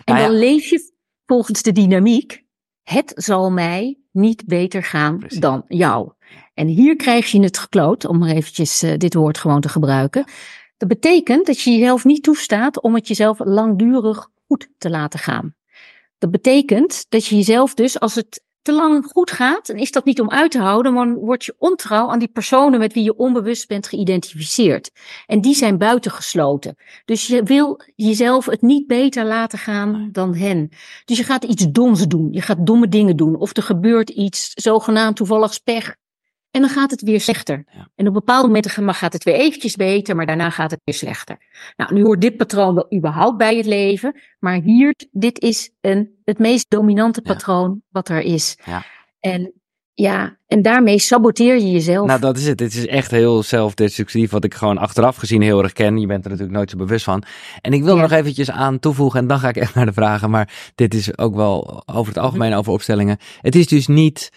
En 0.03 0.13
Nou 0.15 0.27
dan 0.27 0.37
leef 0.37 0.65
je 0.69 0.93
volgens 1.25 1.61
de 1.61 1.71
dynamiek. 1.71 2.43
Het 2.83 3.11
zal 3.15 3.51
mij 3.51 3.99
niet 4.11 4.45
beter 4.45 4.83
gaan 4.83 5.17
Precies. 5.17 5.39
dan 5.39 5.63
jou. 5.67 6.11
En 6.53 6.67
hier 6.67 6.95
krijg 6.95 7.31
je 7.31 7.41
het 7.43 7.57
gekloot, 7.57 8.05
om 8.05 8.17
maar 8.17 8.29
eventjes 8.29 8.81
eh, 8.83 8.97
dit 8.97 9.13
woord 9.13 9.37
gewoon 9.37 9.61
te 9.61 9.69
gebruiken. 9.69 10.25
Dat 10.77 10.87
betekent 10.87 11.45
dat 11.45 11.61
je 11.61 11.71
jezelf 11.71 12.03
niet 12.03 12.23
toestaat 12.23 12.81
om 12.81 12.95
het 12.95 13.07
jezelf 13.07 13.39
langdurig 13.39 14.29
goed 14.47 14.69
te 14.77 14.89
laten 14.89 15.19
gaan. 15.19 15.55
Dat 16.17 16.31
betekent 16.31 17.05
dat 17.09 17.25
je 17.25 17.35
jezelf 17.35 17.73
dus, 17.73 17.99
als 17.99 18.15
het 18.15 18.43
te 18.65 18.73
lang 18.73 19.05
goed 19.05 19.31
gaat, 19.31 19.67
dan 19.67 19.75
is 19.75 19.91
dat 19.91 20.05
niet 20.05 20.21
om 20.21 20.29
uit 20.29 20.51
te 20.51 20.59
houden, 20.59 20.93
maar 20.93 21.13
word 21.13 21.45
je 21.45 21.55
ontrouw 21.57 22.09
aan 22.09 22.19
die 22.19 22.27
personen 22.27 22.79
met 22.79 22.93
wie 22.93 23.03
je 23.03 23.15
onbewust 23.15 23.67
bent 23.67 23.87
geïdentificeerd. 23.87 24.91
En 25.25 25.41
die 25.41 25.55
zijn 25.55 25.77
buitengesloten. 25.77 26.75
Dus 27.05 27.27
je 27.27 27.43
wil 27.43 27.81
jezelf 27.95 28.45
het 28.45 28.61
niet 28.61 28.87
beter 28.87 29.25
laten 29.25 29.59
gaan 29.59 30.09
dan 30.11 30.35
hen. 30.35 30.69
Dus 31.05 31.17
je 31.17 31.23
gaat 31.23 31.43
iets 31.43 31.65
doms 31.71 32.07
doen. 32.07 32.27
Je 32.31 32.41
gaat 32.41 32.65
domme 32.65 32.87
dingen 32.87 33.17
doen. 33.17 33.35
Of 33.35 33.57
er 33.57 33.63
gebeurt 33.63 34.09
iets, 34.09 34.51
zogenaamd 34.53 35.15
toevallig 35.15 35.63
pech. 35.63 35.95
En 36.55 36.61
dan 36.61 36.69
gaat 36.69 36.91
het 36.91 37.01
weer 37.01 37.21
slechter. 37.21 37.63
Ja. 37.71 37.87
En 37.95 38.07
op 38.07 38.13
bepaalde 38.13 38.47
momenten 38.47 38.93
gaat 38.93 39.13
het 39.13 39.23
weer 39.23 39.33
eventjes 39.35 39.75
beter, 39.75 40.15
maar 40.15 40.25
daarna 40.25 40.49
gaat 40.49 40.71
het 40.71 40.79
weer 40.83 40.95
slechter. 40.95 41.37
Nou, 41.75 41.93
nu 41.93 42.03
hoort 42.03 42.21
dit 42.21 42.37
patroon 42.37 42.75
wel 42.75 42.93
überhaupt 42.95 43.37
bij 43.37 43.55
het 43.55 43.65
leven. 43.65 44.21
Maar 44.39 44.61
hier, 44.61 44.95
dit 45.11 45.39
is 45.39 45.69
een, 45.81 46.09
het 46.23 46.39
meest 46.39 46.65
dominante 46.69 47.19
Ja. 47.23 47.33
patroon 47.33 47.81
wat 47.89 48.09
er 48.09 48.21
is. 48.21 48.57
Ja. 48.65 48.83
En 49.19 49.53
ja, 49.93 50.37
en 50.47 50.61
daarmee 50.61 50.99
saboteer 50.99 51.55
je 51.55 51.71
jezelf. 51.71 52.07
Nou, 52.07 52.19
dat 52.19 52.37
is 52.37 52.47
het. 52.47 52.59
Het 52.59 52.73
is 52.75 52.87
echt 52.87 53.11
heel 53.11 53.43
zelfdestructief, 53.43 54.31
wat 54.31 54.43
ik 54.43 54.53
gewoon 54.53 54.77
achteraf 54.77 55.15
gezien 55.15 55.41
heel 55.41 55.63
erg 55.63 55.73
ken. 55.73 55.99
Je 55.99 56.07
bent 56.07 56.23
er 56.23 56.29
natuurlijk 56.29 56.57
nooit 56.57 56.69
zo 56.69 56.77
bewust 56.77 57.03
van. 57.03 57.23
En 57.61 57.73
ik 57.73 57.83
wil 57.83 57.95
er 57.95 58.01
nog 58.01 58.11
eventjes 58.11 58.51
aan 58.51 58.79
toevoegen, 58.79 59.19
en 59.19 59.27
dan 59.27 59.39
ga 59.39 59.49
ik 59.49 59.57
echt 59.57 59.75
naar 59.75 59.85
de 59.85 59.93
vragen. 59.93 60.29
Maar 60.29 60.71
dit 60.75 60.93
is 60.93 61.17
ook 61.17 61.35
wel 61.35 61.83
over 61.85 62.13
het 62.13 62.23
algemeen 62.23 62.53
over 62.53 62.71
opstellingen. 62.71 63.17
Het 63.41 63.55
is 63.55 63.67
dus 63.67 63.87
niet... 63.87 64.31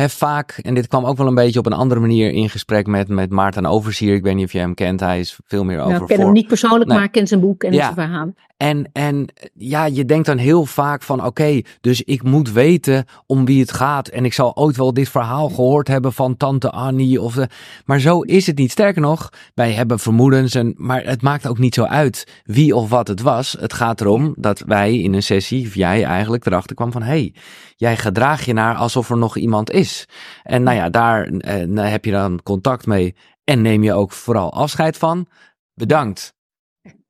Hè, 0.00 0.08
vaak, 0.08 0.50
en 0.62 0.74
dit 0.74 0.88
kwam 0.88 1.04
ook 1.04 1.16
wel 1.16 1.26
een 1.26 1.34
beetje 1.34 1.58
op 1.58 1.66
een 1.66 1.72
andere 1.72 2.00
manier 2.00 2.30
in 2.32 2.48
gesprek 2.50 2.86
met, 2.86 3.08
met 3.08 3.30
Maarten 3.30 3.66
Oversier. 3.66 4.14
Ik 4.14 4.22
weet 4.22 4.34
niet 4.34 4.44
of 4.44 4.52
je 4.52 4.58
hem 4.58 4.74
kent. 4.74 5.00
Hij 5.00 5.18
is 5.20 5.38
veel 5.46 5.64
meer 5.64 5.78
over 5.78 5.90
nou, 5.90 6.02
ik 6.02 6.08
ken 6.08 6.20
hem 6.20 6.32
niet 6.32 6.46
persoonlijk, 6.46 6.86
Nee. 6.86 6.96
maar 6.96 7.06
ik 7.06 7.12
ken 7.12 7.26
zijn 7.26 7.40
boek 7.40 7.62
en 7.62 7.72
Ja. 7.72 7.82
zijn 7.82 7.94
verhaal. 7.94 8.32
En, 8.60 8.90
en 8.92 9.26
ja, 9.54 9.84
je 9.84 10.04
denkt 10.04 10.26
dan 10.26 10.36
heel 10.36 10.64
vaak 10.64 11.02
van 11.02 11.24
oké, 11.24 11.60
dus 11.80 12.02
ik 12.02 12.22
moet 12.22 12.52
weten 12.52 13.04
om 13.26 13.44
wie 13.44 13.60
het 13.60 13.72
gaat. 13.72 14.08
En 14.08 14.24
ik 14.24 14.32
zal 14.32 14.56
ooit 14.56 14.76
wel 14.76 14.94
dit 14.94 15.08
verhaal 15.08 15.48
gehoord 15.48 15.88
hebben 15.88 16.12
van 16.12 16.36
tante 16.36 16.70
Annie. 16.70 17.20
Of 17.20 17.34
de, 17.34 17.48
maar 17.84 18.00
zo 18.00 18.20
is 18.20 18.46
het 18.46 18.58
niet. 18.58 18.70
Sterker 18.70 19.02
nog, 19.02 19.32
wij 19.54 19.72
hebben 19.72 19.98
vermoedens. 19.98 20.54
En, 20.54 20.74
maar 20.76 21.04
het 21.04 21.22
maakt 21.22 21.46
ook 21.46 21.58
niet 21.58 21.74
zo 21.74 21.84
uit 21.84 22.42
wie 22.44 22.76
of 22.76 22.88
wat 22.88 23.08
het 23.08 23.20
was. 23.20 23.56
Het 23.60 23.72
gaat 23.72 24.00
erom 24.00 24.34
dat 24.36 24.62
wij 24.66 24.98
in 24.98 25.14
een 25.14 25.22
sessie, 25.22 25.66
of 25.66 25.74
jij 25.74 26.04
eigenlijk, 26.04 26.46
erachter 26.46 26.76
kwam 26.76 26.92
van 26.92 27.02
hé, 27.02 27.08
hey, 27.08 27.34
jij 27.76 27.96
gedraag 27.96 28.44
je 28.44 28.52
naar 28.52 28.74
alsof 28.74 29.10
er 29.10 29.18
nog 29.18 29.36
iemand 29.36 29.70
is. 29.70 30.08
En 30.42 30.62
nou 30.62 30.76
ja, 30.76 30.90
daar 30.90 31.24
eh, 31.24 31.90
heb 31.90 32.04
je 32.04 32.10
dan 32.12 32.40
contact 32.42 32.86
mee. 32.86 33.14
En 33.44 33.62
neem 33.62 33.82
je 33.82 33.92
ook 33.92 34.12
vooral 34.12 34.52
afscheid 34.52 34.96
van. 34.96 35.26
Bedankt. 35.74 36.38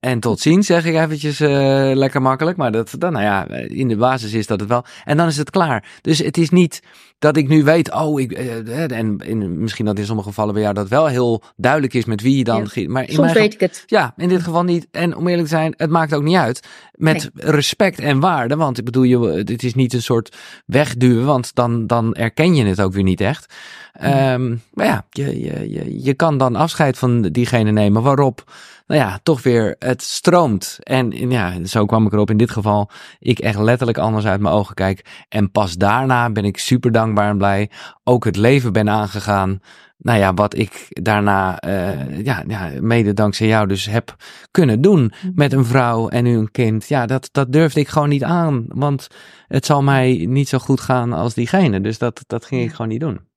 En 0.00 0.20
tot 0.20 0.40
ziens, 0.40 0.66
zeg 0.66 0.84
ik 0.84 0.94
eventjes 0.94 1.40
eh, 1.40 1.90
lekker 1.94 2.22
makkelijk. 2.22 2.56
Maar 2.56 2.72
dat, 2.72 2.94
dan, 2.98 3.12
nou 3.12 3.24
ja, 3.24 3.48
in 3.68 3.88
de 3.88 3.96
basis 3.96 4.32
is 4.32 4.46
dat 4.46 4.60
het 4.60 4.68
wel. 4.68 4.84
En 5.04 5.16
dan 5.16 5.26
is 5.26 5.36
het 5.36 5.50
klaar. 5.50 5.84
Dus 6.00 6.18
het 6.18 6.38
is 6.38 6.50
niet 6.50 6.82
dat 7.18 7.36
ik 7.36 7.48
nu 7.48 7.64
weet, 7.64 7.92
oh, 7.92 8.20
ik, 8.20 8.32
eh, 8.32 8.98
en 8.98 9.18
in, 9.18 9.60
misschien 9.60 9.84
dat 9.84 9.98
in 9.98 10.04
sommige 10.04 10.28
gevallen 10.28 10.52
bij 10.54 10.62
jou 10.62 10.74
dat 10.74 10.88
wel 10.88 11.06
heel 11.06 11.42
duidelijk 11.56 11.94
is 11.94 12.04
met 12.04 12.22
wie 12.22 12.36
je 12.36 12.44
dan. 12.44 12.68
Ja. 12.72 12.88
Maar 12.88 13.02
in 13.02 13.14
Soms 13.14 13.20
mijn 13.20 13.38
weet 13.38 13.54
ik 13.54 13.60
het. 13.60 13.82
ja, 13.86 14.14
in 14.16 14.28
dit 14.28 14.42
geval 14.42 14.62
niet. 14.62 14.86
En 14.90 15.16
om 15.16 15.28
eerlijk 15.28 15.48
te 15.48 15.54
zijn, 15.54 15.74
het 15.76 15.90
maakt 15.90 16.14
ook 16.14 16.22
niet 16.22 16.36
uit. 16.36 16.68
Met 16.92 17.30
respect 17.34 17.98
en 17.98 18.20
waarde. 18.20 18.56
Want 18.56 18.78
ik 18.78 18.84
bedoel, 18.84 19.02
je, 19.02 19.44
dit 19.44 19.62
is 19.62 19.74
niet 19.74 19.92
een 19.92 20.02
soort 20.02 20.36
wegduwen. 20.66 21.24
Want 21.24 21.54
dan, 21.54 21.86
dan 21.86 22.14
erken 22.14 22.54
je 22.54 22.64
het 22.64 22.80
ook 22.80 22.92
weer 22.92 23.02
niet 23.02 23.20
echt. 23.20 23.54
Ehm, 24.00 24.56
maar 24.72 24.86
ja, 24.86 25.04
je, 25.10 25.40
je, 25.40 25.70
je, 25.70 26.02
je 26.02 26.14
kan 26.14 26.38
dan 26.38 26.56
afscheid 26.56 26.98
van 26.98 27.22
diegene 27.22 27.70
nemen. 27.70 28.02
Waarop, 28.02 28.52
nou 28.86 29.00
ja, 29.00 29.20
toch 29.22 29.42
weer 29.42 29.76
het 29.78 30.02
stroomt. 30.02 30.78
En 30.82 31.30
ja, 31.30 31.64
zo 31.64 31.86
kwam 31.86 32.06
ik 32.06 32.12
erop 32.12 32.30
in 32.30 32.36
dit 32.36 32.50
geval. 32.50 32.90
Ik 33.18 33.38
echt 33.38 33.58
letterlijk 33.58 33.98
anders 33.98 34.26
uit 34.26 34.40
mijn 34.40 34.54
ogen 34.54 34.74
kijk. 34.74 35.24
En 35.28 35.50
pas 35.50 35.76
daarna 35.76 36.30
ben 36.30 36.44
ik 36.44 36.58
super 36.58 36.92
dankbaar 36.92 37.30
en 37.30 37.38
blij. 37.38 37.70
Ook 38.04 38.24
het 38.24 38.36
leven 38.36 38.72
ben 38.72 38.88
aangegaan 38.88 39.60
nou 40.02 40.18
ja, 40.18 40.34
wat 40.34 40.56
ik 40.56 40.86
daarna, 40.88 41.58
eh, 41.58 42.24
ja, 42.24 42.44
ja, 42.46 42.70
mede 42.80 43.12
dankzij 43.12 43.46
jou 43.46 43.66
dus 43.66 43.86
heb 43.86 44.16
kunnen 44.50 44.80
doen 44.80 45.12
met 45.34 45.52
een 45.52 45.64
vrouw 45.64 46.08
en 46.08 46.24
nu 46.24 46.36
een 46.36 46.50
kind. 46.50 46.88
Ja, 46.88 47.06
dat, 47.06 47.28
dat 47.32 47.52
durfde 47.52 47.80
ik 47.80 47.88
gewoon 47.88 48.08
niet 48.08 48.24
aan, 48.24 48.64
want 48.68 49.06
het 49.46 49.66
zal 49.66 49.82
mij 49.82 50.26
niet 50.28 50.48
zo 50.48 50.58
goed 50.58 50.80
gaan 50.80 51.12
als 51.12 51.34
diegene. 51.34 51.80
Dus 51.80 51.98
dat, 51.98 52.24
dat 52.26 52.44
ging 52.44 52.62
ik 52.62 52.70
gewoon 52.70 52.88
niet 52.88 53.00
doen. 53.00 53.29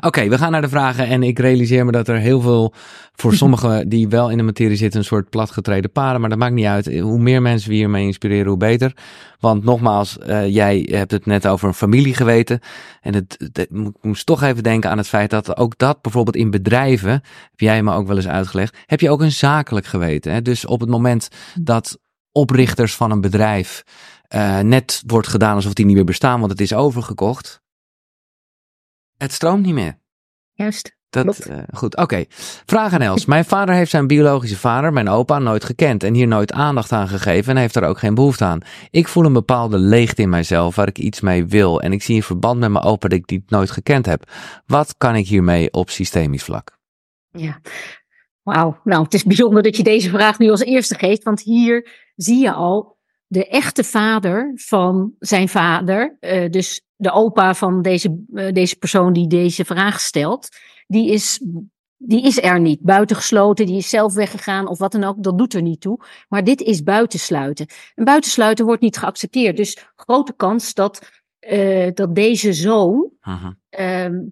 Oké, 0.00 0.28
we 0.28 0.38
gaan 0.38 0.52
naar 0.52 0.60
de 0.60 0.68
vragen 0.68 1.06
en 1.06 1.22
ik 1.22 1.38
realiseer 1.38 1.84
me 1.84 1.92
dat 1.92 2.08
er 2.08 2.18
heel 2.18 2.40
veel, 2.40 2.72
voor 3.14 3.34
sommigen 3.42 3.88
die 3.88 4.08
wel 4.08 4.30
in 4.30 4.36
de 4.36 4.42
materie 4.42 4.76
zitten, 4.76 5.00
een 5.00 5.06
soort 5.06 5.30
platgetreden 5.30 5.92
paden, 5.92 6.20
maar 6.20 6.30
dat 6.30 6.38
maakt 6.38 6.54
niet 6.54 6.66
uit. 6.66 6.98
Hoe 6.98 7.18
meer 7.18 7.42
mensen 7.42 7.70
we 7.70 7.74
hiermee 7.74 8.06
inspireren, 8.06 8.46
hoe 8.46 8.56
beter. 8.56 8.96
Want 9.40 9.64
nogmaals, 9.64 10.18
eh, 10.18 10.48
jij 10.48 10.88
hebt 10.90 11.10
het 11.10 11.26
net 11.26 11.46
over 11.46 11.68
een 11.68 11.74
familie 11.74 12.14
geweten. 12.14 12.60
En 13.00 13.14
het, 13.14 13.68
moest 14.00 14.26
toch 14.26 14.42
even 14.42 14.62
denken 14.62 14.90
aan 14.90 14.98
het 14.98 15.08
feit 15.08 15.30
dat 15.30 15.56
ook 15.56 15.78
dat 15.78 16.02
bijvoorbeeld 16.02 16.36
in 16.36 16.50
bedrijven, 16.50 17.10
heb 17.10 17.60
jij 17.60 17.82
me 17.82 17.92
ook 17.92 18.06
wel 18.06 18.16
eens 18.16 18.28
uitgelegd, 18.28 18.76
heb 18.86 19.00
je 19.00 19.10
ook 19.10 19.20
een 19.20 19.32
zakelijk 19.32 19.86
geweten. 19.86 20.32
Hè? 20.32 20.42
Dus 20.42 20.66
op 20.66 20.80
het 20.80 20.88
moment 20.88 21.28
dat 21.60 21.98
oprichters 22.32 22.94
van 22.94 23.10
een 23.10 23.20
bedrijf 23.20 23.84
eh, 24.28 24.58
net 24.58 25.02
wordt 25.06 25.28
gedaan 25.28 25.54
alsof 25.54 25.72
die 25.72 25.86
niet 25.86 25.94
meer 25.94 26.04
bestaan, 26.04 26.38
want 26.38 26.50
het 26.50 26.60
is 26.60 26.74
overgekocht. 26.74 27.60
Het 29.18 29.32
stroomt 29.32 29.64
niet 29.64 29.74
meer. 29.74 29.98
Juist. 30.52 30.96
Dat, 31.10 31.38
eh, 31.38 31.58
goed, 31.72 31.96
oké. 31.96 32.24
Vraag 32.66 32.92
aan 32.92 33.00
Els. 33.00 33.24
Mijn 33.24 33.44
vader 33.44 33.74
heeft 33.74 33.90
zijn 33.90 34.06
biologische 34.06 34.58
vader, 34.58 34.92
mijn 34.92 35.08
opa, 35.08 35.38
nooit 35.38 35.64
gekend 35.64 36.02
en 36.02 36.14
hier 36.14 36.26
nooit 36.26 36.52
aandacht 36.52 36.92
aan 36.92 37.08
gegeven 37.08 37.52
en 37.52 37.60
heeft 37.60 37.76
er 37.76 37.84
ook 37.84 37.98
geen 37.98 38.14
behoefte 38.14 38.44
aan. 38.44 38.60
Ik 38.90 39.08
voel 39.08 39.24
een 39.24 39.32
bepaalde 39.32 39.78
leegte 39.78 40.22
in 40.22 40.28
mijzelf 40.28 40.76
waar 40.76 40.88
ik 40.88 40.98
iets 40.98 41.20
mee 41.20 41.46
wil 41.46 41.80
en 41.80 41.92
ik 41.92 42.02
zie 42.02 42.14
in 42.14 42.22
verband 42.22 42.60
met 42.60 42.70
mijn 42.70 42.84
opa 42.84 43.08
dat 43.08 43.18
ik 43.18 43.26
die 43.26 43.42
nooit 43.46 43.70
gekend 43.70 44.06
heb. 44.06 44.30
Wat 44.66 44.94
kan 44.98 45.14
ik 45.14 45.26
hiermee 45.26 45.72
op 45.72 45.90
systemisch 45.90 46.44
vlak? 46.44 46.78
Ja. 47.30 47.60
Wauw. 48.42 48.80
Nou, 48.84 49.02
het 49.02 49.14
is 49.14 49.24
bijzonder 49.24 49.62
dat 49.62 49.76
je 49.76 49.82
deze 49.82 50.10
vraag 50.10 50.38
nu 50.38 50.50
als 50.50 50.62
eerste 50.62 50.94
geeft, 50.94 51.22
want 51.22 51.42
hier 51.42 51.90
zie 52.16 52.38
je 52.38 52.52
al 52.52 52.98
de 53.26 53.48
echte 53.48 53.84
vader 53.84 54.52
van 54.54 55.14
zijn 55.18 55.48
vader, 55.48 56.16
eh, 56.20 56.50
dus 56.50 56.87
de 56.98 57.12
opa 57.12 57.54
van 57.54 57.82
deze, 57.82 58.24
uh, 58.32 58.52
deze 58.52 58.76
persoon 58.76 59.12
die 59.12 59.26
deze 59.26 59.64
vraag 59.64 60.00
stelt, 60.00 60.48
die 60.86 61.10
is, 61.10 61.40
die 61.96 62.22
is 62.22 62.42
er 62.42 62.60
niet. 62.60 62.80
Buitengesloten, 62.80 63.66
die 63.66 63.76
is 63.76 63.88
zelf 63.88 64.14
weggegaan 64.14 64.68
of 64.68 64.78
wat 64.78 64.92
dan 64.92 65.04
ook. 65.04 65.22
Dat 65.22 65.38
doet 65.38 65.54
er 65.54 65.62
niet 65.62 65.80
toe. 65.80 66.00
Maar 66.28 66.44
dit 66.44 66.60
is 66.60 66.82
buitensluiten. 66.82 67.66
En 67.94 68.04
buitensluiten 68.04 68.64
wordt 68.64 68.82
niet 68.82 68.96
geaccepteerd. 68.96 69.56
Dus 69.56 69.90
grote 69.96 70.32
kans 70.36 70.74
dat, 70.74 71.22
uh, 71.40 71.90
dat 71.94 72.14
deze 72.14 72.52
zoon. 72.52 73.10
Uh 73.22 73.42
-huh. 73.42 73.52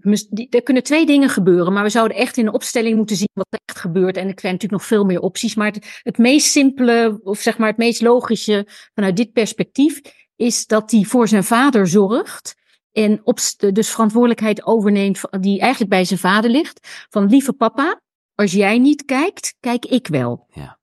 uh, 0.03 0.55
er 0.55 0.63
kunnen 0.63 0.83
twee 0.83 1.07
dingen 1.07 1.29
gebeuren, 1.29 1.73
maar 1.73 1.83
we 1.83 1.89
zouden 1.89 2.17
echt 2.17 2.37
in 2.37 2.45
de 2.45 2.53
opstelling 2.53 2.97
moeten 2.97 3.17
zien 3.17 3.31
wat 3.33 3.47
er 3.51 3.61
echt 3.65 3.79
gebeurt. 3.79 4.17
En 4.17 4.27
er 4.27 4.41
zijn 4.41 4.53
natuurlijk 4.53 4.81
nog 4.81 4.85
veel 4.85 5.05
meer 5.05 5.21
opties. 5.21 5.55
Maar 5.55 5.73
het, 5.73 6.01
het 6.03 6.19
meest 6.19 6.51
simpele, 6.51 7.21
of 7.23 7.41
zeg 7.41 7.59
maar 7.59 7.69
het 7.69 7.77
meest 7.77 8.03
logische 8.03 8.67
vanuit 8.95 9.17
dit 9.17 9.33
perspectief, 9.33 10.01
is 10.37 10.67
dat 10.67 10.91
hij 10.91 11.03
voor 11.03 11.29
zijn 11.29 11.45
vader 11.45 11.87
zorgt. 11.87 12.55
En 12.93 13.21
op, 13.25 13.39
dus 13.73 13.91
verantwoordelijkheid 13.91 14.65
overneemt 14.67 15.21
die 15.41 15.61
eigenlijk 15.61 15.91
bij 15.91 16.05
zijn 16.05 16.19
vader 16.19 16.51
ligt. 16.51 17.07
Van 17.11 17.27
lieve 17.27 17.53
papa, 17.53 18.01
als 18.35 18.53
jij 18.53 18.79
niet 18.79 19.05
kijkt, 19.05 19.55
kijk 19.61 19.85
ik 19.85 20.07
wel. 20.07 20.47
Ja. 20.51 20.79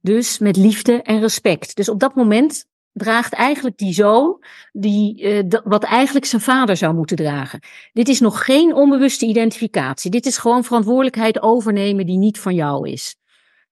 Dus 0.00 0.38
met 0.38 0.56
liefde 0.56 1.02
en 1.02 1.20
respect. 1.20 1.76
Dus 1.76 1.88
op 1.88 2.00
dat 2.00 2.14
moment 2.14 2.66
draagt 2.92 3.32
eigenlijk 3.32 3.76
die 3.76 3.92
zoon 3.92 4.44
die, 4.72 5.22
uh, 5.22 5.60
wat 5.64 5.84
eigenlijk 5.84 6.26
zijn 6.26 6.42
vader 6.42 6.76
zou 6.76 6.94
moeten 6.94 7.16
dragen. 7.16 7.60
Dit 7.92 8.08
is 8.08 8.20
nog 8.20 8.44
geen 8.44 8.74
onbewuste 8.74 9.26
identificatie. 9.26 10.10
Dit 10.10 10.26
is 10.26 10.38
gewoon 10.38 10.64
verantwoordelijkheid 10.64 11.42
overnemen 11.42 12.06
die 12.06 12.18
niet 12.18 12.38
van 12.38 12.54
jou 12.54 12.88
is. 12.88 13.16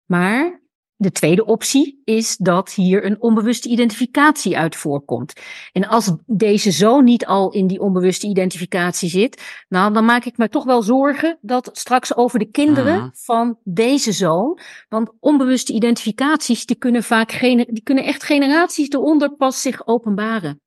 Maar 0.05 0.62
de 1.03 1.11
tweede 1.11 1.45
optie 1.45 2.01
is 2.05 2.37
dat 2.37 2.73
hier 2.73 3.05
een 3.05 3.23
onbewuste 3.23 3.69
identificatie 3.69 4.59
uit 4.59 4.77
voorkomt. 4.77 5.33
En 5.73 5.89
als 5.89 6.13
deze 6.27 6.71
zoon 6.71 7.05
niet 7.05 7.27
al 7.27 7.53
in 7.53 7.67
die 7.67 7.81
onbewuste 7.81 8.27
identificatie 8.27 9.09
zit, 9.09 9.65
nou, 9.69 9.93
dan 9.93 10.05
maak 10.05 10.25
ik 10.25 10.37
me 10.37 10.49
toch 10.49 10.65
wel 10.65 10.83
zorgen 10.83 11.39
dat 11.41 11.71
straks 11.73 12.17
over 12.17 12.39
de 12.39 12.51
kinderen 12.51 12.95
-huh. 12.95 13.09
van 13.13 13.59
deze 13.65 14.13
zoon, 14.13 14.59
want 14.89 15.13
onbewuste 15.21 15.73
identificaties, 15.73 16.67
die 16.67 16.77
kunnen 16.77 17.03
vaak, 17.03 17.41
die 17.41 17.83
kunnen 17.83 18.05
echt 18.05 18.23
generaties 18.23 18.89
eronder 18.89 19.37
pas 19.37 19.61
zich 19.61 19.87
openbaren. 19.87 20.62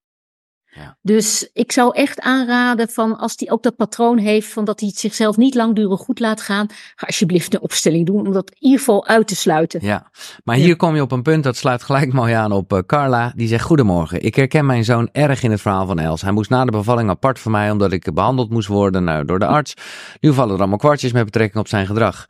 Ja. 0.75 0.97
Dus 1.01 1.49
ik 1.53 1.71
zou 1.71 1.95
echt 1.95 2.19
aanraden 2.19 2.89
van 2.89 3.17
als 3.17 3.33
hij 3.35 3.51
ook 3.51 3.63
dat 3.63 3.75
patroon 3.75 4.17
heeft 4.17 4.47
van 4.47 4.65
dat 4.65 4.79
hij 4.79 4.89
het 4.89 4.99
zichzelf 4.99 5.37
niet 5.37 5.55
langdurig 5.55 5.99
goed 5.99 6.19
laat 6.19 6.41
gaan, 6.41 6.67
ga 6.95 7.05
alsjeblieft 7.07 7.53
een 7.53 7.61
opstelling 7.61 8.05
doen 8.05 8.27
om 8.27 8.33
dat 8.33 8.49
in 8.49 8.57
ieder 8.59 8.79
geval 8.79 9.07
uit 9.07 9.27
te 9.27 9.35
sluiten. 9.35 9.79
Ja, 9.83 10.11
maar 10.43 10.55
hier 10.55 10.67
ja. 10.67 10.75
kom 10.75 10.95
je 10.95 11.01
op 11.01 11.11
een 11.11 11.21
punt 11.21 11.43
dat 11.43 11.55
sluit 11.55 11.83
gelijk 11.83 12.13
mooi 12.13 12.33
aan 12.33 12.51
op 12.51 12.73
uh, 12.73 12.79
Carla. 12.85 13.33
Die 13.35 13.47
zegt 13.47 13.63
goedemorgen, 13.63 14.21
ik 14.21 14.35
herken 14.35 14.65
mijn 14.65 14.83
zoon 14.83 15.09
erg 15.11 15.43
in 15.43 15.51
het 15.51 15.61
verhaal 15.61 15.85
van 15.85 15.99
Els. 15.99 16.21
Hij 16.21 16.31
moest 16.31 16.49
na 16.49 16.65
de 16.65 16.71
bevalling 16.71 17.09
apart 17.09 17.39
van 17.39 17.51
mij 17.51 17.71
omdat 17.71 17.91
ik 17.91 18.13
behandeld 18.13 18.49
moest 18.49 18.67
worden 18.67 19.03
nou, 19.03 19.25
door 19.25 19.39
de 19.39 19.47
arts. 19.47 19.73
Nu 20.19 20.33
vallen 20.33 20.53
er 20.53 20.59
allemaal 20.59 20.77
kwartjes 20.77 21.11
met 21.11 21.25
betrekking 21.25 21.59
op 21.59 21.67
zijn 21.67 21.85
gedrag. 21.85 22.27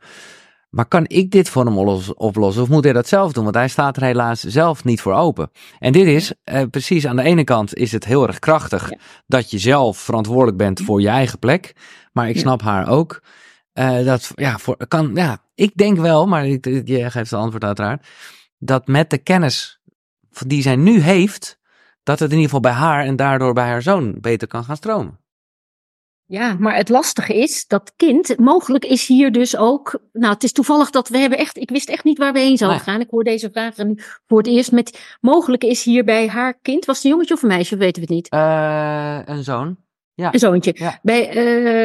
Maar 0.76 0.86
kan 0.86 1.04
ik 1.06 1.30
dit 1.30 1.48
voor 1.48 1.64
hem 1.64 1.78
oplossen 2.14 2.62
of 2.62 2.68
moet 2.68 2.84
hij 2.84 2.92
dat 2.92 3.08
zelf 3.08 3.32
doen? 3.32 3.44
Want 3.44 3.56
hij 3.56 3.68
staat 3.68 3.96
er 3.96 4.02
helaas 4.02 4.40
zelf 4.40 4.84
niet 4.84 5.00
voor 5.00 5.12
open. 5.12 5.50
En 5.78 5.92
dit 5.92 6.06
is 6.06 6.32
eh, 6.44 6.62
precies 6.70 7.06
aan 7.06 7.16
de 7.16 7.22
ene 7.22 7.44
kant 7.44 7.74
is 7.74 7.92
het 7.92 8.04
heel 8.04 8.26
erg 8.26 8.38
krachtig 8.38 8.90
ja. 8.90 8.96
dat 9.26 9.50
je 9.50 9.58
zelf 9.58 9.98
verantwoordelijk 9.98 10.56
bent 10.56 10.80
voor 10.80 11.00
je 11.00 11.08
eigen 11.08 11.38
plek. 11.38 11.72
Maar 12.12 12.28
ik 12.28 12.38
snap 12.38 12.60
ja. 12.60 12.66
haar 12.66 12.88
ook. 12.88 13.22
Uh, 13.74 14.04
dat 14.04 14.32
ja, 14.34 14.58
voor, 14.58 14.76
kan, 14.88 15.10
ja, 15.14 15.38
ik 15.54 15.76
denk 15.76 15.98
wel, 15.98 16.26
maar 16.26 16.46
je 16.46 17.10
geeft 17.10 17.30
het 17.30 17.32
antwoord 17.32 17.64
uiteraard. 17.64 18.06
Dat 18.58 18.86
met 18.86 19.10
de 19.10 19.18
kennis 19.18 19.80
die 20.46 20.62
zij 20.62 20.76
nu 20.76 21.00
heeft, 21.00 21.58
dat 22.02 22.18
het 22.18 22.30
in 22.30 22.36
ieder 22.36 22.54
geval 22.54 22.72
bij 22.72 22.80
haar 22.80 23.04
en 23.04 23.16
daardoor 23.16 23.52
bij 23.52 23.66
haar 23.66 23.82
zoon 23.82 24.20
beter 24.20 24.48
kan 24.48 24.64
gaan 24.64 24.76
stromen. 24.76 25.18
Ja, 26.28 26.56
maar 26.58 26.76
het 26.76 26.88
lastige 26.88 27.34
is, 27.34 27.66
dat 27.66 27.92
kind, 27.96 28.38
mogelijk 28.38 28.84
is 28.84 29.06
hier 29.06 29.32
dus 29.32 29.56
ook, 29.56 30.00
nou 30.12 30.32
het 30.32 30.42
is 30.42 30.52
toevallig 30.52 30.90
dat 30.90 31.08
we 31.08 31.18
hebben 31.18 31.38
echt, 31.38 31.56
ik 31.56 31.70
wist 31.70 31.88
echt 31.88 32.04
niet 32.04 32.18
waar 32.18 32.32
we 32.32 32.38
heen 32.38 32.56
zouden 32.56 32.80
nee. 32.84 32.94
gaan. 32.94 33.00
Ik 33.00 33.10
hoor 33.10 33.24
deze 33.24 33.50
vraag 33.50 33.76
nu 33.76 33.98
voor 34.26 34.38
het 34.38 34.46
eerst 34.46 34.72
met, 34.72 35.16
mogelijk 35.20 35.64
is 35.64 35.84
hier 35.84 36.04
bij 36.04 36.28
haar 36.28 36.58
kind, 36.62 36.84
was 36.84 36.96
het 36.96 37.04
een 37.04 37.10
jongetje 37.10 37.34
of 37.34 37.42
een 37.42 37.48
meisje, 37.48 37.76
weten 37.76 37.94
we 37.94 38.00
het 38.00 38.10
niet? 38.10 38.32
Uh, 38.34 39.18
een 39.24 39.44
zoon. 39.44 39.76
Ja. 40.14 40.32
Een 40.32 40.38
zoontje. 40.38 40.74
Ja. 40.78 40.98
Bij, 41.02 41.36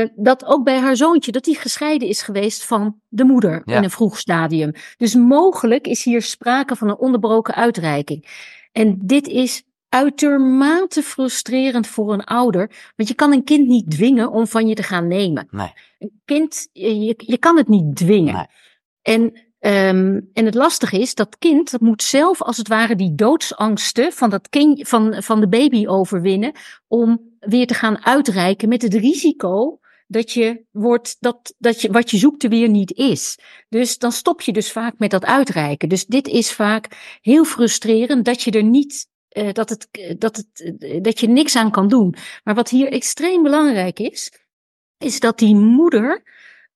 uh, 0.01 0.07
dat 0.15 0.45
ook 0.45 0.63
bij 0.63 0.79
haar 0.79 0.95
zoontje, 0.95 1.31
dat 1.31 1.43
die 1.43 1.57
gescheiden 1.57 2.07
is 2.07 2.21
geweest 2.21 2.65
van 2.65 3.01
de 3.07 3.23
moeder 3.23 3.61
Ja. 3.65 3.77
in 3.77 3.83
een 3.83 3.89
vroeg 3.89 4.17
stadium. 4.17 4.71
Dus 4.97 5.15
mogelijk 5.15 5.87
is 5.87 6.03
hier 6.03 6.21
sprake 6.21 6.75
van 6.75 6.89
een 6.89 6.97
onderbroken 6.97 7.55
uitreiking. 7.55 8.49
En 8.71 8.99
dit 9.01 9.27
is 9.27 9.63
uitermate 9.91 11.03
frustrerend 11.03 11.87
voor 11.87 12.13
een 12.13 12.23
ouder. 12.23 12.91
Want 12.95 13.09
je 13.09 13.15
kan 13.15 13.31
een 13.31 13.43
kind 13.43 13.67
niet 13.67 13.91
dwingen 13.91 14.31
om 14.31 14.47
van 14.47 14.67
je 14.67 14.75
te 14.75 14.83
gaan 14.83 15.07
nemen. 15.07 15.47
Nee. 15.49 15.73
Een 15.99 16.21
kind, 16.25 16.69
je, 16.71 17.13
je 17.17 17.37
kan 17.37 17.57
het 17.57 17.67
niet 17.67 17.95
dwingen. 17.95 18.33
Nee. 18.33 18.45
En, 19.01 19.21
um, 19.59 20.29
en 20.33 20.45
het 20.45 20.55
lastige 20.55 20.99
is, 20.99 21.15
dat 21.15 21.37
kind 21.37 21.71
dat 21.71 21.81
moet 21.81 22.03
zelf 22.03 22.41
als 22.41 22.57
het 22.57 22.67
ware 22.67 22.95
die 22.95 23.15
doodsangsten 23.15 24.11
van, 24.13 24.29
dat 24.29 24.49
kind, 24.49 24.87
van, 24.87 25.23
van 25.23 25.39
de 25.39 25.47
baby 25.47 25.87
overwinnen. 25.87 26.51
Om 26.87 27.21
weer 27.39 27.67
te 27.67 27.73
gaan 27.73 28.05
uitreiken 28.05 28.69
met 28.69 28.81
het 28.81 28.93
risico 28.93 29.79
dat 30.07 30.31
je 30.31 30.65
wordt, 30.71 31.17
dat, 31.19 31.53
dat 31.57 31.81
je, 31.81 31.91
wat 31.91 32.11
je 32.11 32.17
zoekt 32.17 32.43
er 32.43 32.49
weer 32.49 32.69
niet 32.69 32.93
is. 32.93 33.39
Dus 33.69 33.97
dan 33.97 34.11
stop 34.11 34.41
je 34.41 34.53
dus 34.53 34.71
vaak 34.71 34.93
met 34.97 35.11
dat 35.11 35.25
uitreiken. 35.25 35.89
Dus 35.89 36.05
dit 36.05 36.27
is 36.27 36.51
vaak 36.51 37.17
heel 37.21 37.45
frustrerend 37.45 38.25
dat 38.25 38.41
je 38.41 38.51
er 38.51 38.63
niet 38.63 39.09
uh, 39.37 39.51
dat, 39.51 39.69
het, 39.69 39.87
dat, 40.17 40.35
het, 40.35 40.73
uh, 40.79 41.01
dat 41.01 41.19
je 41.19 41.27
niks 41.27 41.55
aan 41.55 41.71
kan 41.71 41.87
doen. 41.87 42.15
Maar 42.43 42.55
wat 42.55 42.69
hier 42.69 42.91
extreem 42.91 43.43
belangrijk 43.43 43.99
is, 43.99 44.31
is 44.97 45.19
dat 45.19 45.37
die 45.37 45.55
moeder 45.55 46.23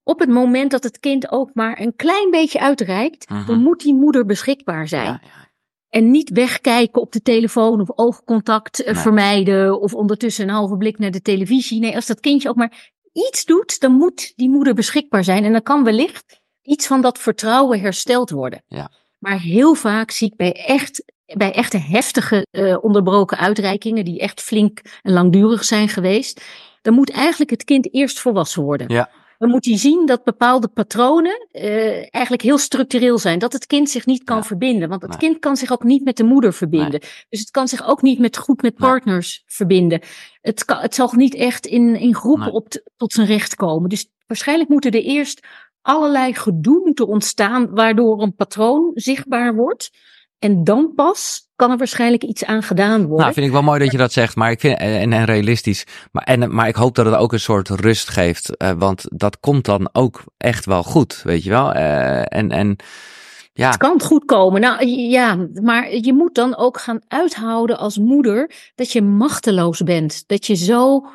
op 0.04 0.20
het 0.20 0.30
moment 0.30 0.72
dat 0.72 0.84
het 0.84 1.00
kind 1.00 1.32
ook 1.32 1.50
maar 1.54 1.80
een 1.80 1.96
klein 1.96 2.32
beetje 2.32 2.60
uitreikt, 2.60 3.30
-huh. 3.30 3.48
dan 3.48 3.62
moet 3.62 3.80
die 3.80 3.94
moeder 3.94 4.26
beschikbaar 4.26 4.88
zijn. 4.88 5.06
Ja, 5.06 5.22
ja. 5.24 5.46
En 5.90 6.12
niet 6.12 6.30
wegkijken 6.30 7.02
op 7.02 7.12
de 7.12 7.22
telefoon 7.22 7.82
of 7.82 7.98
oogcontact 7.98 8.86
nee. 8.86 8.96
vermijden 8.96 9.80
of 9.80 9.94
ondertussen 9.94 10.48
een 10.48 10.54
halve 10.54 10.78
blik 10.78 10.98
naar 10.98 11.12
de 11.12 11.22
televisie. 11.22 11.80
Nee, 11.80 11.96
als 11.96 12.06
dat 12.06 12.20
kindje 12.20 12.50
ook 12.50 12.56
maar 12.56 12.92
iets 13.12 13.46
doet, 13.46 13.80
dan 13.80 13.92
moet 13.92 14.34
die 14.36 14.50
moeder 14.50 14.74
beschikbaar 14.74 15.24
zijn. 15.24 15.44
En 15.44 15.52
dan 15.52 15.64
kan 15.64 15.84
wellicht 15.84 16.42
iets 16.62 16.88
van 16.88 17.02
dat 17.02 17.20
vertrouwen 17.20 17.80
hersteld 17.80 18.30
worden. 18.30 18.64
Ja. 18.68 18.92
Maar 19.20 19.40
heel 19.40 19.74
vaak 19.74 20.12
zie 20.12 20.28
ik 20.28 20.36
bij 20.36 20.54
echt 20.54 21.14
bij 21.26 21.52
echte 21.54 21.78
heftige 21.78 22.46
uh, 22.52 22.78
onderbroken 22.84 23.38
uitreikingen, 23.38 24.06
die 24.06 24.20
echt 24.20 24.42
flink 24.42 24.82
en 25.02 25.14
langdurig 25.14 25.64
zijn 25.64 25.90
geweest, 25.90 26.42
dan 26.82 26.94
moet 26.94 27.12
eigenlijk 27.12 27.52
het 27.52 27.64
kind 27.64 27.94
eerst 27.94 28.20
volwassen 28.20 28.64
worden. 28.64 28.88
Ja. 28.90 29.10
Dan 29.38 29.50
moet 29.50 29.66
hij 29.66 29.78
zien 29.78 30.06
dat 30.06 30.24
bepaalde 30.24 30.68
patronen 30.68 31.48
uh, 31.52 32.14
eigenlijk 32.14 32.42
heel 32.42 32.58
structureel 32.58 33.18
zijn. 33.18 33.40
Dat 33.40 33.54
het 33.54 33.66
kind 33.66 33.90
zich 33.90 34.06
niet 34.06 34.24
kan 34.24 34.38
Ja. 34.38 34.44
verbinden. 34.44 34.90
Want 34.90 35.02
het 35.02 35.10
Nee. 35.10 35.20
kind 35.20 35.40
kan 35.40 35.58
zich 35.58 35.72
ook 35.72 35.84
niet 35.84 36.04
met 36.04 36.18
de 36.18 36.24
moeder 36.24 36.54
verbinden. 36.54 37.00
Dus 37.30 37.40
het 37.40 37.52
kan 37.52 37.68
zich 37.68 37.88
ook 37.88 38.02
niet 38.02 38.20
met, 38.20 38.38
goed 38.38 38.62
met 38.62 38.80
Nee. 38.80 38.90
partners 38.90 39.44
verbinden. 39.46 40.02
Het, 40.42 40.66
kan, 40.66 40.78
het 40.78 40.96
zal 40.96 41.12
niet 41.16 41.36
echt 41.36 41.66
in, 41.66 41.96
in 41.96 42.16
groepen 42.16 42.52
op 42.52 42.68
tot 42.98 43.14
zijn 43.14 43.28
recht 43.28 43.56
komen. 43.56 43.90
Dus 43.90 44.08
waarschijnlijk 44.28 44.70
moeten 44.70 44.92
er 44.92 45.04
eerst 45.04 45.48
allerlei 45.82 46.34
gedoe 46.34 46.82
moeten 46.84 47.08
ontstaan, 47.08 47.70
waardoor 47.76 48.22
een 48.22 48.36
patroon 48.36 48.92
zichtbaar 48.94 49.56
wordt. 49.56 49.90
En 50.40 50.64
dan 50.64 50.92
pas 50.96 51.48
kan 51.56 51.72
er 51.72 51.78
waarschijnlijk 51.78 52.24
iets 52.24 52.46
aan 52.46 52.64
gedaan 52.64 53.02
worden. 53.02 53.18
Nou, 53.18 53.34
vind 53.34 53.46
ik 53.46 53.52
wel 53.52 53.64
mooi 53.64 53.80
dat 53.80 53.92
je 53.92 53.98
dat 53.98 54.12
zegt, 54.12 54.36
maar 54.36 54.52
ik 54.52 54.60
vind 54.60 54.78
en, 54.78 55.14
en 55.14 55.26
realistisch. 55.26 55.86
Maar, 56.12 56.24
en, 56.24 56.56
maar 56.56 56.68
ik 56.68 56.76
hoop 56.76 56.96
dat 56.96 57.06
het 57.06 57.16
ook 57.16 57.34
een 57.34 57.40
soort 57.40 57.70
rust 57.70 58.10
geeft, 58.10 58.58
eh, 58.58 58.72
want 58.78 59.06
dat 59.10 59.40
komt 59.40 59.66
dan 59.66 59.90
ook 59.92 60.24
echt 60.38 60.66
wel 60.66 60.84
goed, 60.84 61.22
weet 61.24 61.44
je 61.44 61.50
wel. 61.50 61.74
Eh, 61.74 62.38
en, 62.38 62.52
en 62.52 62.78
ja, 63.58 63.68
Het 63.68 63.78
kan 63.78 64.02
goed 64.02 64.26
komen. 64.26 64.62
Nou 64.62 64.86
ja, 64.88 65.48
maar 65.62 65.96
je 65.96 66.14
moet 66.14 66.36
dan 66.36 66.58
ook 66.58 66.80
gaan 66.80 67.02
uithouden 67.08 67.78
als 67.78 67.98
moeder 67.98 68.52
dat 68.76 68.92
je 68.92 69.02
machteloos 69.02 69.84
bent. 69.84 70.24
Dat 70.28 70.46
je 70.46 70.56
zo 70.56 71.06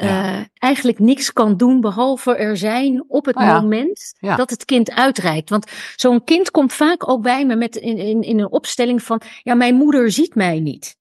Ja. 0.00 0.32
uh, 0.32 0.44
eigenlijk 0.58 0.98
niks 0.98 1.32
kan 1.32 1.56
doen 1.56 1.80
behalve 1.80 2.36
er 2.36 2.56
zijn 2.56 3.04
op 3.08 3.24
het 3.24 3.38
ja. 3.38 3.60
moment 3.60 4.14
Ja. 4.18 4.36
dat 4.36 4.50
het 4.50 4.64
kind 4.64 4.90
uitreikt. 4.90 5.50
Want 5.50 5.70
zo'n 5.96 6.24
kind 6.24 6.50
komt 6.50 6.72
vaak 6.72 7.08
ook 7.08 7.22
bij 7.22 7.46
me 7.46 7.56
met 7.56 7.76
in, 7.76 7.98
in, 7.98 8.22
in 8.22 8.38
een 8.38 8.50
opstelling 8.50 9.02
van 9.02 9.20
ja, 9.42 9.54
mijn 9.54 9.74
moeder 9.74 10.10
ziet 10.12 10.34
mij 10.34 10.60
niet. 10.60 10.96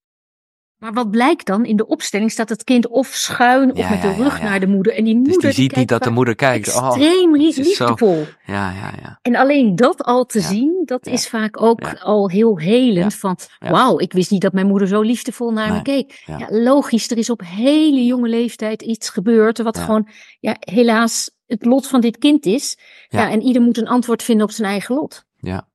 Maar 0.85 0.93
wat 0.93 1.11
blijkt 1.11 1.45
dan? 1.45 1.65
In 1.65 1.75
de 1.75 1.87
opstelling 1.87 2.31
staat 2.31 2.49
het 2.49 2.63
kind 2.63 2.87
of 2.87 3.07
schuin 3.07 3.71
of 3.71 3.77
Ja, 3.77 3.89
met 3.89 4.01
de 4.01 4.07
ja, 4.07 4.13
rug 4.13 4.37
ja. 4.37 4.43
naar 4.43 4.59
de 4.59 4.67
moeder. 4.67 4.93
En 4.95 5.03
die 5.03 5.15
moeder 5.15 5.33
dus 5.41 5.55
die 5.55 5.63
ziet 5.63 5.75
niet 5.75 5.87
dat 5.87 6.03
de 6.03 6.09
moeder 6.09 6.35
kijkt. 6.35 6.75
Oh, 6.75 6.85
extreem 6.87 7.35
zo- 7.51 7.61
liefdevol. 7.61 8.25
ja, 8.45 8.71
ja, 8.71 8.91
ja. 9.01 9.19
En 9.21 9.35
alleen 9.35 9.75
dat 9.75 10.03
al 10.03 10.25
te 10.25 10.39
zien, 10.39 10.81
dat 10.85 11.07
is 11.07 11.27
vaak 11.29 11.61
ook 11.61 11.99
al 11.99 12.29
heel 12.29 12.59
helend. 12.59 13.15
Van 13.15 13.37
wauw, 13.59 13.99
ik 13.99 14.13
wist 14.13 14.31
niet 14.31 14.41
dat 14.41 14.53
mijn 14.53 14.67
moeder 14.67 14.87
zo 14.87 15.01
liefdevol 15.01 15.51
naar 15.51 15.73
me 15.73 15.81
keek. 15.81 16.23
Ja. 16.25 16.47
Logisch, 16.49 17.11
er 17.11 17.17
is 17.17 17.29
op 17.29 17.41
hele 17.45 18.05
jonge 18.05 18.29
leeftijd 18.29 18.81
iets 18.81 19.09
gebeurd. 19.09 19.61
Wat 19.61 19.77
gewoon, 19.77 20.07
ja, 20.39 20.55
helaas 20.59 21.31
het 21.45 21.65
lot 21.65 21.87
van 21.87 22.01
dit 22.01 22.17
kind 22.17 22.45
is. 22.45 22.77
Ja. 23.07 23.29
en 23.29 23.41
ieder 23.41 23.61
moet 23.61 23.77
een 23.77 23.87
antwoord 23.87 24.23
vinden 24.23 24.45
op 24.45 24.51
zijn 24.51 24.67
eigen 24.69 24.95
lot. 24.95 25.23
Ja. 25.39 25.67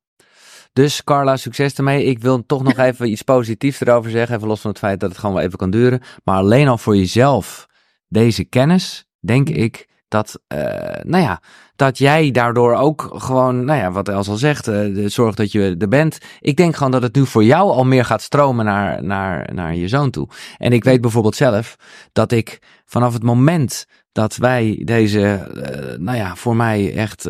Dus 0.72 1.04
Carla, 1.04 1.36
succes 1.36 1.74
ermee. 1.74 2.04
Ik 2.04 2.18
wil 2.18 2.46
toch 2.46 2.62
nog 2.62 2.78
even 2.88 3.10
iets 3.10 3.22
positiefs 3.22 3.80
erover 3.80 4.10
zeggen. 4.10 4.36
Even 4.36 4.48
los 4.48 4.60
van 4.60 4.70
het 4.70 4.78
feit 4.78 5.00
dat 5.00 5.10
het 5.10 5.18
gewoon 5.18 5.34
wel 5.34 5.44
even 5.44 5.58
kan 5.58 5.70
duren. 5.70 6.00
Maar 6.24 6.36
alleen 6.36 6.68
al 6.68 6.78
voor 6.78 6.96
jezelf 6.96 7.68
deze 8.08 8.44
kennis, 8.44 9.04
denk 9.18 9.48
ik 9.48 9.88
dat, 10.08 10.40
uh, 10.54 10.58
nou 11.02 11.22
ja, 11.22 11.42
dat 11.76 11.98
jij 11.98 12.30
daardoor 12.30 12.74
ook 12.74 13.10
gewoon, 13.14 13.64
nou 13.64 13.78
ja, 13.78 13.90
wat 13.90 14.08
Els 14.08 14.28
al 14.28 14.36
zegt, 14.36 14.68
uh, 14.68 15.08
zorg 15.08 15.34
dat 15.34 15.52
je 15.52 15.74
er 15.78 15.88
bent. 15.88 16.18
Ik 16.40 16.56
denk 16.56 16.76
gewoon 16.76 16.92
dat 16.92 17.02
het 17.02 17.14
nu 17.14 17.26
voor 17.26 17.44
jou 17.44 17.70
al 17.70 17.84
meer 17.84 18.04
gaat 18.04 18.22
stromen 18.22 18.64
naar, 18.64 19.04
naar, 19.04 19.54
naar 19.54 19.74
je 19.74 19.88
zoon 19.88 20.10
toe. 20.10 20.28
En 20.56 20.72
ik 20.72 20.84
weet 20.84 21.00
bijvoorbeeld 21.00 21.36
zelf 21.36 21.76
dat 22.12 22.32
ik 22.32 22.58
vanaf 22.84 23.12
het 23.12 23.22
moment 23.22 23.86
dat 24.12 24.36
wij 24.36 24.82
deze, 24.84 25.50
uh, 25.54 25.98
nou 25.98 26.16
ja, 26.16 26.36
voor 26.36 26.56
mij 26.56 26.94
echt 26.94 27.26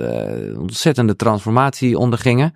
ontzettende 0.56 1.16
transformatie 1.16 1.98
ondergingen. 1.98 2.52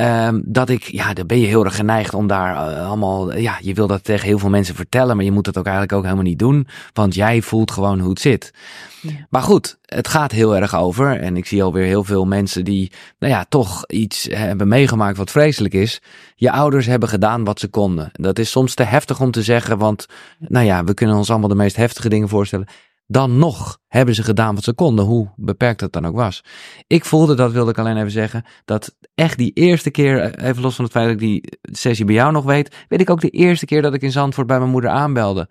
Um, 0.00 0.42
dat 0.44 0.68
ik, 0.68 0.82
ja, 0.82 1.12
dan 1.12 1.26
ben 1.26 1.40
je 1.40 1.46
heel 1.46 1.64
erg 1.64 1.76
geneigd 1.76 2.14
om 2.14 2.26
daar 2.26 2.70
uh, 2.70 2.86
allemaal, 2.86 3.36
ja, 3.36 3.58
je 3.60 3.74
wil 3.74 3.86
dat 3.86 4.04
tegen 4.04 4.26
heel 4.26 4.38
veel 4.38 4.48
mensen 4.48 4.74
vertellen, 4.74 5.16
maar 5.16 5.24
je 5.24 5.32
moet 5.32 5.46
het 5.46 5.58
ook 5.58 5.64
eigenlijk 5.64 5.96
ook 5.96 6.02
helemaal 6.02 6.24
niet 6.24 6.38
doen, 6.38 6.66
want 6.92 7.14
jij 7.14 7.42
voelt 7.42 7.70
gewoon 7.70 7.98
hoe 7.98 8.10
het 8.10 8.20
zit. 8.20 8.52
Ja. 9.00 9.26
Maar 9.30 9.42
goed, 9.42 9.78
het 9.82 10.08
gaat 10.08 10.32
heel 10.32 10.56
erg 10.56 10.76
over 10.76 11.20
en 11.20 11.36
ik 11.36 11.46
zie 11.46 11.62
alweer 11.62 11.84
heel 11.84 12.04
veel 12.04 12.24
mensen 12.24 12.64
die, 12.64 12.92
nou 13.18 13.32
ja, 13.32 13.44
toch 13.48 13.86
iets 13.86 14.28
hebben 14.30 14.68
meegemaakt 14.68 15.16
wat 15.16 15.30
vreselijk 15.30 15.74
is. 15.74 16.00
Je 16.34 16.50
ouders 16.50 16.86
hebben 16.86 17.08
gedaan 17.08 17.44
wat 17.44 17.60
ze 17.60 17.68
konden. 17.68 18.10
Dat 18.12 18.38
is 18.38 18.50
soms 18.50 18.74
te 18.74 18.82
heftig 18.82 19.20
om 19.20 19.30
te 19.30 19.42
zeggen, 19.42 19.78
want, 19.78 20.06
nou 20.38 20.66
ja, 20.66 20.84
we 20.84 20.94
kunnen 20.94 21.16
ons 21.16 21.30
allemaal 21.30 21.48
de 21.48 21.54
meest 21.54 21.76
heftige 21.76 22.08
dingen 22.08 22.28
voorstellen 22.28 22.66
dan 23.06 23.38
nog 23.38 23.78
hebben 23.88 24.14
ze 24.14 24.22
gedaan 24.22 24.54
wat 24.54 24.64
ze 24.64 24.72
konden, 24.72 25.04
hoe 25.04 25.32
beperkt 25.36 25.80
dat 25.80 25.92
dan 25.92 26.06
ook 26.06 26.14
was. 26.14 26.44
Ik 26.86 27.04
voelde, 27.04 27.34
dat 27.34 27.52
wilde 27.52 27.70
ik 27.70 27.78
alleen 27.78 27.96
even 27.96 28.10
zeggen, 28.10 28.44
dat 28.64 28.96
echt 29.14 29.38
die 29.38 29.52
eerste 29.52 29.90
keer, 29.90 30.20
eh, 30.20 30.48
even 30.48 30.62
los 30.62 30.74
van 30.74 30.84
het 30.84 30.92
feit 30.92 31.04
dat 31.04 31.14
ik 31.14 31.20
die 31.20 31.58
sessie 31.62 32.04
bij 32.04 32.14
jou 32.14 32.32
nog 32.32 32.44
weet, 32.44 32.76
weet 32.88 33.00
ik 33.00 33.10
ook 33.10 33.20
de 33.20 33.30
eerste 33.30 33.66
keer 33.66 33.82
dat 33.82 33.94
ik 33.94 34.02
in 34.02 34.12
Zandvoort 34.12 34.46
bij 34.46 34.58
mijn 34.58 34.70
moeder 34.70 34.90
aanbelde. 34.90 35.48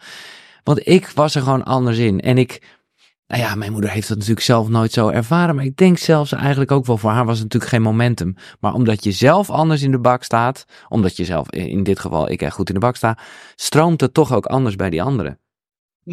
Want 0.63 0.88
ik 0.88 1.10
was 1.10 1.36
er 1.36 1.41
gewoon 1.41 1.63
anders 1.63 1.98
in. 1.98 2.20
En 2.20 2.38
ik, 2.38 2.78
nou 3.28 3.41
ja, 3.41 3.56
mijn 3.56 3.72
moeder 3.72 3.89
heeft 3.89 4.08
dat 4.08 4.18
natuurlijk 4.18 4.46
zelf 4.46 4.68
nooit 4.68 4.91
zo 4.91 5.10
ervaren, 5.10 5.56
maar 5.56 5.65
ik 5.65 5.78
denk 5.78 5.98
zelfs 5.98 6.32
eigenlijk 6.32 6.72
ook 6.72 6.86
wel 6.86 6.98
voor 6.98 7.12
haar 7.12 7.26
was 7.26 7.36
het 7.39 7.44
natuurlijk 7.44 7.72
geen 7.72 7.82
momentum. 7.82 8.36
Maar 8.60 8.74
omdat 8.74 9.04
je 9.04 9.12
zelf 9.12 9.50
anders 9.50 9.82
in 9.82 9.91
de 9.91 10.00
bak 10.00 10.24
staat, 10.24 10.65
omdat 10.89 11.18
je 11.18 11.26
zelf, 11.26 11.50
in 11.50 11.84
dit 11.84 12.00
geval 12.00 12.30
ik 12.30 12.41
echt 12.41 12.56
goed 12.56 12.68
in 12.68 12.74
de 12.74 12.80
bak 12.80 12.96
sta, 12.96 13.18
stroomt 13.56 14.02
het 14.02 14.13
toch 14.13 14.34
ook 14.34 14.46
anders 14.46 14.76
bij 14.76 14.89
die 14.89 15.04
anderen. 15.04 15.39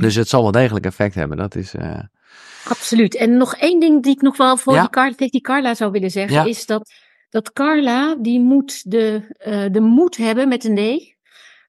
Dus 0.00 0.14
het 0.14 0.28
zal 0.28 0.42
wel 0.42 0.50
degelijk 0.50 0.84
effect 0.86 1.14
hebben. 1.14 1.36
Dat 1.36 1.54
is. 1.54 1.74
Uh... 1.74 1.98
Absoluut. 2.68 3.16
En 3.16 3.36
nog 3.36 3.54
één 3.56 3.80
ding 3.80 4.02
die 4.02 4.12
ik 4.12 4.22
nog 4.22 4.36
wel 4.36 4.56
voor 4.56 4.74
ja. 4.74 4.80
die, 4.80 4.90
Carla, 4.90 5.14
tegen 5.14 5.32
die 5.32 5.40
Carla 5.40 5.74
zou 5.74 5.90
willen 5.90 6.10
zeggen, 6.10 6.36
ja. 6.36 6.44
is 6.44 6.66
dat, 6.66 6.92
dat 7.30 7.52
Carla 7.52 8.14
die 8.14 8.40
moet 8.40 8.90
de, 8.90 9.34
uh, 9.46 9.64
de 9.72 9.80
moed 9.80 10.16
hebben 10.16 10.48
met 10.48 10.64
een 10.64 10.76
D 10.76 11.14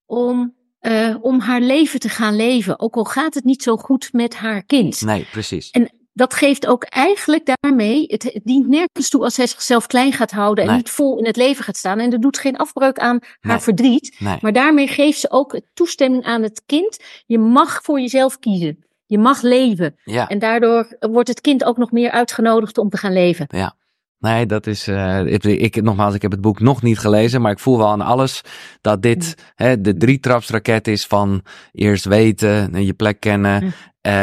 om, 0.06 0.56
uh, 0.82 1.16
om 1.22 1.40
haar 1.40 1.62
leven 1.62 2.00
te 2.00 2.10
gaan 2.10 2.36
leven. 2.36 2.80
Ook 2.80 2.96
al 2.96 3.04
gaat 3.04 3.34
het 3.34 3.44
niet 3.44 3.64
zo 3.64 3.78
goed 3.78 4.14
met 4.14 4.36
haar 4.36 4.64
kind. 4.64 5.02
Nee, 5.02 5.28
precies. 5.32 5.70
En 5.70 5.90
dat 6.14 6.34
geeft 6.34 6.68
ook 6.68 6.84
eigenlijk 6.84 7.56
daarmee, 7.60 8.06
het, 8.08 8.24
het, 8.24 8.42
dient 8.44 8.68
nergens 8.68 9.10
toe 9.10 9.24
als 9.24 9.34
zij 9.34 9.48
zichzelf 9.48 9.88
klein 9.88 10.14
gaat 10.14 10.32
houden 10.32 10.64
en 10.64 10.70
nee. 10.70 10.80
niet 10.80 10.90
vol 10.90 11.18
in 11.18 11.26
het 11.26 11.36
leven 11.36 11.64
gaat 11.64 11.78
staan. 11.78 12.00
En 12.00 12.10
dat 12.10 12.22
doet 12.22 12.38
geen 12.38 12.58
afbreuk 12.58 13.00
aan 13.00 13.20
haar 13.40 13.62
verdriet. 13.62 14.16
Nee. 14.20 14.38
Maar 14.42 14.54
daarmee 14.54 14.88
geeft 14.88 15.20
ze 15.20 15.32
ook 15.32 15.60
toestemming 15.74 16.24
aan 16.24 16.42
het 16.42 16.64
kind. 16.66 17.00
Je 17.26 17.40
mag 17.40 17.80
voor 17.84 18.00
jezelf 18.00 18.40
kiezen. 18.40 18.86
Je 19.06 19.18
mag 19.18 19.42
leven. 19.42 19.96
Ja. 20.04 20.28
En 20.28 20.40
daardoor 20.40 20.98
wordt 21.00 21.30
het 21.30 21.42
kind 21.42 21.64
ook 21.64 21.78
nog 21.78 21.92
meer 21.92 22.12
uitgenodigd 22.12 22.78
om 22.78 22.90
te 22.90 22.98
gaan 22.98 23.14
leven. 23.14 23.46
Ja. 23.50 23.76
Nee, 24.24 24.46
dat 24.46 24.68
is. 24.68 24.88
Uh, 24.88 25.26
ik, 25.26 25.44
ik, 25.44 25.82
nogmaals, 25.82 26.16
ik 26.16 26.22
heb 26.22 26.32
het 26.32 26.42
boek 26.42 26.60
nog 26.60 26.82
niet 26.82 27.00
gelezen, 27.00 27.42
maar 27.42 27.52
ik 27.52 27.60
voel 27.60 27.78
wel 27.78 27.88
aan 27.88 28.02
alles 28.02 28.42
dat 28.82 29.02
dit 29.02 29.36
mm. 29.38 29.44
hè, 29.56 29.82
de 29.82 29.98
drietrapsraket 29.98 30.88
is 30.88 31.06
van 31.06 31.42
eerst 31.72 32.06
weten, 32.06 32.86
je 32.86 32.94
plek 32.94 33.20
kennen, 33.20 33.64
mm. 33.64 33.74
Uh, 34.08 34.14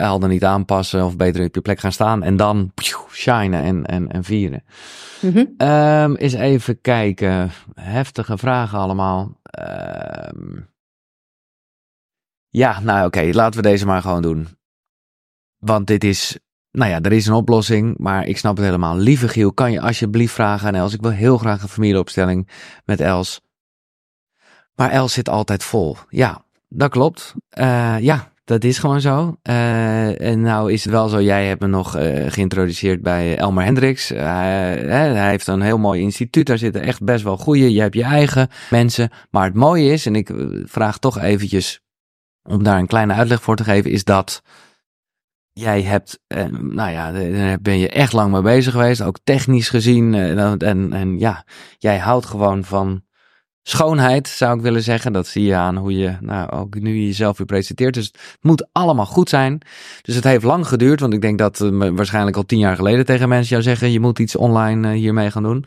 helder 0.00 0.28
niet 0.28 0.44
aanpassen 0.44 1.04
of 1.04 1.16
beter 1.16 1.44
op 1.44 1.54
je 1.54 1.60
plek 1.60 1.78
gaan 1.78 1.92
staan 1.92 2.22
en 2.22 2.36
dan 2.36 2.72
shinen 3.10 3.62
en, 3.62 3.86
en, 3.86 4.12
en 4.12 4.24
vieren. 4.24 4.64
Mm 5.20 5.32
-hmm. 5.32 5.68
um, 5.68 6.16
eens 6.16 6.32
even 6.32 6.80
kijken. 6.80 7.50
Heftige 7.74 8.38
vragen 8.38 8.78
allemaal. 8.78 9.40
Um, 10.30 10.68
ja, 12.48 12.80
nou 12.80 13.06
oké, 13.06 13.18
okay, 13.18 13.32
laten 13.32 13.62
we 13.62 13.68
deze 13.68 13.86
maar 13.86 14.02
gewoon 14.02 14.22
doen. 14.22 14.48
Want 15.58 15.86
dit 15.86 16.04
is 16.04 16.38
nou 16.76 16.90
ja, 16.90 17.00
er 17.00 17.12
is 17.12 17.26
een 17.26 17.34
oplossing, 17.34 17.98
maar 17.98 18.26
ik 18.26 18.38
snap 18.38 18.56
het 18.56 18.64
helemaal. 18.64 18.96
Lieve 18.96 19.28
Giel, 19.28 19.52
kan 19.52 19.72
je 19.72 19.80
alsjeblieft 19.80 20.32
vragen 20.32 20.68
aan 20.68 20.74
Els? 20.74 20.94
Ik 20.94 21.00
wil 21.00 21.10
heel 21.10 21.38
graag 21.38 21.62
een 21.62 21.68
familieopstelling 21.68 22.48
met 22.84 23.00
Els. 23.00 23.40
Maar 24.74 24.90
Els 24.90 25.12
zit 25.12 25.28
altijd 25.28 25.64
vol. 25.64 25.96
Ja, 26.08 26.44
dat 26.68 26.90
klopt. 26.90 27.34
Uh, 27.58 27.98
ja, 28.00 28.32
dat 28.46 28.64
is 28.64 28.78
gewoon 28.78 29.00
zo. 29.00 29.36
Uh, 29.48 30.20
en 30.20 30.40
nou 30.40 30.72
is 30.72 30.84
het 30.84 30.92
wel 30.92 31.08
zo, 31.08 31.22
jij 31.22 31.46
hebt 31.46 31.60
me 31.60 31.66
nog 31.66 31.96
uh, 31.96 32.30
geïntroduceerd 32.30 33.02
bij 33.02 33.36
Elmer 33.36 33.64
Hendricks. 33.64 34.08
hij 34.08 35.28
heeft 35.28 35.46
een 35.46 35.60
heel 35.60 35.78
mooi 35.78 36.00
instituut, 36.00 36.46
daar 36.46 36.58
zitten 36.58 36.82
echt 36.82 37.02
best 37.02 37.24
wel 37.24 37.36
goede. 37.36 37.72
Je 37.72 37.80
hebt 37.80 37.94
je 37.94 38.02
eigen 38.02 38.48
mensen. 38.70 39.10
Maar 39.30 39.44
het 39.44 39.54
mooie 39.54 39.92
is, 39.92 40.06
en 40.06 40.16
ik 40.16 40.30
vraag 40.64 40.98
toch 40.98 41.18
eventjes 41.18 41.80
om 42.42 42.62
daar 42.62 42.78
een 42.78 42.86
kleine 42.86 43.12
uitleg 43.12 43.42
voor 43.42 43.56
te 43.56 43.64
geven, 43.64 43.90
is 43.90 44.04
dat 44.04 44.42
jij 45.52 45.82
hebt, 45.82 46.20
eh, 46.26 46.44
nou 46.60 46.90
ja, 46.90 47.12
daar 47.12 47.60
ben 47.60 47.78
je 47.78 47.88
echt 47.88 48.12
lang 48.12 48.32
mee 48.32 48.42
bezig 48.42 48.72
geweest, 48.72 49.02
ook 49.02 49.18
technisch 49.24 49.68
gezien. 49.68 50.14
En, 50.14 50.58
en, 50.58 50.92
en, 50.92 51.18
ja, 51.18 51.44
jij 51.78 51.98
houdt 51.98 52.26
gewoon 52.26 52.64
van 52.64 53.02
schoonheid, 53.68 54.28
zou 54.28 54.56
ik 54.56 54.62
willen 54.62 54.82
zeggen. 54.82 55.12
Dat 55.12 55.26
zie 55.26 55.44
je 55.44 55.54
aan 55.54 55.76
hoe 55.76 55.96
je, 55.96 56.16
nou, 56.20 56.50
ook 56.50 56.80
nu 56.80 56.98
jezelf 56.98 57.38
weer 57.38 57.46
presenteert. 57.46 57.94
Dus 57.94 58.06
het 58.06 58.38
moet 58.40 58.66
allemaal 58.72 59.06
goed 59.06 59.28
zijn. 59.28 59.60
Dus 60.02 60.14
het 60.14 60.24
heeft 60.24 60.44
lang 60.44 60.68
geduurd, 60.68 61.00
want 61.00 61.12
ik 61.12 61.20
denk 61.20 61.38
dat 61.38 61.60
uh, 61.60 61.88
waarschijnlijk 61.88 62.36
al 62.36 62.46
tien 62.46 62.58
jaar 62.58 62.76
geleden 62.76 63.06
tegen 63.06 63.28
mensen 63.28 63.48
jou 63.48 63.62
zeggen, 63.62 63.92
je 63.92 64.00
moet 64.00 64.18
iets 64.18 64.36
online 64.36 64.88
uh, 64.88 64.94
hiermee 64.94 65.30
gaan 65.30 65.42
doen. 65.42 65.64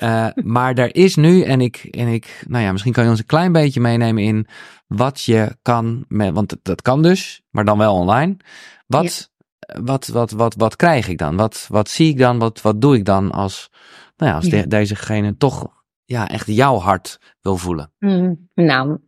uh, 0.00 0.26
maar 0.56 0.74
er 0.74 0.94
is 0.94 1.16
nu, 1.16 1.42
en 1.42 1.60
ik, 1.60 1.76
en 1.90 2.08
ik, 2.08 2.44
nou 2.48 2.64
ja, 2.64 2.72
misschien 2.72 2.92
kan 2.92 3.04
je 3.04 3.10
ons 3.10 3.18
een 3.18 3.26
klein 3.26 3.52
beetje 3.52 3.80
meenemen 3.80 4.22
in 4.22 4.46
wat 4.86 5.22
je 5.22 5.56
kan, 5.62 6.04
met, 6.08 6.34
want 6.34 6.56
dat 6.62 6.82
kan 6.82 7.02
dus, 7.02 7.42
maar 7.50 7.64
dan 7.64 7.78
wel 7.78 7.94
online. 7.94 8.36
Wat, 8.86 9.30
ja. 9.58 9.82
wat, 9.82 10.06
wat, 10.06 10.30
wat, 10.30 10.54
wat 10.58 10.76
krijg 10.76 11.08
ik 11.08 11.18
dan? 11.18 11.36
Wat, 11.36 11.66
wat 11.68 11.88
zie 11.88 12.08
ik 12.08 12.18
dan? 12.18 12.38
Wat, 12.38 12.60
wat 12.60 12.80
doe 12.80 12.96
ik 12.96 13.04
dan 13.04 13.30
als, 13.30 13.70
nou 14.16 14.30
ja, 14.30 14.36
als 14.36 14.46
ja. 14.46 14.60
De, 14.60 14.68
dezegene 14.68 15.36
toch 15.36 15.72
ja, 16.04 16.28
echt 16.28 16.46
jouw 16.46 16.78
hart 16.78 17.18
wil 17.40 17.56
voelen? 17.56 17.92
Mm, 17.98 18.48
nou, 18.54 18.98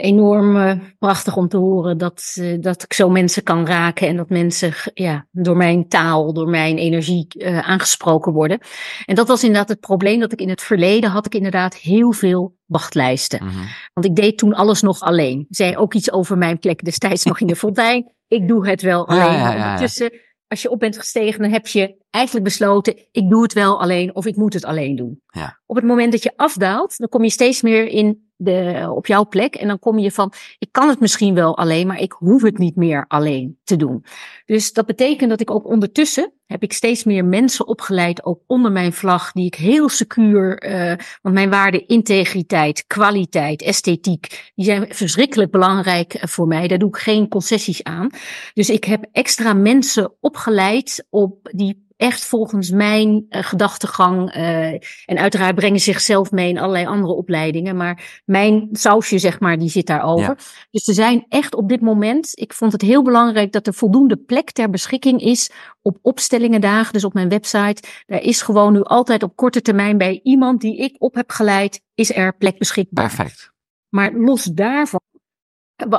enorm 0.00 0.56
uh, 0.56 0.72
prachtig 0.98 1.36
om 1.36 1.48
te 1.48 1.56
horen 1.56 1.98
dat, 1.98 2.36
uh, 2.38 2.60
dat 2.60 2.82
ik 2.82 2.92
zo 2.92 3.08
mensen 3.08 3.42
kan 3.42 3.66
raken 3.66 4.08
en 4.08 4.16
dat 4.16 4.28
mensen 4.28 4.72
ja, 4.94 5.26
door 5.30 5.56
mijn 5.56 5.88
taal, 5.88 6.32
door 6.32 6.48
mijn 6.48 6.78
energie 6.78 7.26
uh, 7.36 7.58
aangesproken 7.58 8.32
worden. 8.32 8.58
En 9.04 9.14
dat 9.14 9.28
was 9.28 9.42
inderdaad 9.42 9.68
het 9.68 9.80
probleem 9.80 10.20
dat 10.20 10.32
ik 10.32 10.40
in 10.40 10.48
het 10.48 10.62
verleden 10.62 11.10
had 11.10 11.26
ik 11.26 11.34
inderdaad 11.34 11.76
heel 11.76 12.12
veel 12.12 12.56
wachtlijsten. 12.66 13.44
Mm 13.44 13.48
-hmm. 13.48 13.66
Want 13.94 14.06
ik 14.06 14.16
deed 14.16 14.38
toen 14.38 14.54
alles 14.54 14.82
nog 14.82 15.00
alleen. 15.00 15.46
Zei 15.48 15.76
ook 15.76 15.94
iets 15.94 16.12
over 16.12 16.38
mijn 16.38 16.58
plek 16.58 16.84
destijds 16.84 17.24
nog 17.24 17.40
in 17.40 17.46
de 17.46 17.56
fontein. 17.56 18.12
Ik 18.28 18.48
doe 18.48 18.68
het 18.68 18.82
wel 18.82 19.08
alleen. 19.08 19.22
Ja, 19.22 19.32
ja, 19.32 19.54
ja, 19.54 19.64
Ondertussen, 19.64 20.12
als 20.50 20.62
je 20.62 20.70
op 20.70 20.78
bent 20.78 20.98
gestegen, 20.98 21.42
dan 21.42 21.50
heb 21.50 21.66
je 21.66 21.96
eigenlijk 22.10 22.44
besloten, 22.44 22.96
ik 23.12 23.30
doe 23.30 23.42
het 23.42 23.52
wel 23.52 23.80
alleen 23.80 24.14
of 24.14 24.26
ik 24.26 24.36
moet 24.36 24.54
het 24.54 24.64
alleen 24.64 24.96
doen. 24.96 25.20
Op 25.66 25.76
het 25.76 25.84
moment 25.84 26.12
dat 26.12 26.22
je 26.22 26.32
afdaalt, 26.36 26.98
dan 26.98 27.08
kom 27.08 27.22
je 27.22 27.30
steeds 27.30 27.62
meer 27.62 27.86
in 27.86 28.29
de, 28.40 28.90
op 28.94 29.06
jouw 29.06 29.28
plek. 29.28 29.54
En 29.54 29.68
dan 29.68 29.78
kom 29.78 29.98
je 29.98 30.10
van, 30.10 30.32
ik 30.58 30.68
kan 30.70 30.88
het 30.88 31.00
misschien 31.00 31.34
wel 31.34 31.56
alleen, 31.56 31.86
maar 31.86 32.00
ik 32.00 32.12
hoef 32.12 32.42
het 32.42 32.58
niet 32.58 32.76
meer 32.76 33.04
alleen 33.08 33.58
te 33.64 33.76
doen. 33.76 34.04
Dus 34.46 34.72
dat 34.72 34.86
betekent 34.86 35.30
dat 35.30 35.40
ik 35.40 35.50
ook 35.50 35.66
ondertussen 35.66 36.32
heb 36.46 36.62
ik 36.62 36.72
steeds 36.72 37.04
meer 37.04 37.24
mensen 37.24 37.66
opgeleid, 37.66 38.24
ook 38.24 38.40
onder 38.46 38.72
mijn 38.72 38.92
vlag, 38.92 39.32
die 39.32 39.46
ik 39.46 39.54
heel 39.54 39.88
secuur, 39.88 40.64
uh, 40.64 40.94
want 41.22 41.34
mijn 41.34 41.50
waarden 41.50 41.86
integriteit, 41.86 42.84
kwaliteit, 42.86 43.62
esthetiek, 43.62 44.50
die 44.54 44.64
zijn 44.64 44.86
verschrikkelijk 44.94 45.50
belangrijk 45.50 46.18
voor 46.20 46.46
mij. 46.46 46.68
Daar 46.68 46.78
doe 46.78 46.88
ik 46.88 46.96
geen 46.96 47.28
concessies 47.28 47.82
aan. 47.82 48.10
Dus 48.54 48.70
ik 48.70 48.84
heb 48.84 49.06
extra 49.12 49.52
mensen 49.52 50.12
opgeleid 50.20 51.06
op 51.10 51.50
die 51.52 51.88
echt 52.00 52.24
volgens 52.24 52.70
mijn 52.70 53.26
uh, 53.30 53.42
gedachtegang. 53.42 54.36
Uh, 54.36 54.72
en 55.06 55.18
uiteraard 55.18 55.54
brengen 55.54 55.80
zichzelf 55.80 56.30
mee 56.30 56.48
in 56.48 56.58
allerlei 56.58 56.86
andere 56.86 57.12
opleidingen. 57.12 57.76
Maar 57.76 58.22
mijn 58.24 58.68
sausje, 58.72 59.18
zeg 59.18 59.40
maar, 59.40 59.58
die 59.58 59.70
zit 59.70 59.86
daarover. 59.86 60.28
Ja. 60.28 60.44
Dus 60.70 60.88
er 60.88 60.94
zijn 60.94 61.26
echt 61.28 61.54
op 61.54 61.68
dit 61.68 61.80
moment. 61.80 62.30
Ik 62.38 62.52
vond 62.52 62.72
het 62.72 62.82
heel 62.82 63.02
belangrijk 63.02 63.52
dat 63.52 63.66
er 63.66 63.74
voldoende 63.74 64.16
plek 64.16 64.50
ter 64.50 64.70
beschikking 64.70 65.20
is 65.20 65.50
op 65.82 65.98
opstellingendagen. 66.02 66.92
Dus 66.92 67.04
op 67.04 67.14
mijn 67.14 67.28
website. 67.28 67.82
Daar 68.06 68.22
is 68.22 68.42
gewoon 68.42 68.72
nu 68.72 68.82
altijd 68.82 69.22
op 69.22 69.36
korte 69.36 69.62
termijn 69.62 69.98
bij 69.98 70.20
iemand 70.22 70.60
die 70.60 70.76
ik 70.76 70.94
op 70.98 71.14
heb 71.14 71.30
geleid, 71.30 71.82
is 71.94 72.14
er 72.14 72.36
plek 72.36 72.58
beschikbaar. 72.58 73.06
Perfect. 73.06 73.52
Maar 73.88 74.12
los 74.12 74.44
daarvan 74.44 75.00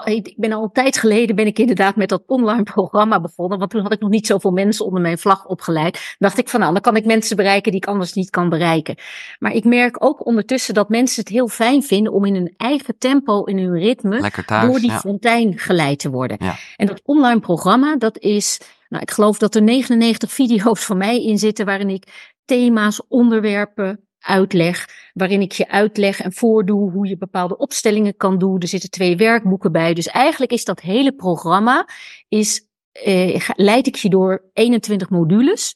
ik 0.03 0.34
ben 0.38 0.51
al 0.51 0.63
een 0.63 0.71
tijd 0.71 0.97
geleden 0.97 1.36
ben 1.36 1.45
ik 1.45 1.59
inderdaad 1.59 1.95
met 1.95 2.09
dat 2.09 2.23
online 2.25 2.63
programma 2.63 3.21
begonnen. 3.21 3.59
Want 3.59 3.71
toen 3.71 3.82
had 3.82 3.93
ik 3.93 3.99
nog 3.99 4.09
niet 4.09 4.27
zoveel 4.27 4.51
mensen 4.51 4.86
onder 4.86 5.01
mijn 5.01 5.17
vlag 5.17 5.45
opgeleid. 5.45 6.15
dacht 6.19 6.38
ik 6.38 6.49
van 6.49 6.59
nou, 6.59 6.73
dan 6.73 6.82
kan 6.82 6.95
ik 6.95 7.05
mensen 7.05 7.36
bereiken 7.36 7.71
die 7.71 7.82
ik 7.82 7.88
anders 7.88 8.13
niet 8.13 8.29
kan 8.29 8.49
bereiken. 8.49 8.95
Maar 9.39 9.53
ik 9.53 9.63
merk 9.63 10.03
ook 10.05 10.25
ondertussen 10.25 10.73
dat 10.73 10.89
mensen 10.89 11.23
het 11.23 11.32
heel 11.32 11.47
fijn 11.47 11.84
vinden 11.84 12.13
om 12.13 12.25
in 12.25 12.36
hun 12.36 12.53
eigen 12.57 12.97
tempo, 12.97 13.43
in 13.43 13.57
hun 13.57 13.79
ritme, 13.79 14.32
door 14.47 14.79
die 14.79 14.91
fontein 14.91 15.57
geleid 15.57 15.99
te 15.99 16.09
worden. 16.09 16.38
En 16.75 16.88
dat 16.88 17.01
online 17.05 17.39
programma, 17.39 17.95
dat 17.97 18.17
is, 18.17 18.59
nou 18.89 19.01
ik 19.01 19.11
geloof 19.11 19.38
dat 19.38 19.55
er 19.55 19.61
99 19.61 20.32
video's 20.32 20.86
van 20.86 20.97
mij 20.97 21.23
in 21.23 21.38
zitten 21.38 21.65
waarin 21.65 21.89
ik 21.89 22.32
thema's, 22.45 23.01
onderwerpen, 23.07 24.05
uitleg, 24.22 24.88
waarin 25.13 25.41
ik 25.41 25.51
je 25.51 25.69
uitleg 25.69 26.22
en 26.22 26.34
voordoe 26.34 26.91
hoe 26.91 27.07
je 27.07 27.17
bepaalde 27.17 27.57
opstellingen 27.57 28.15
kan 28.17 28.38
doen. 28.38 28.59
Er 28.59 28.67
zitten 28.67 28.89
twee 28.89 29.17
werkboeken 29.17 29.72
bij. 29.72 29.93
Dus 29.93 30.07
eigenlijk 30.07 30.51
is 30.51 30.65
dat 30.65 30.80
hele 30.80 31.11
programma, 31.11 31.88
is, 32.28 32.67
eh, 32.91 33.49
leid 33.55 33.88
ik 33.88 33.95
je 33.95 34.09
door 34.09 34.49
21 34.53 35.09
modules, 35.09 35.76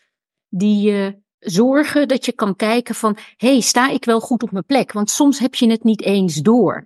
die 0.50 1.14
zorgen 1.46 2.08
dat 2.08 2.26
je 2.26 2.32
kan 2.32 2.56
kijken 2.56 2.96
van, 2.96 3.18
hey, 3.38 3.60
sta 3.60 3.90
ik 3.90 4.06
wel 4.06 4.20
goed 4.20 4.44
op 4.44 4.52
mijn 4.52 4.66
plek? 4.66 4.92
Want 4.92 5.10
soms 5.10 5.40
heb 5.40 5.56
je 5.56 5.70
het 5.70 5.84
niet 5.84 6.02
eens 6.02 6.36
door. 6.36 6.84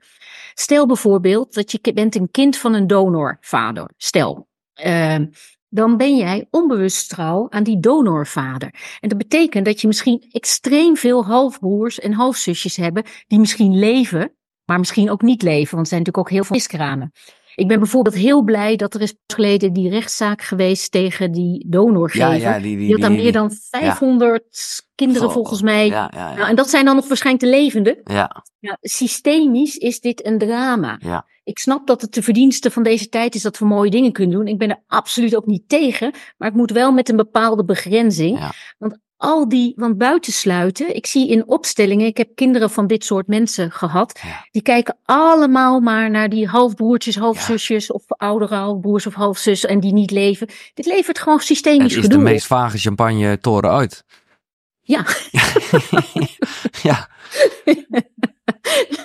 Stel 0.53 0.85
bijvoorbeeld 0.85 1.53
dat 1.53 1.71
je 1.71 1.93
bent 1.93 2.15
een 2.15 2.31
kind 2.31 2.57
van 2.57 2.73
een 2.73 2.87
donorvader. 2.87 3.91
Stel. 3.97 4.47
Uh, 4.85 5.15
dan 5.69 5.97
ben 5.97 6.17
jij 6.17 6.47
onbewust 6.49 7.09
trouw 7.09 7.49
aan 7.49 7.63
die 7.63 7.79
donorvader. 7.79 8.97
En 8.99 9.09
dat 9.09 9.17
betekent 9.17 9.65
dat 9.65 9.81
je 9.81 9.87
misschien 9.87 10.27
extreem 10.31 10.97
veel 10.97 11.25
halfbroers 11.25 11.99
en 11.99 12.13
halfzusjes 12.13 12.75
hebben 12.75 13.03
die 13.27 13.39
misschien 13.39 13.79
leven, 13.79 14.35
maar 14.65 14.79
misschien 14.79 15.09
ook 15.09 15.21
niet 15.21 15.41
leven, 15.41 15.75
want 15.75 15.81
er 15.81 15.87
zijn 15.87 15.99
natuurlijk 15.99 16.17
ook 16.17 16.29
heel 16.29 16.43
veel 16.43 16.55
miskramen. 16.55 17.11
Ik 17.59 17.67
ben 17.67 17.79
bijvoorbeeld 17.79 18.15
heel 18.15 18.41
blij 18.41 18.75
dat 18.75 18.93
er 18.93 19.01
is 19.01 19.15
geleden 19.27 19.73
die 19.73 19.89
rechtszaak 19.89 20.41
geweest 20.41 20.91
tegen 20.91 21.31
die 21.31 21.65
donorgever. 21.69 22.27
Ja, 22.27 22.33
ja, 22.33 22.59
die, 22.59 22.63
die, 22.63 22.77
die, 22.77 22.91
had 22.91 23.01
dan 23.01 23.15
meer 23.15 23.31
dan 23.31 23.51
500 23.51 24.43
kinderen 24.95 25.31
volgens 25.31 25.61
mij. 25.61 25.87
Ja, 25.87 26.11
ja, 26.13 26.35
nou, 26.35 26.49
en 26.49 26.55
dat 26.55 26.69
zijn 26.69 26.85
dan 26.85 26.95
nog 26.95 27.07
waarschijnlijk 27.07 27.45
de 27.45 27.57
levende. 27.57 28.01
Ja. 28.03 28.43
systemisch 28.81 29.77
is 29.77 29.99
dit 29.99 30.25
een 30.25 30.37
drama. 30.37 30.97
Ja. 30.99 31.25
Ik 31.43 31.59
snap 31.59 31.87
dat 31.87 32.01
het 32.01 32.13
de 32.13 32.23
verdienste 32.23 32.71
van 32.71 32.83
deze 32.83 33.09
tijd 33.09 33.35
is 33.35 33.41
dat 33.41 33.57
we 33.57 33.65
mooie 33.65 33.89
dingen 33.89 34.11
kunnen 34.11 34.35
doen. 34.35 34.47
Ik 34.47 34.57
ben 34.57 34.69
er 34.69 34.83
absoluut 34.87 35.35
ook 35.35 35.45
niet 35.45 35.69
tegen. 35.69 36.11
Maar 36.37 36.47
het 36.47 36.57
moet 36.57 36.71
wel 36.71 36.91
met 36.91 37.09
een 37.09 37.15
bepaalde 37.15 37.65
begrenzing. 37.65 38.39
Want 38.77 38.97
al 39.19 39.49
die, 39.49 39.73
want 39.75 39.97
buitensluiten, 39.97 40.95
ik 40.95 41.05
zie 41.05 41.29
in 41.29 41.47
opstellingen, 41.47 42.05
ik 42.05 42.17
heb 42.17 42.35
kinderen 42.35 42.69
van 42.69 42.87
dit 42.87 43.05
soort 43.05 43.27
mensen 43.27 43.71
gehad, 43.71 44.19
die 44.51 44.61
kijken 44.61 44.97
allemaal 45.05 45.79
maar 45.79 46.09
naar 46.09 46.29
die 46.29 46.47
halfbroertjes, 46.47 47.15
halfzusjes 47.15 47.87
ja. 47.87 47.93
of 47.93 48.03
oudere 48.07 48.55
halfbroers 48.55 49.07
of 49.07 49.13
halfzus 49.13 49.65
en 49.65 49.79
die 49.79 49.93
niet 49.93 50.11
leven. 50.11 50.47
Dit 50.73 50.85
levert 50.85 51.19
gewoon 51.19 51.39
systemisch 51.39 51.95
Het 51.95 52.03
is 52.03 52.09
de 52.09 52.17
meest 52.17 52.47
vage 52.47 52.77
champagne 52.77 53.39
toren 53.39 53.71
uit. 53.71 54.03
Ja. 54.81 55.05
ja. 56.83 57.09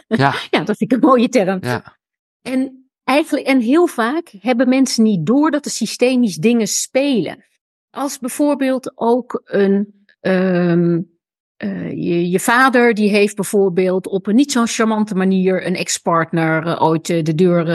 ja. 0.08 0.34
ja. 0.50 0.64
dat 0.64 0.76
vind 0.76 0.80
ik 0.80 0.92
een 0.92 1.08
mooie 1.08 1.28
term. 1.28 1.58
Ja. 1.60 1.96
En 2.42 2.88
eigenlijk, 3.04 3.46
en 3.46 3.60
heel 3.60 3.86
vaak 3.86 4.32
hebben 4.40 4.68
mensen 4.68 5.02
niet 5.02 5.26
door 5.26 5.50
dat 5.50 5.64
er 5.64 5.70
systemisch 5.70 6.36
dingen 6.36 6.66
spelen. 6.66 7.44
Als 7.90 8.18
bijvoorbeeld 8.18 8.92
ook 8.94 9.42
een 9.44 10.03
Um, 10.27 11.12
uh, 11.59 11.91
je, 11.91 12.31
je, 12.31 12.41
vader 12.41 12.95
die 12.95 13.11
heeft 13.11 13.35
bijvoorbeeld 13.35 14.07
op 14.07 14.27
een 14.27 14.35
niet 14.35 14.53
zo'n 14.53 14.66
charmante 14.66 15.14
manier 15.14 15.66
een 15.66 15.77
ex-partner 15.77 16.66
uh, 16.66 16.83
ooit 16.83 17.09
uh, 17.09 17.22
de 17.22 17.35
deur 17.35 17.70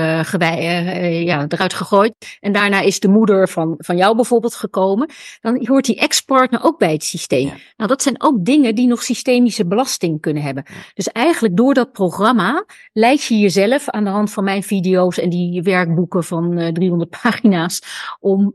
ja, 1.24 1.46
eruit 1.48 1.74
gegooid. 1.74 2.16
En 2.40 2.52
daarna 2.52 2.82
is 2.82 3.00
de 3.00 3.08
moeder 3.08 3.50
van, 3.50 3.76
van 3.78 3.98
jou 3.98 4.16
bijvoorbeeld 4.16 4.56
gekomen. 4.56 5.10
Dan 5.42 5.68
hoort 5.68 5.86
die 5.86 5.96
ex-partner 5.96 6.64
ook 6.64 6.80
bij 6.80 6.92
het 6.92 7.04
systeem. 7.04 7.52
Nou, 7.78 7.90
dat 7.90 8.02
zijn 8.02 8.22
ook 8.22 8.46
dingen 8.46 8.76
die 8.76 8.88
nog 8.88 9.04
systemische 9.04 9.68
belasting 9.68 10.22
kunnen 10.22 10.44
hebben. 10.44 10.64
Dus 10.94 11.08
eigenlijk 11.08 11.58
door 11.58 11.74
dat 11.74 11.92
programma 11.92 12.66
leid 12.94 13.24
je 13.24 13.40
jezelf 13.40 13.90
aan 13.90 14.04
de 14.04 14.10
hand 14.10 14.32
van 14.32 14.44
mijn 14.44 14.64
video's 14.64 15.18
en 15.18 15.30
die 15.30 15.62
werkboeken 15.62 16.24
van 16.24 16.74
300 16.74 17.10
pagina's 17.22 17.82
om, 18.20 18.54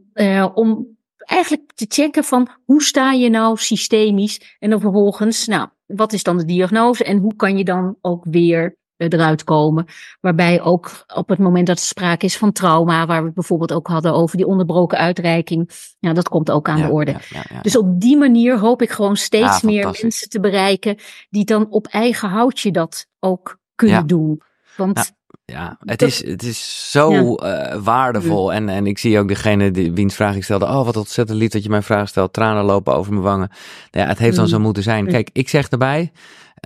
om 0.54 0.93
eigenlijk 1.24 1.72
te 1.74 1.86
checken 1.88 2.24
van 2.24 2.48
hoe 2.64 2.82
sta 2.82 3.12
je 3.12 3.30
nou 3.30 3.56
systemisch 3.56 4.56
en 4.58 4.70
dan 4.70 4.80
vervolgens, 4.80 5.46
nou, 5.46 5.68
wat 5.86 6.12
is 6.12 6.22
dan 6.22 6.36
de 6.36 6.44
diagnose 6.44 7.04
en 7.04 7.18
hoe 7.18 7.36
kan 7.36 7.58
je 7.58 7.64
dan 7.64 7.96
ook 8.00 8.24
weer 8.30 8.76
eh, 8.96 9.08
eruit 9.10 9.44
komen. 9.44 9.86
Waarbij 10.20 10.60
ook 10.60 11.04
op 11.14 11.28
het 11.28 11.38
moment 11.38 11.66
dat 11.66 11.78
er 11.78 11.84
sprake 11.84 12.24
is 12.24 12.36
van 12.36 12.52
trauma, 12.52 13.06
waar 13.06 13.20
we 13.20 13.26
het 13.26 13.34
bijvoorbeeld 13.34 13.72
ook 13.72 13.86
hadden 13.86 14.12
over 14.12 14.36
die 14.36 14.46
onderbroken 14.46 14.98
uitreiking, 14.98 15.70
ja, 15.98 16.12
dat 16.12 16.28
komt 16.28 16.50
ook 16.50 16.68
aan 16.68 16.82
de 16.82 16.88
orde. 16.88 17.16
dus 17.62 17.76
op 17.76 18.00
die 18.00 18.16
manier 18.16 18.58
hoop 18.58 18.82
ik 18.82 18.90
gewoon 18.90 19.16
steeds 19.16 19.62
meer 19.62 19.98
mensen 20.00 20.28
te 20.28 20.40
bereiken 20.40 20.96
die 21.30 21.44
dan 21.44 21.66
op 21.70 21.86
eigen 21.86 22.28
houtje 22.28 22.70
dat 22.70 23.06
ook 23.20 23.58
kunnen 23.74 24.06
doen. 24.06 24.40
Want 24.76 25.12
ja, 25.44 25.76
het, 25.84 26.02
is, 26.02 26.26
het 26.26 26.42
is 26.42 26.90
zo 26.90 27.36
uh, 27.36 27.74
waardevol. 27.82 28.52
En, 28.52 28.68
en 28.68 28.86
ik 28.86 28.98
zie 28.98 29.18
ook 29.18 29.28
degene 29.28 29.70
die, 29.70 29.92
wiens 29.92 30.14
vraag 30.14 30.36
ik 30.36 30.44
stelde. 30.44 30.64
Oh, 30.64 30.84
wat 30.84 30.96
ontzettend 30.96 31.38
lief 31.38 31.50
dat 31.50 31.62
je 31.62 31.68
mijn 31.68 31.82
vraag 31.82 32.08
stelt. 32.08 32.32
Tranen 32.32 32.64
lopen 32.64 32.94
over 32.94 33.12
mijn 33.12 33.24
wangen. 33.24 33.50
Ja, 33.90 34.06
het 34.06 34.18
heeft 34.18 34.36
dan 34.36 34.48
zo 34.48 34.58
moeten 34.58 34.82
zijn. 34.82 35.06
Kijk, 35.06 35.30
ik 35.32 35.48
zeg 35.48 35.68
erbij. 35.68 36.12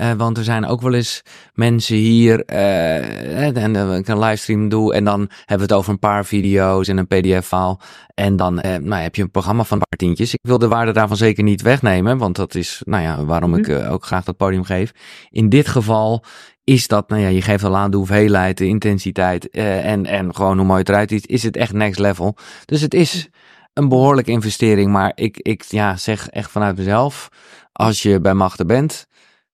Uh, 0.01 0.13
want 0.13 0.39
er 0.39 0.45
zijn 0.45 0.67
ook 0.67 0.81
wel 0.81 0.95
eens 0.95 1.23
mensen 1.55 1.97
hier. 1.97 2.43
Uh, 2.53 3.57
en 3.57 3.97
ik 3.97 4.09
een 4.09 4.19
livestream 4.19 4.69
doe. 4.69 4.95
En 4.95 5.05
dan 5.05 5.21
hebben 5.21 5.67
we 5.67 5.73
het 5.73 5.73
over 5.73 5.93
een 5.93 5.99
paar 5.99 6.25
video's 6.25 6.89
en 6.89 6.97
een 6.97 7.07
PDF-faal. 7.07 7.81
En 8.15 8.37
dan 8.37 8.55
nou, 8.55 8.95
heb 8.95 9.15
je 9.15 9.23
een 9.23 9.31
programma 9.31 9.65
van 9.65 9.77
een 9.77 9.87
paar 9.89 9.99
tientjes. 9.99 10.35
Ik 10.35 10.41
wil 10.43 10.59
de 10.59 10.69
waarde 10.69 10.93
daarvan 10.93 11.17
zeker 11.17 11.43
niet 11.43 11.63
wegnemen. 11.63 12.19
Want 12.19 12.37
dat 12.37 12.55
is, 12.55 12.83
nou 12.85 13.03
ja, 13.03 13.25
waarom 13.25 13.55
ik 13.55 13.69
mhm. 13.69 13.89
ook 13.89 14.05
graag 14.05 14.25
dat 14.25 14.37
podium 14.37 14.65
geef. 14.65 14.93
In 15.31 15.49
dit 15.49 15.69
geval 15.69 16.25
is 16.69 16.89
dat, 16.89 17.09
nou 17.09 17.23
ja, 17.23 17.29
je 17.29 17.43
geeft 17.43 17.65
al 17.65 17.77
aan 17.77 17.91
de 17.91 17.97
hoeveelheid, 17.97 18.59
de 18.59 18.67
intensiteit 18.67 19.49
uh, 19.53 19.85
en, 19.85 20.07
en 20.07 20.35
gewoon 20.35 20.57
hoe 20.57 20.67
mooi 20.67 20.79
het 20.79 20.89
eruit 20.89 21.11
ziet, 21.11 21.29
is 21.29 21.43
het 21.43 21.57
echt 21.57 21.73
next 21.73 21.99
level. 21.99 22.37
Dus 22.65 22.81
het 22.81 22.95
is 22.95 23.29
een 23.73 23.89
behoorlijke 23.89 24.31
investering, 24.31 24.91
maar 24.91 25.13
ik, 25.15 25.37
ik 25.37 25.63
ja, 25.63 25.97
zeg 25.97 26.29
echt 26.29 26.51
vanuit 26.51 26.77
mezelf, 26.77 27.29
als 27.73 28.03
je 28.03 28.21
bij 28.21 28.35
machten 28.35 28.67
bent, 28.67 29.07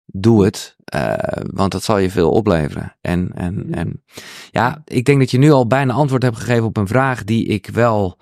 doe 0.05 0.45
het, 0.45 0.76
uh, 0.95 1.14
want 1.53 1.72
dat 1.72 1.84
zal 1.84 1.97
je 1.97 2.12
veel 2.12 2.32
opleveren. 2.32 2.95
En, 3.01 3.32
en, 3.36 3.68
en 3.72 4.03
ja, 4.51 4.82
ik 4.86 5.05
denk 5.05 5.20
dat 5.20 5.32
je 5.32 5.38
nu 5.38 5.51
al 5.51 5.68
bijna 5.68 5.93
antwoord 5.93 6.24
hebt 6.24 6.38
gegeven 6.38 6.66
op 6.66 6.78
een 6.78 6.88
vraag 6.88 7.24
die 7.24 7.45
ik 7.45 7.68
wel... 7.68 8.18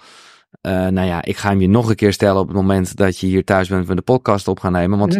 Uh, 0.61 0.87
nou 0.87 1.07
ja, 1.07 1.23
ik 1.23 1.37
ga 1.37 1.49
hem 1.49 1.61
je 1.61 1.67
nog 1.67 1.89
een 1.89 1.95
keer 1.95 2.13
stellen 2.13 2.41
op 2.41 2.47
het 2.47 2.55
moment 2.55 2.95
dat 2.95 3.19
je 3.19 3.27
hier 3.27 3.43
thuis 3.43 3.67
bent 3.67 3.87
we 3.87 3.95
de 3.95 4.01
podcast 4.01 4.47
op 4.47 4.59
gaan 4.59 4.71
nemen. 4.71 4.99
Want 4.99 5.17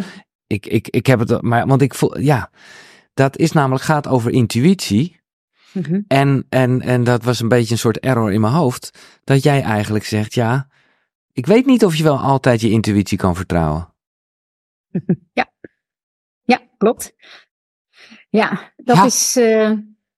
ik, 0.47 0.65
ik, 0.65 0.87
ik 0.87 1.05
heb 1.05 1.19
het, 1.19 1.41
maar, 1.41 1.67
want 1.67 1.81
ik 1.81 1.93
voel, 1.93 2.19
ja, 2.19 2.49
dat 3.17 3.37
is 3.37 3.51
namelijk 3.51 3.83
gaat 3.83 4.07
over 4.07 4.31
intuïtie. 4.31 5.15
Mhm. 5.71 6.01
en, 6.07 6.45
en, 6.49 6.81
en 6.81 7.03
dat 7.03 7.23
was 7.23 7.39
een 7.39 7.47
beetje 7.47 7.71
een 7.71 7.79
soort 7.79 7.99
error 7.99 8.31
in 8.31 8.41
mijn 8.41 8.53
hoofd. 8.53 8.99
Dat 9.23 9.43
jij 9.43 9.61
eigenlijk 9.61 10.05
zegt, 10.05 10.33
ja, 10.33 10.67
ik 11.31 11.45
weet 11.45 11.65
niet 11.65 11.85
of 11.85 11.95
je 11.95 12.03
wel 12.03 12.19
altijd 12.19 12.61
je 12.61 12.69
intuïtie 12.69 13.17
kan 13.17 13.35
vertrouwen. 13.35 13.93
Ja, 15.33 15.51
ja 16.43 16.61
klopt. 16.77 17.15
Ja, 18.29 18.73
dat 18.75 19.05
is 19.05 19.37
uh, 19.37 19.71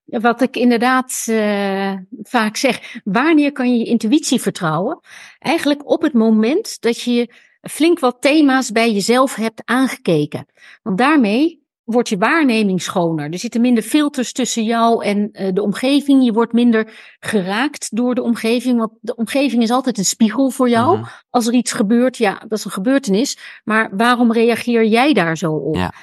wat 0.05 0.41
ik 0.41 0.55
inderdaad 0.55 1.25
uh, 1.29 1.93
vaak 2.21 2.55
zeg. 2.55 2.99
Wanneer 3.03 3.51
kan 3.51 3.71
je 3.71 3.77
je 3.77 3.85
intuïtie 3.85 4.41
vertrouwen? 4.41 4.99
Eigenlijk 5.39 5.89
op 5.89 6.01
het 6.01 6.13
moment 6.13 6.81
dat 6.81 7.01
je 7.01 7.33
flink 7.61 7.99
wat 7.99 8.21
thema's 8.21 8.71
bij 8.71 8.91
jezelf 8.91 9.35
hebt 9.35 9.61
aangekeken. 9.65 10.45
Want 10.81 10.97
daarmee 10.97 11.58
wordt 11.93 12.09
je 12.09 12.17
waarneming 12.17 12.81
schoner. 12.81 13.31
Er 13.31 13.39
zitten 13.39 13.61
minder 13.61 13.83
filters 13.83 14.31
tussen 14.31 14.63
jou 14.63 15.05
en 15.05 15.29
uh, 15.31 15.53
de 15.53 15.61
omgeving. 15.61 16.23
Je 16.23 16.33
wordt 16.33 16.53
minder 16.53 16.93
geraakt 17.19 17.95
door 17.95 18.15
de 18.15 18.21
omgeving. 18.21 18.77
Want 18.77 18.91
de 19.01 19.15
omgeving 19.15 19.63
is 19.63 19.69
altijd 19.69 19.97
een 19.97 20.05
spiegel 20.05 20.49
voor 20.49 20.69
jou. 20.69 20.97
Mhm. 20.97 21.07
Als 21.29 21.47
er 21.47 21.53
iets 21.53 21.71
gebeurt, 21.71 22.17
ja, 22.17 22.33
dat 22.47 22.57
is 22.57 22.65
een 22.65 22.71
gebeurtenis. 22.71 23.37
Maar 23.63 23.89
waarom 23.97 24.31
reageer 24.31 24.85
jij 24.85 25.13
daar 25.13 25.37
zo 25.37 25.51
op? 25.51 25.75
Ja. 25.75 25.93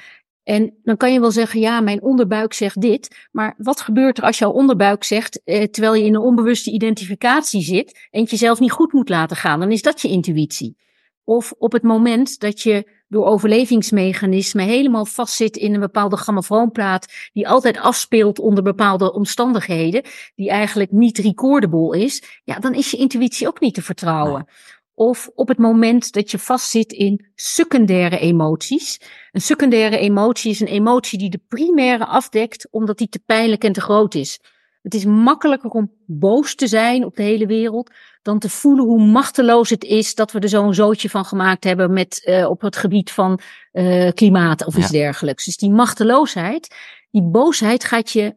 En 0.43 0.73
dan 0.83 0.97
kan 0.97 1.13
je 1.13 1.19
wel 1.19 1.31
zeggen, 1.31 1.59
ja, 1.59 1.81
mijn 1.81 2.01
onderbuik 2.01 2.53
zegt 2.53 2.81
dit. 2.81 3.27
Maar 3.31 3.55
wat 3.57 3.81
gebeurt 3.81 4.17
er 4.17 4.23
als 4.23 4.37
jouw 4.37 4.51
onderbuik 4.51 5.03
zegt, 5.03 5.41
eh, 5.43 5.63
terwijl 5.63 5.95
je 5.95 6.05
in 6.05 6.15
een 6.15 6.21
onbewuste 6.21 6.71
identificatie 6.71 7.61
zit 7.61 8.07
en 8.11 8.21
het 8.21 8.29
jezelf 8.29 8.59
niet 8.59 8.71
goed 8.71 8.93
moet 8.93 9.09
laten 9.09 9.37
gaan? 9.37 9.59
Dan 9.59 9.71
is 9.71 9.81
dat 9.81 10.01
je 10.01 10.07
intuïtie. 10.07 10.77
Of 11.23 11.53
op 11.57 11.71
het 11.71 11.83
moment 11.83 12.39
dat 12.39 12.61
je 12.61 12.96
door 13.07 13.25
overlevingsmechanismen 13.25 14.65
helemaal 14.65 15.05
vastzit 15.05 15.57
in 15.57 15.73
een 15.73 15.79
bepaalde 15.79 16.17
grammofoonplaat 16.17 17.13
die 17.33 17.47
altijd 17.47 17.79
afspeelt 17.79 18.39
onder 18.39 18.63
bepaalde 18.63 19.13
omstandigheden, 19.13 20.03
die 20.35 20.49
eigenlijk 20.49 20.91
niet 20.91 21.17
recordable 21.17 21.99
is, 21.99 22.41
ja, 22.43 22.59
dan 22.59 22.73
is 22.73 22.91
je 22.91 22.97
intuïtie 22.97 23.47
ook 23.47 23.59
niet 23.59 23.73
te 23.73 23.81
vertrouwen. 23.81 24.45
Of 24.93 25.29
op 25.35 25.47
het 25.47 25.57
moment 25.57 26.11
dat 26.11 26.31
je 26.31 26.39
vastzit 26.39 26.91
in 26.91 27.25
secundaire 27.35 28.19
emoties. 28.19 29.01
Een 29.31 29.41
secundaire 29.41 29.97
emotie 29.97 30.51
is 30.51 30.59
een 30.59 30.67
emotie 30.67 31.19
die 31.19 31.29
de 31.29 31.41
primaire 31.47 32.05
afdekt 32.05 32.67
omdat 32.71 32.97
die 32.97 33.09
te 33.09 33.19
pijnlijk 33.25 33.63
en 33.63 33.73
te 33.73 33.81
groot 33.81 34.15
is. 34.15 34.39
Het 34.87 34.95
is 34.95 35.05
makkelijker 35.05 35.69
om 35.69 35.91
boos 36.05 36.55
te 36.55 36.67
zijn 36.67 37.05
op 37.05 37.15
de 37.15 37.23
hele 37.23 37.45
wereld 37.45 37.91
dan 38.21 38.39
te 38.39 38.49
voelen 38.49 38.85
hoe 38.85 39.05
machteloos 39.05 39.69
het 39.69 39.83
is 39.83 40.15
dat 40.15 40.31
we 40.31 40.39
er 40.39 40.49
zo'n 40.49 40.73
zootje 40.73 41.09
van 41.09 41.25
gemaakt 41.25 41.63
hebben 41.63 41.93
met, 41.93 42.21
uh, 42.25 42.49
op 42.49 42.61
het 42.61 42.75
gebied 42.75 43.11
van 43.11 43.39
uh, 43.73 44.11
klimaat 44.11 44.65
of 44.65 44.77
iets 44.77 44.89
dergelijks. 44.89 45.45
Dus 45.45 45.57
die 45.57 45.71
machteloosheid, 45.71 46.75
die 47.11 47.23
boosheid 47.23 47.83
gaat 47.83 48.11
je, 48.11 48.35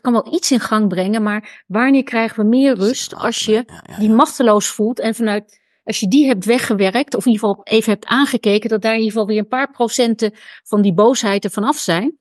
kan 0.00 0.12
wel 0.12 0.34
iets 0.34 0.52
in 0.52 0.60
gang 0.60 0.88
brengen, 0.88 1.22
maar 1.22 1.64
wanneer 1.66 2.02
krijgen 2.02 2.42
we 2.42 2.48
meer 2.48 2.74
rust 2.74 3.14
als 3.14 3.38
je 3.38 3.64
die 3.98 4.10
machteloos 4.10 4.66
voelt 4.66 5.00
en 5.00 5.14
vanuit 5.14 5.60
als 5.84 6.00
je 6.00 6.08
die 6.08 6.26
hebt 6.26 6.44
weggewerkt, 6.44 7.14
of 7.14 7.26
in 7.26 7.32
ieder 7.32 7.48
geval 7.48 7.64
even 7.64 7.92
hebt 7.92 8.06
aangekeken, 8.06 8.70
dat 8.70 8.82
daar 8.82 8.92
in 8.92 8.98
ieder 8.98 9.12
geval 9.12 9.28
weer 9.28 9.38
een 9.38 9.48
paar 9.48 9.70
procenten 9.70 10.34
van 10.64 10.82
die 10.82 10.94
boosheid 10.94 11.44
er 11.44 11.50
vanaf 11.50 11.76
zijn, 11.76 12.18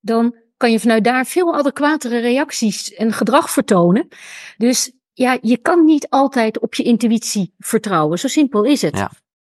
dan 0.00 0.34
kan 0.56 0.70
je 0.70 0.80
vanuit 0.80 1.04
daar 1.04 1.26
veel 1.26 1.54
adequatere 1.54 2.18
reacties 2.18 2.94
en 2.94 3.12
gedrag 3.12 3.50
vertonen. 3.50 4.08
Dus 4.56 4.92
ja, 5.12 5.38
je 5.40 5.56
kan 5.56 5.84
niet 5.84 6.08
altijd 6.08 6.60
op 6.60 6.74
je 6.74 6.82
intuïtie 6.82 7.54
vertrouwen. 7.58 8.18
Zo 8.18 8.28
simpel 8.28 8.64
is 8.64 8.82
het. 8.82 8.96
Ja. 8.96 9.10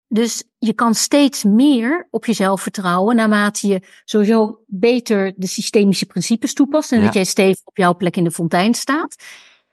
Dus 0.08 0.44
je 0.58 0.72
kan 0.72 0.94
steeds 0.94 1.44
meer 1.44 2.08
op 2.10 2.26
jezelf 2.26 2.62
vertrouwen 2.62 3.16
naarmate 3.16 3.66
je 3.66 3.80
sowieso 4.04 4.60
beter 4.66 5.32
de 5.36 5.46
systemische 5.46 6.06
principes 6.06 6.54
toepast 6.54 6.92
en 6.92 7.02
dat 7.02 7.14
jij 7.14 7.24
stevig 7.24 7.64
op 7.64 7.76
jouw 7.76 7.96
plek 7.96 8.16
in 8.16 8.24
de 8.24 8.30
fontein 8.30 8.74
staat. 8.74 9.16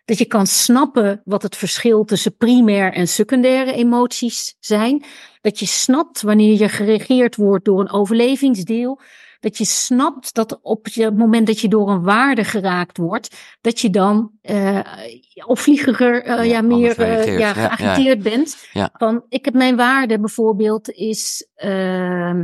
Dat 0.05 0.17
je 0.17 0.26
kan 0.26 0.47
snappen 0.47 1.21
wat 1.26 1.41
het 1.41 1.55
verschil 1.55 2.03
tussen 2.03 2.36
primair 2.36 2.93
en 2.93 3.07
secundaire 3.07 3.73
emoties 3.73 4.55
zijn. 4.59 5.03
Dat 5.41 5.59
je 5.59 5.65
snapt 5.65 6.21
wanneer 6.21 6.59
je 6.59 6.69
geregeerd 6.69 7.36
wordt 7.36 7.65
door 7.65 7.80
een 7.80 7.91
overlevingsdeel 7.91 8.99
dat 9.45 9.57
je 9.57 9.65
snapt 9.65 10.33
dat 10.33 10.59
op 10.61 10.85
het 10.85 11.17
moment 11.17 11.47
dat 11.47 11.59
je 11.59 11.67
door 11.67 11.89
een 11.89 12.03
waarde 12.03 12.43
geraakt 12.43 12.97
wordt, 12.97 13.35
dat 13.61 13.79
je 13.79 13.89
dan 13.89 14.31
uh, 14.41 14.79
opvliegiger, 15.45 16.27
uh, 16.27 16.35
ja, 16.35 16.41
ja, 16.41 16.61
meer 16.61 16.99
uh, 16.99 17.39
ja, 17.39 17.53
geagiteerd 17.53 18.23
ja, 18.23 18.29
bent. 18.29 18.57
Van, 18.93 19.25
ik 19.29 19.45
heb 19.45 19.53
mijn 19.53 19.75
waarde 19.75 20.19
bijvoorbeeld 20.19 20.89
is, 20.89 21.47
uh, 21.63 22.41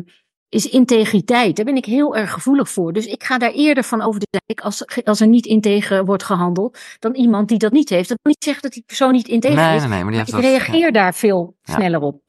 is 0.49 0.69
integriteit. 0.69 1.55
Daar 1.55 1.65
ben 1.65 1.75
ik 1.75 1.85
heel 1.85 2.15
erg 2.15 2.31
gevoelig 2.31 2.69
voor. 2.69 2.93
Dus 2.93 3.05
ik 3.05 3.23
ga 3.23 3.37
daar 3.37 3.51
eerder 3.51 3.83
van 3.83 4.01
over 4.01 4.19
de 4.19 4.41
dijk 4.45 4.61
als, 4.61 5.03
als 5.03 5.19
er 5.19 5.27
niet 5.27 5.45
integer 5.45 6.05
wordt 6.05 6.23
gehandeld 6.23 6.77
dan 6.99 7.15
iemand 7.15 7.47
die 7.47 7.57
dat 7.57 7.71
niet 7.71 7.89
heeft. 7.89 8.09
Dat 8.09 8.19
wil 8.21 8.31
niet 8.31 8.43
zeggen 8.43 8.63
dat 8.63 8.73
die 8.73 8.83
persoon 8.85 9.11
niet 9.11 9.27
integer 9.27 9.65
nee, 9.65 9.75
is. 9.75 9.81
Nee, 9.81 9.89
nee, 9.89 10.03
maar 10.03 10.11
die 10.11 10.19
heeft 10.19 10.33
ik 10.33 10.39
reageer 10.39 10.91
daar 10.91 11.13
veel 11.13 11.55
sneller 11.63 12.01
op. 12.01 12.21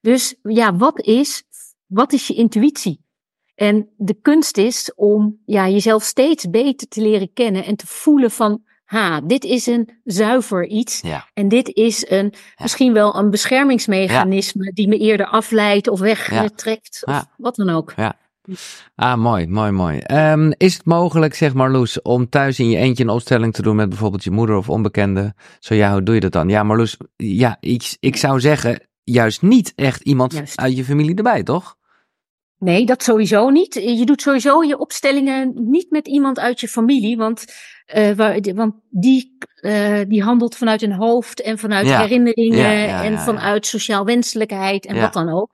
Dus 0.00 0.34
ja, 0.42 0.76
wat 0.76 1.00
is, 1.00 1.42
wat 1.86 2.12
is 2.12 2.26
je 2.26 2.34
intuïtie? 2.34 3.03
En 3.54 3.88
de 3.96 4.14
kunst 4.22 4.56
is 4.56 4.92
om 4.94 5.38
ja, 5.44 5.68
jezelf 5.68 6.02
steeds 6.02 6.50
beter 6.50 6.88
te 6.88 7.00
leren 7.00 7.32
kennen 7.32 7.64
en 7.64 7.76
te 7.76 7.86
voelen 7.86 8.30
van, 8.30 8.62
ha, 8.84 9.20
dit 9.20 9.44
is 9.44 9.66
een 9.66 9.88
zuiver 10.04 10.66
iets. 10.66 11.00
Ja. 11.00 11.28
En 11.34 11.48
dit 11.48 11.68
is 11.68 12.10
een, 12.10 12.32
misschien 12.56 12.92
wel 12.92 13.16
een 13.16 13.30
beschermingsmechanisme 13.30 14.72
die 14.72 14.88
me 14.88 14.98
eerder 14.98 15.26
afleidt 15.26 15.88
of 15.88 16.00
wegtrekt 16.00 17.02
of 17.06 17.26
wat 17.36 17.56
dan 17.56 17.70
ook. 17.70 17.92
Ja. 17.96 18.18
Ah, 18.94 19.16
mooi, 19.16 19.46
mooi, 19.46 19.70
mooi. 19.70 20.00
Um, 20.12 20.52
is 20.56 20.74
het 20.74 20.84
mogelijk, 20.84 21.34
zeg 21.34 21.54
Marloes, 21.54 22.02
om 22.02 22.28
thuis 22.28 22.58
in 22.58 22.68
je 22.68 22.76
eentje 22.76 23.04
een 23.04 23.10
opstelling 23.10 23.52
te 23.52 23.62
doen 23.62 23.76
met 23.76 23.88
bijvoorbeeld 23.88 24.24
je 24.24 24.30
moeder 24.30 24.56
of 24.56 24.68
onbekende? 24.68 25.34
Zo 25.58 25.74
ja, 25.74 25.92
hoe 25.92 26.02
doe 26.02 26.14
je 26.14 26.20
dat 26.20 26.32
dan? 26.32 26.48
Ja, 26.48 26.62
Marloes, 26.62 26.96
ja, 27.16 27.56
ik, 27.60 27.96
ik 28.00 28.16
zou 28.16 28.40
zeggen, 28.40 28.80
juist 29.04 29.42
niet 29.42 29.72
echt 29.74 30.02
iemand 30.02 30.42
uit 30.54 30.76
je 30.76 30.84
familie 30.84 31.14
erbij, 31.14 31.42
toch? 31.42 31.76
Nee, 32.58 32.86
dat 32.86 33.02
sowieso 33.02 33.50
niet. 33.50 33.74
Je 33.74 34.04
doet 34.04 34.22
sowieso 34.22 34.62
je 34.62 34.78
opstellingen 34.78 35.52
niet 35.54 35.90
met 35.90 36.08
iemand 36.08 36.38
uit 36.38 36.60
je 36.60 36.68
familie, 36.68 37.16
want, 37.16 37.44
uh, 37.94 38.10
waar, 38.12 38.40
want 38.54 38.74
die, 38.90 39.38
uh, 39.60 40.00
die 40.08 40.22
handelt 40.22 40.56
vanuit 40.56 40.82
een 40.82 40.92
hoofd 40.92 41.40
en 41.40 41.58
vanuit 41.58 41.86
herinneringen 41.86 42.88
en 42.88 43.18
vanuit 43.18 43.66
sociaal 43.66 44.04
wenselijkheid 44.04 44.86
en 44.86 45.00
wat 45.00 45.12
dan 45.12 45.28
ook. 45.28 45.50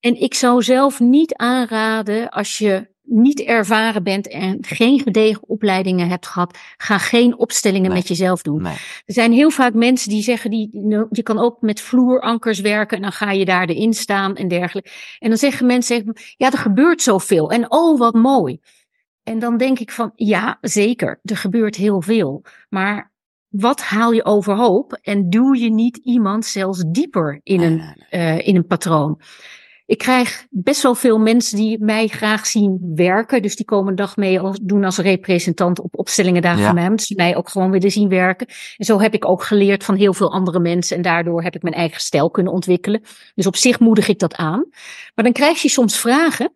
En 0.00 0.20
ik 0.20 0.34
zou 0.34 0.62
zelf 0.62 1.00
niet 1.00 1.34
aanraden 1.34 2.30
als 2.30 2.58
je 2.58 2.93
niet 3.04 3.40
ervaren 3.40 4.02
bent 4.02 4.28
en 4.28 4.58
geen 4.60 5.00
gedegen 5.00 5.48
opleidingen 5.48 6.08
hebt 6.08 6.26
gehad, 6.26 6.58
ga 6.76 6.98
geen 6.98 7.38
opstellingen 7.38 7.92
met 7.92 8.08
jezelf 8.08 8.42
doen. 8.42 8.64
Er 8.66 8.78
zijn 9.06 9.32
heel 9.32 9.50
vaak 9.50 9.74
mensen 9.74 10.10
die 10.10 10.22
zeggen, 10.22 10.50
die, 10.50 10.68
je 11.10 11.22
kan 11.22 11.38
ook 11.38 11.60
met 11.60 11.80
vloerankers 11.80 12.60
werken 12.60 12.96
en 12.96 13.02
dan 13.02 13.12
ga 13.12 13.30
je 13.30 13.44
daar 13.44 13.68
erin 13.68 13.94
staan 13.94 14.36
en 14.36 14.48
dergelijke. 14.48 14.90
En 15.18 15.28
dan 15.28 15.38
zeggen 15.38 15.66
mensen, 15.66 16.12
ja, 16.36 16.50
er 16.50 16.58
gebeurt 16.58 17.02
zoveel 17.02 17.50
en 17.50 17.70
oh, 17.70 17.98
wat 17.98 18.14
mooi. 18.14 18.58
En 19.22 19.38
dan 19.38 19.56
denk 19.56 19.78
ik 19.78 19.90
van, 19.90 20.12
ja, 20.14 20.58
zeker, 20.60 21.20
er 21.22 21.36
gebeurt 21.36 21.76
heel 21.76 22.02
veel. 22.02 22.44
Maar 22.68 23.12
wat 23.48 23.80
haal 23.80 24.12
je 24.12 24.24
overhoop 24.24 24.92
en 25.02 25.30
doe 25.30 25.58
je 25.58 25.70
niet 25.70 25.96
iemand 25.96 26.44
zelfs 26.44 26.84
dieper 26.86 27.40
in 27.42 27.60
een, 27.60 28.06
uh, 28.10 28.46
in 28.46 28.56
een 28.56 28.66
patroon? 28.66 29.20
Ik 29.86 29.98
krijg 29.98 30.46
best 30.50 30.82
wel 30.82 30.94
veel 30.94 31.18
mensen 31.18 31.56
die 31.56 31.84
mij 31.84 32.06
graag 32.06 32.46
zien 32.46 32.92
werken. 32.94 33.42
Dus 33.42 33.56
die 33.56 33.64
komen 33.64 33.88
een 33.88 33.94
dag 33.94 34.16
mee 34.16 34.40
als, 34.40 34.58
doen 34.62 34.84
als 34.84 34.98
representant 34.98 35.80
op 35.80 35.98
opstellingen 35.98 36.42
daar 36.42 36.58
ja. 36.58 36.64
van 36.64 36.74
mij. 36.74 36.88
Dus 36.88 37.06
die 37.06 37.16
mij 37.16 37.36
ook 37.36 37.48
gewoon 37.48 37.70
willen 37.70 37.90
zien 37.90 38.08
werken. 38.08 38.46
En 38.76 38.84
zo 38.84 39.00
heb 39.00 39.14
ik 39.14 39.28
ook 39.28 39.42
geleerd 39.42 39.84
van 39.84 39.94
heel 39.94 40.14
veel 40.14 40.32
andere 40.32 40.60
mensen. 40.60 40.96
En 40.96 41.02
daardoor 41.02 41.42
heb 41.42 41.54
ik 41.54 41.62
mijn 41.62 41.74
eigen 41.74 42.00
stijl 42.00 42.30
kunnen 42.30 42.52
ontwikkelen. 42.52 43.02
Dus 43.34 43.46
op 43.46 43.56
zich 43.56 43.80
moedig 43.80 44.08
ik 44.08 44.18
dat 44.18 44.34
aan. 44.34 44.66
Maar 45.14 45.24
dan 45.24 45.32
krijg 45.32 45.62
je 45.62 45.68
soms 45.68 45.98
vragen 45.98 46.54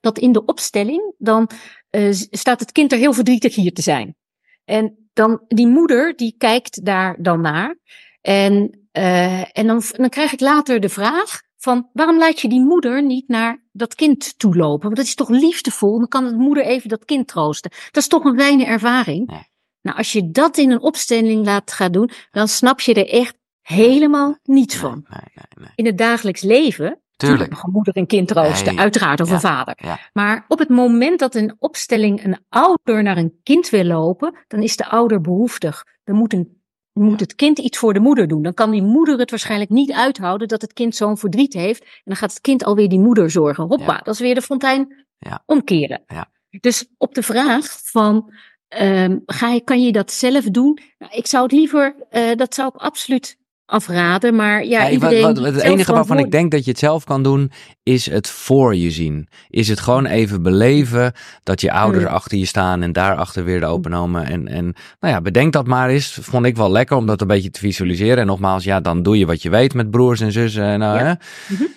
dat 0.00 0.18
in 0.18 0.32
de 0.32 0.44
opstelling 0.44 1.14
dan 1.18 1.50
uh, 1.90 2.12
staat 2.30 2.60
het 2.60 2.72
kind 2.72 2.92
er 2.92 2.98
heel 2.98 3.12
verdrietig 3.12 3.54
hier 3.54 3.72
te 3.72 3.82
zijn. 3.82 4.16
En 4.64 5.08
dan 5.12 5.44
die 5.48 5.66
moeder 5.66 6.16
die 6.16 6.34
kijkt 6.38 6.84
daar 6.84 7.16
dan 7.18 7.40
naar. 7.40 7.76
En, 8.20 8.86
uh, 8.92 9.58
en 9.58 9.66
dan, 9.66 9.82
dan 9.96 10.08
krijg 10.08 10.32
ik 10.32 10.40
later 10.40 10.80
de 10.80 10.88
vraag 10.88 11.40
van 11.62 11.88
waarom 11.92 12.18
laat 12.18 12.40
je 12.40 12.48
die 12.48 12.60
moeder 12.60 13.02
niet 13.02 13.28
naar 13.28 13.62
dat 13.72 13.94
kind 13.94 14.38
toelopen? 14.38 14.82
Want 14.82 14.96
dat 14.96 15.04
is 15.04 15.14
toch 15.14 15.28
liefdevol? 15.28 15.98
Dan 15.98 16.08
kan 16.08 16.28
de 16.28 16.34
moeder 16.34 16.64
even 16.64 16.88
dat 16.88 17.04
kind 17.04 17.28
troosten. 17.28 17.70
Dat 17.70 18.02
is 18.02 18.08
toch 18.08 18.24
een 18.24 18.36
kleine 18.36 18.64
ervaring. 18.64 19.46
Nou, 19.82 19.96
als 19.96 20.12
je 20.12 20.30
dat 20.30 20.56
in 20.56 20.70
een 20.70 20.82
opstelling 20.82 21.44
laat 21.44 21.72
gaan 21.72 21.92
doen, 21.92 22.10
dan 22.30 22.48
snap 22.48 22.80
je 22.80 22.94
er 22.94 23.08
echt 23.08 23.36
helemaal 23.60 24.38
niets 24.42 24.76
van. 24.76 25.06
Nee, 25.08 25.46
nee, 25.54 25.70
in 25.74 25.86
het 25.86 25.98
dagelijks 25.98 26.42
leven 26.42 27.02
Tuurlijk. 27.16 27.52
Een 27.52 27.70
moeder 27.70 27.94
en 27.94 28.06
kind 28.06 28.28
troosten, 28.28 28.78
uiteraard, 28.78 29.20
of 29.20 29.30
een 29.30 29.40
vader. 29.40 29.98
Maar 30.12 30.44
op 30.48 30.58
het 30.58 30.68
moment 30.68 31.18
dat 31.18 31.34
een 31.34 31.56
opstelling 31.58 32.24
een 32.24 32.38
ouder 32.48 33.02
naar 33.02 33.16
een 33.16 33.40
kind 33.42 33.70
wil 33.70 33.84
lopen, 33.84 34.36
dan 34.48 34.62
is 34.62 34.76
de 34.76 34.86
ouder 34.86 35.20
behoeftig. 35.20 35.84
Er 36.04 36.14
moet 36.14 36.32
een 36.32 36.61
moet 36.92 37.20
het 37.20 37.34
kind 37.34 37.58
iets 37.58 37.78
voor 37.78 37.92
de 37.92 38.00
moeder 38.00 38.28
doen. 38.28 38.42
Dan 38.42 38.54
kan 38.54 38.70
die 38.70 38.82
moeder 38.82 39.18
het 39.18 39.30
waarschijnlijk 39.30 39.70
niet 39.70 39.92
uithouden 39.92 40.48
dat 40.48 40.62
het 40.62 40.72
kind 40.72 40.96
zo'n 40.96 41.18
verdriet 41.18 41.52
heeft. 41.52 41.82
En 41.82 41.88
dan 42.04 42.16
gaat 42.16 42.30
het 42.30 42.40
kind 42.40 42.64
alweer 42.64 42.88
die 42.88 43.00
moeder 43.00 43.30
zorgen. 43.30 43.64
Hoppa, 43.64 44.00
dat 44.04 44.14
is 44.14 44.20
weer 44.20 44.34
de 44.34 44.42
fontein 44.42 45.06
ja. 45.18 45.42
omkeren. 45.46 46.02
Ja. 46.06 46.30
Dus 46.60 46.86
op 46.98 47.14
de 47.14 47.22
vraag 47.22 47.80
van, 47.84 48.32
um, 48.80 49.22
ga 49.26 49.48
je, 49.48 49.60
kan 49.60 49.82
je 49.82 49.92
dat 49.92 50.12
zelf 50.12 50.44
doen? 50.44 50.78
Nou, 50.98 51.12
ik 51.12 51.26
zou 51.26 51.42
het 51.42 51.52
liever, 51.52 51.94
uh, 52.10 52.34
dat 52.34 52.54
zou 52.54 52.68
ik 52.74 52.80
absoluut 52.80 53.38
afraden. 53.66 54.34
Maar 54.34 54.64
ja, 54.64 54.90
iedereen 54.90 55.22
wat, 55.22 55.38
wat, 55.38 55.54
het 55.54 55.62
enige 55.62 55.92
waarvan 55.92 56.18
ik 56.18 56.30
denk 56.30 56.50
dat 56.50 56.64
je 56.64 56.70
het 56.70 56.78
zelf 56.78 57.04
kan 57.04 57.22
doen, 57.22 57.50
is 57.82 58.10
het 58.10 58.28
voor 58.28 58.76
je 58.76 58.90
zien. 58.90 59.28
Is 59.48 59.68
het 59.68 59.80
gewoon 59.80 60.06
even 60.06 60.42
beleven 60.42 61.12
dat 61.42 61.60
je 61.60 61.72
ouders 61.72 62.04
mm. 62.04 62.10
achter 62.10 62.38
je 62.38 62.46
staan 62.46 62.82
en 62.82 62.92
daarachter 62.92 63.44
weer 63.44 63.60
de 63.60 63.66
mm. 63.66 63.72
openomen. 63.72 64.26
En, 64.26 64.48
en 64.48 64.64
nou 65.00 65.14
ja, 65.14 65.20
bedenk 65.20 65.52
dat 65.52 65.66
maar 65.66 65.88
eens. 65.88 66.18
Vond 66.20 66.46
ik 66.46 66.56
wel 66.56 66.70
lekker 66.70 66.96
om 66.96 67.06
dat 67.06 67.20
een 67.20 67.26
beetje 67.26 67.50
te 67.50 67.60
visualiseren. 67.60 68.18
En 68.18 68.26
nogmaals, 68.26 68.64
ja, 68.64 68.80
dan 68.80 69.02
doe 69.02 69.18
je 69.18 69.26
wat 69.26 69.42
je 69.42 69.50
weet 69.50 69.74
met 69.74 69.90
broers 69.90 70.20
en 70.20 70.32
zussen. 70.32 70.64
En, 70.64 70.80
uh, 70.80 70.86
ja. 70.86 71.04
hè? 71.04 71.14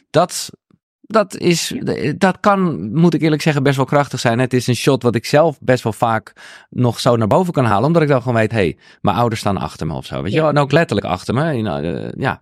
Dat 0.09 0.49
dat 1.07 1.37
is, 1.37 1.73
dat 2.17 2.39
kan, 2.39 2.91
moet 2.93 3.13
ik 3.13 3.21
eerlijk 3.21 3.41
zeggen, 3.41 3.63
best 3.63 3.75
wel 3.75 3.85
krachtig 3.85 4.19
zijn. 4.19 4.39
Het 4.39 4.53
is 4.53 4.67
een 4.67 4.75
shot 4.75 5.03
wat 5.03 5.15
ik 5.15 5.25
zelf 5.25 5.59
best 5.61 5.83
wel 5.83 5.93
vaak 5.93 6.33
nog 6.69 6.99
zo 6.99 7.15
naar 7.15 7.27
boven 7.27 7.53
kan 7.53 7.65
halen. 7.65 7.87
Omdat 7.87 8.01
ik 8.01 8.07
dan 8.07 8.21
gewoon 8.21 8.37
weet, 8.37 8.51
hé, 8.51 8.57
hey, 8.57 8.77
mijn 9.01 9.17
ouders 9.17 9.41
staan 9.41 9.57
achter 9.57 9.87
me 9.87 9.93
of 9.93 10.05
zo. 10.05 10.21
Weet 10.21 10.33
je 10.33 10.39
wel? 10.39 10.49
En 10.49 10.57
ook 10.57 10.71
letterlijk 10.71 11.07
achter 11.07 11.33
me. 11.33 11.57
Uh, 11.57 12.11
ja. 12.17 12.41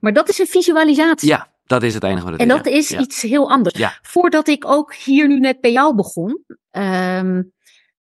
Maar 0.00 0.12
dat 0.12 0.28
is 0.28 0.38
een 0.38 0.46
visualisatie. 0.46 1.28
Ja, 1.28 1.48
dat 1.64 1.82
is 1.82 1.94
het 1.94 2.04
enige 2.04 2.22
wat 2.22 2.32
het 2.32 2.40
en 2.40 2.46
is. 2.46 2.52
En 2.52 2.62
dat 2.62 2.72
is 2.72 2.92
iets 2.92 3.22
heel 3.22 3.50
anders. 3.50 3.78
Ja. 3.78 3.98
Voordat 4.02 4.48
ik 4.48 4.64
ook 4.66 4.94
hier 4.94 5.28
nu 5.28 5.40
net 5.40 5.60
bij 5.60 5.72
jou 5.72 5.94
begon. 5.94 6.44
Um, 6.70 7.52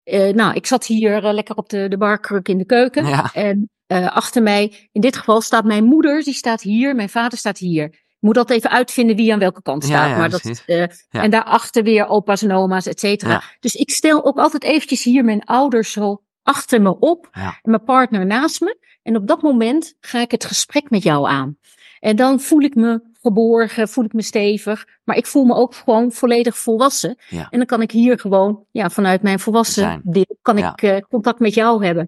uh, 0.03 0.33
nou, 0.33 0.53
ik 0.53 0.65
zat 0.65 0.85
hier 0.85 1.23
uh, 1.23 1.33
lekker 1.33 1.55
op 1.55 1.69
de, 1.69 1.87
de 1.87 1.97
barkruk 1.97 2.47
in 2.47 2.57
de 2.57 2.65
keuken. 2.65 3.05
Ja. 3.05 3.31
En 3.33 3.69
achter 4.13 4.43
mij, 4.43 4.89
in 4.91 5.01
dit 5.01 5.15
geval 5.17 5.41
staat 5.41 5.63
mijn 5.63 5.83
moeder, 5.83 6.23
die 6.23 6.33
staat 6.33 6.61
hier. 6.61 6.95
Mijn 6.95 7.09
vader 7.09 7.37
staat 7.37 7.57
hier 7.57 8.02
moet 8.23 8.35
dat 8.35 8.49
even 8.49 8.69
uitvinden 8.69 9.15
wie 9.15 9.33
aan 9.33 9.39
welke 9.39 9.61
kant 9.61 9.83
staat. 9.83 10.09
Ja, 10.09 10.17
maar 10.17 10.29
dat, 10.29 10.63
uh, 10.67 10.83
En 11.09 11.31
daarachter 11.31 11.83
weer 11.83 12.07
opa's 12.07 12.41
en 12.41 12.51
oma's, 12.51 12.85
et 12.85 12.99
cetera. 12.99 13.43
Dus 13.59 13.75
ik 13.75 13.89
stel 13.91 14.25
ook 14.25 14.37
altijd 14.37 14.63
eventjes 14.63 15.03
hier 15.03 15.23
mijn 15.23 15.43
ouders 15.43 15.91
zo 15.91 16.21
achter 16.43 16.81
me 16.81 16.99
op. 16.99 17.27
En 17.31 17.57
mijn 17.71 17.83
partner 17.83 18.25
naast 18.25 18.61
me. 18.61 18.77
En 19.03 19.15
op 19.15 19.27
dat 19.27 19.41
moment 19.41 19.93
ga 19.99 20.19
ik 20.19 20.31
het 20.31 20.45
gesprek 20.45 20.89
met 20.89 21.03
jou 21.03 21.27
aan. 21.27 21.57
En 21.99 22.15
dan 22.15 22.39
voel 22.39 22.61
ik 22.61 22.75
me 22.75 23.01
geborgen, 23.21 23.89
voel 23.89 24.03
ik 24.03 24.13
me 24.13 24.21
stevig. 24.21 24.85
Maar 25.03 25.15
ik 25.17 25.25
voel 25.25 25.45
me 25.45 25.53
ook 25.53 25.75
gewoon 25.75 26.11
volledig 26.11 26.57
volwassen. 26.57 27.17
Ja. 27.29 27.47
En 27.49 27.57
dan 27.57 27.65
kan 27.67 27.81
ik 27.81 27.91
hier 27.91 28.19
gewoon, 28.19 28.65
ja, 28.71 28.89
vanuit 28.89 29.21
mijn 29.21 29.39
volwassen 29.39 29.83
Zijn. 29.83 30.01
deel, 30.03 30.37
kan 30.41 30.57
Ja. 30.57 30.71
ik 30.71 30.81
eh, 30.81 30.97
contact 31.09 31.39
met 31.39 31.53
jou 31.53 31.85
hebben. 31.85 32.07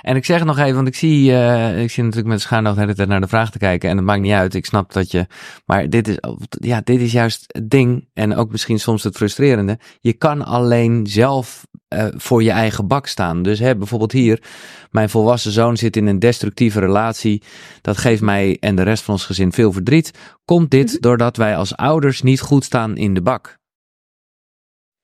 En 0.00 0.16
ik 0.16 0.24
zeg 0.24 0.38
het 0.38 0.46
nog 0.46 0.58
even, 0.58 0.74
want 0.74 0.88
ik 0.88 0.94
zie, 0.94 1.32
eh, 1.32 1.82
ik 1.82 1.90
zie 1.90 2.02
natuurlijk 2.02 2.30
met 2.30 2.40
schuin 2.40 2.64
de 2.64 2.74
hele 2.76 2.94
tijd 2.94 3.08
naar 3.08 3.20
de 3.20 3.28
vraag 3.28 3.50
te 3.50 3.58
kijken. 3.58 3.90
En 3.90 3.96
het 3.96 4.04
maakt 4.06 4.20
niet 4.20 4.32
uit. 4.32 4.54
Ik 4.54 4.66
snap 4.66 4.92
dat 4.92 5.10
je. 5.10 5.26
Maar 5.66 5.88
dit 5.88 6.08
is, 6.08 6.16
ja, 6.48 6.80
dit 6.80 7.00
is 7.00 7.12
juist 7.12 7.44
het 7.46 7.70
ding. 7.70 8.08
En 8.12 8.34
ook 8.36 8.50
misschien 8.50 8.80
soms 8.80 9.02
het 9.02 9.16
frustrerende. 9.16 9.78
Je 10.00 10.12
kan 10.12 10.44
alleen 10.44 11.06
zelf 11.06 11.66
eh, 11.88 12.06
voor 12.16 12.42
je 12.42 12.50
eigen 12.50 12.86
bak 12.86 13.06
staan. 13.06 13.42
Dus 13.42 13.58
hè, 13.58 13.76
bijvoorbeeld 13.76 14.12
hier, 14.12 14.42
mijn 14.90 15.10
volwassen 15.10 15.52
zoon 15.52 15.76
zit 15.76 15.96
in 15.96 16.06
een 16.06 16.18
destructieve 16.18 16.80
relatie. 16.80 17.42
Dat 17.80 17.98
geeft 17.98 18.22
mij 18.22 18.56
en 18.60 18.74
de 18.76 18.82
rest 18.82 19.02
van 19.02 19.14
ons 19.14 19.24
gezin 19.24 19.52
veel 19.52 19.72
verdriet. 19.72 20.10
Komt 20.44 20.70
dit 20.70 20.90
Mhm. 20.92 21.00
doordat 21.00 21.36
wij 21.36 21.56
als 21.56 21.76
ouders 21.76 22.22
niet 22.22 22.40
goed 22.40 22.64
staan 22.64 22.96
in 22.96 23.14
de 23.14 23.22
bak? 23.22 23.58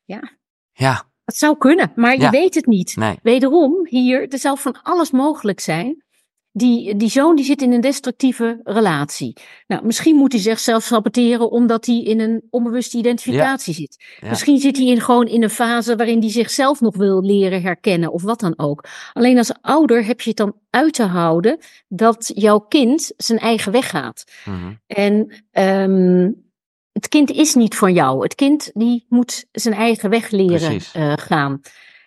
Ja. 0.05 0.30
Ja, 0.72 1.05
Dat 1.27 1.37
zou 1.37 1.59
kunnen, 1.59 1.93
maar 1.95 2.20
je 2.20 2.31
weet 2.31 2.55
het 2.55 2.66
niet. 2.66 2.97
nee. 2.97 3.18
Wederom, 3.22 3.87
hier, 3.89 4.29
er 4.29 4.39
zou 4.39 4.59
van 4.59 4.83
alles 4.83 5.11
mogelijk 5.11 5.61
zijn. 5.61 6.05
Die, 6.53 6.97
die 6.97 7.09
zoon 7.11 7.37
die 7.37 7.45
zit 7.45 7.62
in 7.62 7.72
een 7.72 7.81
destructieve 7.81 8.61
relatie. 8.64 9.37
Nou, 9.66 9.87
misschien 9.87 10.16
moet 10.16 10.33
hij 10.33 10.41
zichzelf 10.41 10.83
saboteren 10.83 11.51
omdat 11.51 11.87
hij 11.87 12.03
in 12.03 12.20
een 12.20 12.43
onbewuste 12.51 12.99
identificatie 12.99 13.74
zit. 13.74 14.05
Ja. 14.20 14.29
Misschien 14.29 14.59
zit 14.59 14.77
hij 14.77 14.87
in, 14.87 15.01
gewoon 15.01 15.27
in 15.27 15.43
een 15.43 15.51
fase 15.51 15.97
waarin 15.97 16.20
hij 16.20 16.31
zichzelf 16.31 16.81
nog 16.81 16.97
wil 16.97 17.22
leren 17.22 17.62
herkennen 17.62 18.12
of 18.12 18.22
wat 18.22 18.41
dan 18.41 18.55
ook. 18.59 18.85
Alleen 19.12 19.39
als 19.39 19.53
ouder 19.61 20.05
heb 20.05 20.20
je 20.20 20.29
het 20.29 20.39
dan 20.39 20.57
uit 20.70 20.93
te 20.93 21.05
houden 21.05 21.59
dat 21.89 22.31
jouw 22.35 22.59
kind 22.59 23.12
zijn 23.16 23.39
eigen 23.39 23.72
weg 23.72 23.91
gaat. 23.91 24.24
Mhm. 24.45 24.72
En 24.87 25.45
ehm, 25.51 26.31
het 26.97 27.09
kind 27.09 27.30
is 27.30 27.55
niet 27.55 27.76
van 27.76 27.92
jou. 27.92 28.22
Het 28.22 28.34
kind 28.34 28.70
die 28.74 29.07
moet 29.09 29.47
zijn 29.53 29.74
eigen 29.74 30.11
weg 30.11 30.30
leren 30.30 30.80
eh, 30.92 31.12
gaan. 31.16 31.61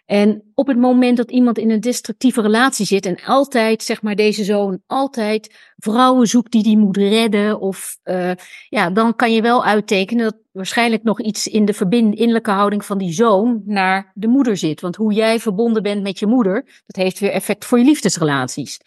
En 0.06 0.52
op 0.56 0.68
het 0.68 0.78
moment 0.78 1.18
dat 1.18 1.32
iemand 1.32 1.58
in 1.58 1.70
een 1.72 1.80
destructieve 1.80 2.42
relatie 2.42 2.86
zit 2.86 3.06
en 3.06 3.20
altijd, 3.26 3.84
zeg 3.84 4.02
maar, 4.02 4.16
deze 4.16 4.44
zoon 4.44 4.82
altijd 4.88 5.56
vrouwen 5.78 6.28
zoekt 6.28 6.52
die 6.52 6.64
die 6.64 6.78
moet 6.78 6.98
redden, 6.98 7.60
of 7.60 7.98
eh, 8.04 8.32
ja, 8.70 8.90
dan 8.90 9.16
kan 9.16 9.34
je 9.34 9.42
wel 9.42 9.66
uittekenen 9.66 10.24
dat 10.24 10.38
waarschijnlijk 10.52 11.04
nog 11.04 11.22
iets 11.22 11.48
in 11.48 11.66
de 11.66 11.74
verbind, 11.74 12.16
innerlijke 12.16 12.52
houding 12.52 12.86
van 12.86 12.98
die 12.98 13.14
zoon 13.14 13.62
naar 13.66 14.12
de 14.14 14.28
moeder 14.28 14.58
zit. 14.58 14.82
Want 14.82 14.96
hoe 14.96 15.14
jij 15.14 15.40
verbonden 15.40 15.84
bent 15.84 16.04
met 16.04 16.20
je 16.20 16.28
moeder, 16.28 16.82
dat 16.86 16.96
heeft 16.96 17.20
weer 17.20 17.32
effect 17.32 17.66
voor 17.66 17.78
je 17.80 17.86
liefdesrelaties. 17.86 18.80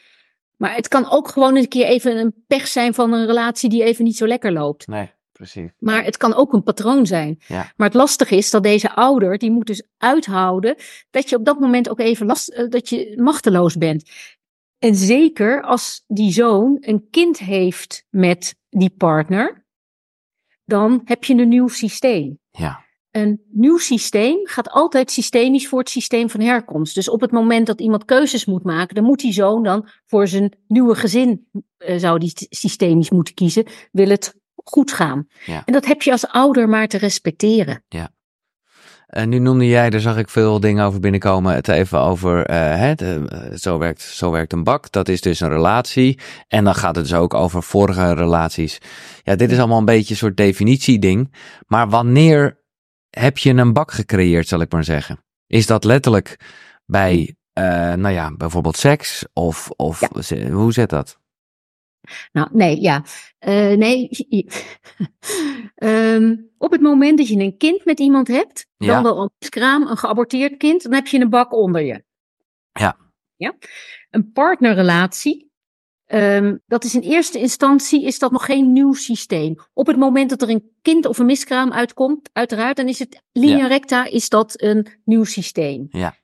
Maar 0.57 0.74
het 0.74 0.88
kan 0.88 1.11
ook 1.11 1.28
gewoon 1.28 1.57
een 1.57 1.68
keer 1.68 1.86
even 1.86 2.16
een 2.16 2.44
pech 2.46 2.68
zijn 2.68 2.94
van 2.94 3.12
een 3.12 3.26
relatie 3.26 3.68
die 3.68 3.84
even 3.84 4.05
niet 4.05 4.16
zo 4.16 4.26
lekker 4.26 4.53
loopt. 4.53 4.86
Nee, 4.86 5.11
precies. 5.43 5.70
Maar 5.78 6.05
het 6.05 6.16
kan 6.16 6.34
ook 6.34 6.53
een 6.53 6.62
patroon 6.62 7.07
zijn. 7.07 7.38
Ja. 7.47 7.72
Maar 7.76 7.86
het 7.86 7.97
lastige 7.97 8.36
is 8.36 8.51
dat 8.51 8.62
deze 8.62 8.95
ouder, 8.95 9.38
die 9.38 9.51
moet 9.51 9.66
dus 9.66 9.86
uithouden 9.99 10.76
dat 11.11 11.28
je 11.28 11.36
op 11.36 11.45
dat 11.45 11.61
moment 11.61 11.88
ook 11.88 12.01
even 12.01 12.26
last, 12.26 12.49
eh, 12.49 12.68
dat 12.68 12.88
je 12.88 13.12
machteloos 13.16 13.76
bent. 13.76 14.11
En 14.78 14.95
zeker 14.95 15.62
als 15.62 16.05
die 16.07 16.32
zoon 16.32 16.76
een 16.80 17.07
kind 17.11 17.38
heeft 17.38 18.07
met 18.11 18.55
die 18.68 18.90
partner, 18.90 19.66
dan 20.64 21.01
heb 21.05 21.24
je 21.24 21.34
een 21.34 21.49
nieuw 21.49 21.68
systeem. 21.68 22.38
Ja. 22.51 22.84
Een 23.11 23.43
nieuw 23.51 23.78
systeem 23.78 24.40
gaat 24.43 24.70
altijd 24.70 25.11
systemisch 25.11 25.68
voor 25.68 25.78
het 25.78 25.90
systeem 25.90 26.30
van 26.30 26.40
herkomst. 26.40 26.95
Dus 26.95 27.09
op 27.09 27.20
het 27.20 27.30
moment 27.30 27.66
dat 27.66 27.80
iemand 27.80 28.05
keuzes 28.05 28.45
moet 28.45 28.64
maken, 28.64 28.95
dan 28.95 29.05
moet 29.05 29.20
die 29.20 29.32
zoon 29.32 29.62
dan 29.62 29.88
voor 30.07 30.26
zijn 30.26 30.57
nieuwe 30.66 30.95
gezin, 30.95 31.49
eh, 31.76 31.99
zou 31.99 32.18
die 32.18 32.32
systemisch 32.34 33.11
moeten 33.11 33.34
kiezen, 33.34 33.66
wil 33.93 34.09
het 34.09 34.40
goed 34.64 34.92
gaan. 34.92 35.26
Ja. 35.46 35.62
En 35.64 35.72
dat 35.72 35.86
heb 35.86 36.02
je 36.02 36.10
als 36.12 36.26
ouder 36.28 36.68
maar 36.68 36.88
te 36.88 36.98
respecteren. 36.98 37.84
En 39.12 39.28
nu 39.28 39.38
noemde 39.38 39.66
jij, 39.66 39.90
daar 39.90 40.00
zag 40.00 40.16
ik 40.18 40.28
veel 40.28 40.60
dingen 40.60 40.84
over 40.84 41.00
binnenkomen, 41.00 41.54
het 41.54 41.68
even 41.68 41.98
over, 42.00 42.46
eh, 42.46 42.90
zo, 43.54 43.78
werkt, 43.78 44.00
zo 44.00 44.30
werkt 44.30 44.52
een 44.52 44.64
bak. 44.64 44.90
Dat 44.90 45.08
is 45.08 45.20
dus 45.20 45.40
een 45.40 45.48
relatie. 45.48 46.18
En 46.48 46.64
dan 46.64 46.74
gaat 46.74 46.96
het 46.96 47.04
dus 47.04 47.14
ook 47.14 47.34
over 47.34 47.62
vorige 47.62 48.14
relaties. 48.14 48.78
Ja, 49.22 49.34
dit 49.36 49.50
is 49.50 49.58
allemaal 49.58 49.78
een 49.78 49.84
beetje 49.84 50.10
een 50.10 50.16
soort 50.16 50.36
definitieding. 50.36 51.34
Maar 51.66 51.88
wanneer 51.88 52.60
heb 53.10 53.38
je 53.38 53.50
een 53.50 53.72
bak 53.72 53.92
gecreëerd, 53.92 54.48
zal 54.48 54.60
ik 54.60 54.72
maar 54.72 54.84
zeggen? 54.84 55.24
Is 55.46 55.66
dat 55.66 55.84
letterlijk 55.84 56.36
bij, 56.86 57.36
eh, 57.52 57.64
nou 57.92 58.10
ja, 58.10 58.34
bijvoorbeeld 58.36 58.76
seks? 58.76 59.24
Of, 59.32 59.70
of 59.70 60.00
Ja. 60.28 60.50
hoe 60.50 60.72
zit 60.72 60.90
dat? 60.90 61.18
Nou, 62.32 62.48
nee, 62.53 62.80
ja. 62.80 63.05
Eh, 63.38 63.72
nee. 63.72 64.09
Ehm, 65.74 66.36
op 66.59 66.70
het 66.70 66.80
moment 66.80 67.18
dat 67.18 67.28
je 67.28 67.38
een 67.38 67.57
kind 67.57 67.84
met 67.84 68.00
iemand 68.00 68.28
hebt, 68.28 68.66
dan 68.76 69.03
wel 69.03 69.22
een 69.22 69.30
miskraam, 69.38 69.86
een 69.86 69.96
geaborteerd 69.96 70.57
kind, 70.57 70.82
dan 70.82 70.92
heb 70.92 71.07
je 71.07 71.20
een 71.20 71.30
bak 71.30 71.53
onder 71.53 71.82
je. 71.82 72.05
Ja. 72.72 72.96
Ja. 73.36 73.55
Een 74.11 74.32
partnerrelatie, 74.32 75.50
ehm, 76.05 76.57
dat 76.66 76.84
is 76.84 76.94
in 76.94 77.00
eerste 77.00 77.38
instantie 77.38 78.05
is 78.05 78.18
dat 78.18 78.30
nog 78.30 78.44
geen 78.44 78.72
nieuw 78.72 78.92
systeem. 78.92 79.55
Op 79.72 79.86
het 79.86 79.96
moment 79.96 80.30
dat 80.30 80.42
er 80.42 80.48
een 80.50 80.70
kind 80.82 81.07
of 81.07 81.18
een 81.18 81.26
miskraam 81.26 81.72
uitkomt, 81.72 82.30
uiteraard, 82.32 82.76
dan 82.76 82.88
is 82.88 82.98
het 82.98 83.22
linea 83.32 83.57
Ja. 83.57 83.66
recta, 83.66 84.05
is 84.05 84.28
dat 84.28 84.62
een 84.62 84.86
nieuw 85.05 85.24
systeem. 85.24 85.86
Ja. 85.90 86.14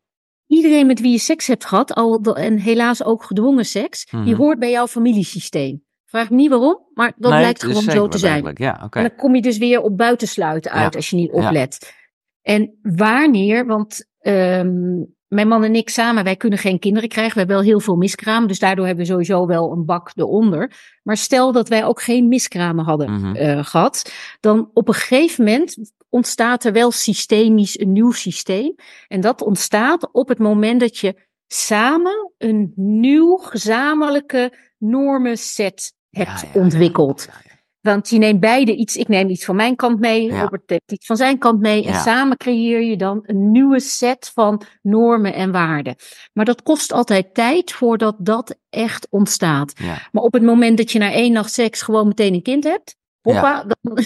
Iedereen 0.49 0.86
met 0.86 1.01
wie 1.01 1.11
je 1.12 1.18
seks 1.18 1.46
hebt 1.46 1.64
gehad, 1.64 1.94
al, 1.94 2.20
en 2.36 2.59
helaas 2.59 3.05
ook 3.05 3.24
gedwongen 3.24 3.64
seks, 3.64 4.05
die 4.11 4.18
Mhm. 4.20 4.34
hoort 4.36 4.59
bij 4.59 4.70
jouw 4.70 4.86
familiesysteem. 4.86 5.84
Vraag 6.05 6.30
me 6.30 6.36
niet 6.36 6.51
waarom, 6.51 6.86
maar 6.94 7.12
dat 7.16 7.32
Nee, 7.32 7.53
is 7.53 7.61
gewoon 7.62 7.82
zo 7.82 8.09
te 8.09 8.18
zijn. 8.18 8.51
Ja. 8.55 8.80
En 8.90 9.03
dan 9.03 9.14
kom 9.16 9.34
je 9.34 9.42
dus 9.42 9.59
weer 9.59 9.80
op 9.80 9.96
buitensluiten 9.96 10.70
uit 10.70 10.92
Ja. 10.92 10.96
als 10.99 11.11
je 11.11 11.16
niet 11.16 11.30
Ja. 11.34 11.46
oplet. 11.46 11.94
En 12.42 12.78
wanneer, 12.82 13.66
want 13.66 14.07
ehm, 14.18 15.03
mijn 15.29 15.49
man 15.49 15.64
en 15.64 15.74
ik 15.74 15.89
samen, 15.89 16.24
wij 16.24 16.37
kunnen 16.37 16.59
geen 16.59 16.79
kinderen 16.79 17.09
krijgen. 17.09 17.33
We 17.33 17.39
hebben 17.39 17.57
wel 17.57 17.64
heel 17.64 17.81
veel 17.81 17.97
miskramen, 17.97 18.49
dus 18.49 18.59
daardoor 18.59 18.87
hebben 18.87 19.05
we 19.05 19.11
sowieso 19.11 19.47
wel 19.47 19.72
een 19.72 19.85
bak 19.85 20.11
eronder. 20.14 20.72
Maar 21.03 21.16
stel 21.16 21.53
dat 21.53 21.68
wij 21.68 21.85
ook 21.85 22.03
geen 22.03 22.29
miskramen 22.29 22.85
hadden 22.85 23.11
Mhm. 23.12 23.35
eh, 23.37 23.64
gehad, 23.64 24.12
dan 24.41 24.70
op 24.74 24.89
een 24.89 24.95
gegeven 24.95 25.45
moment 25.45 25.93
ontstaat 26.09 26.64
er 26.64 26.72
wel 26.72 26.91
systemisch 26.91 27.81
een 27.81 27.93
nieuw 27.93 28.11
systeem. 28.12 28.74
En 29.09 29.20
dat 29.20 29.43
ontstaat 29.43 30.09
op 30.12 30.29
het 30.29 30.39
moment 30.39 30.81
dat 30.81 30.99
je 30.99 31.26
samen 31.47 32.33
een 32.39 32.72
nieuw 32.76 33.37
gezamenlijke 33.37 34.53
normenset 34.79 35.93
hebt 36.11 36.41
Ja, 36.41 36.47
ja, 36.47 36.51
ja. 36.55 36.61
ontwikkeld. 36.61 37.29
Ja. 37.45 37.47
Want 37.93 38.09
je 38.09 38.18
neemt 38.18 38.41
beide 38.41 38.74
iets, 38.74 38.97
ik 38.97 39.09
neem 39.09 39.28
iets 39.28 39.45
van 39.45 39.57
mijn 39.57 39.76
kant 39.76 40.01
mee, 40.01 40.22
Ja. 40.22 40.41
Robert 40.41 40.62
heeft 40.66 40.93
iets 40.93 41.07
van 41.07 41.16
zijn 41.16 41.39
kant 41.39 41.61
mee. 41.61 41.84
En 41.84 41.95
samen 41.95 42.36
creëer 42.36 42.82
je 42.82 42.97
dan 42.97 43.20
een 43.22 43.51
nieuwe 43.51 43.80
set 43.80 44.30
van 44.34 44.62
normen 44.82 45.34
en 45.34 45.53
waarden. 45.53 45.97
Maar 46.32 46.45
dat 46.45 46.62
kost 46.62 46.93
altijd 46.93 47.34
tijd 47.34 47.72
voordat 47.72 48.16
dat 48.18 48.57
echt 48.70 49.07
ontstaat. 49.11 49.72
Ja. 49.74 50.09
Maar 50.12 50.22
op 50.22 50.32
het 50.32 50.43
moment 50.43 50.76
dat 50.76 50.93
je 50.93 50.99
na 50.99 51.12
één 51.12 51.32
nacht 51.32 51.53
seks 51.53 51.82
gewoon 51.82 52.09
meteen 52.09 52.34
een 52.34 52.43
kind 52.43 52.64
hebt, 52.64 52.97
hoppa, 53.22 53.64
dan, 53.64 53.95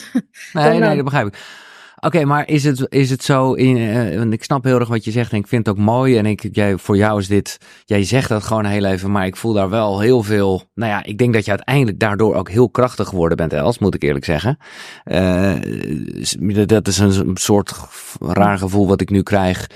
Nee, 0.52 0.64
Dan, 0.64 0.78
nee, 0.78 0.88
eh, 0.88 0.94
dat 0.94 1.04
begrijp 1.04 1.26
ik. 1.26 1.34
Oké, 2.04 2.24
maar 2.24 2.48
is 2.48 2.64
het, 2.64 2.86
is 2.88 3.10
het 3.10 3.22
zo, 3.22 3.54
eh, 3.54 4.18
want 4.18 4.32
ik 4.32 4.44
snap 4.44 4.64
heel 4.64 4.78
erg 4.78 4.88
wat 4.88 5.04
je 5.04 5.10
zegt 5.10 5.32
en 5.32 5.38
ik 5.38 5.46
vind 5.46 5.66
het 5.66 5.76
ook 5.76 5.82
mooi. 5.84 6.16
En 6.16 6.26
ik, 6.26 6.48
jij, 6.52 6.76
voor 6.76 6.96
jou 6.96 7.20
is 7.20 7.26
dit, 7.26 7.58
jij 7.84 8.04
zegt 8.04 8.28
dat 8.28 8.42
gewoon 8.42 8.64
heel 8.64 8.84
even, 8.84 9.10
maar 9.10 9.26
ik 9.26 9.36
voel 9.36 9.52
daar 9.52 9.68
wel 9.68 10.00
heel 10.00 10.22
veel. 10.22 10.62
Nou 10.74 10.90
ja, 10.90 11.04
ik 11.04 11.18
denk 11.18 11.34
dat 11.34 11.44
je 11.44 11.50
uiteindelijk 11.50 11.98
daardoor 11.98 12.34
ook 12.34 12.50
heel 12.50 12.70
krachtig 12.70 13.08
geworden 13.08 13.36
bent, 13.36 13.52
Els, 13.52 13.78
moet 13.78 13.94
ik 13.94 14.02
eerlijk 14.02 14.24
zeggen. 14.24 14.56
Eh, 15.04 15.54
dat 16.66 16.88
is 16.88 16.98
een 16.98 17.36
soort 17.36 17.74
raar 18.20 18.58
gevoel 18.58 18.86
wat 18.86 19.00
ik 19.00 19.10
nu 19.10 19.22
krijg. 19.22 19.66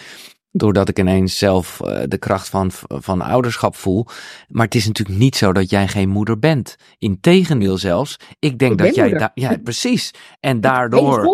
Doordat 0.56 0.88
ik 0.88 0.98
ineens 0.98 1.38
zelf 1.38 1.80
eh, 1.80 2.02
de 2.08 2.18
kracht 2.18 2.48
van, 2.48 2.70
van 2.88 3.20
ouderschap 3.20 3.76
voel. 3.76 4.06
Maar 4.48 4.64
het 4.64 4.74
is 4.74 4.86
natuurlijk 4.86 5.18
niet 5.18 5.36
zo 5.36 5.52
dat 5.52 5.70
jij 5.70 5.88
geen 5.88 6.08
moeder 6.08 6.38
bent. 6.38 6.76
Integendeel 6.98 7.78
zelfs. 7.78 8.16
Ik 8.38 8.58
denk 8.58 8.72
Ik 8.72 8.78
dat 8.78 8.94
jij. 8.94 9.30
Ja, 9.34 9.56
precies. 9.64 10.10
En 10.40 10.60
daardoor. 10.60 11.24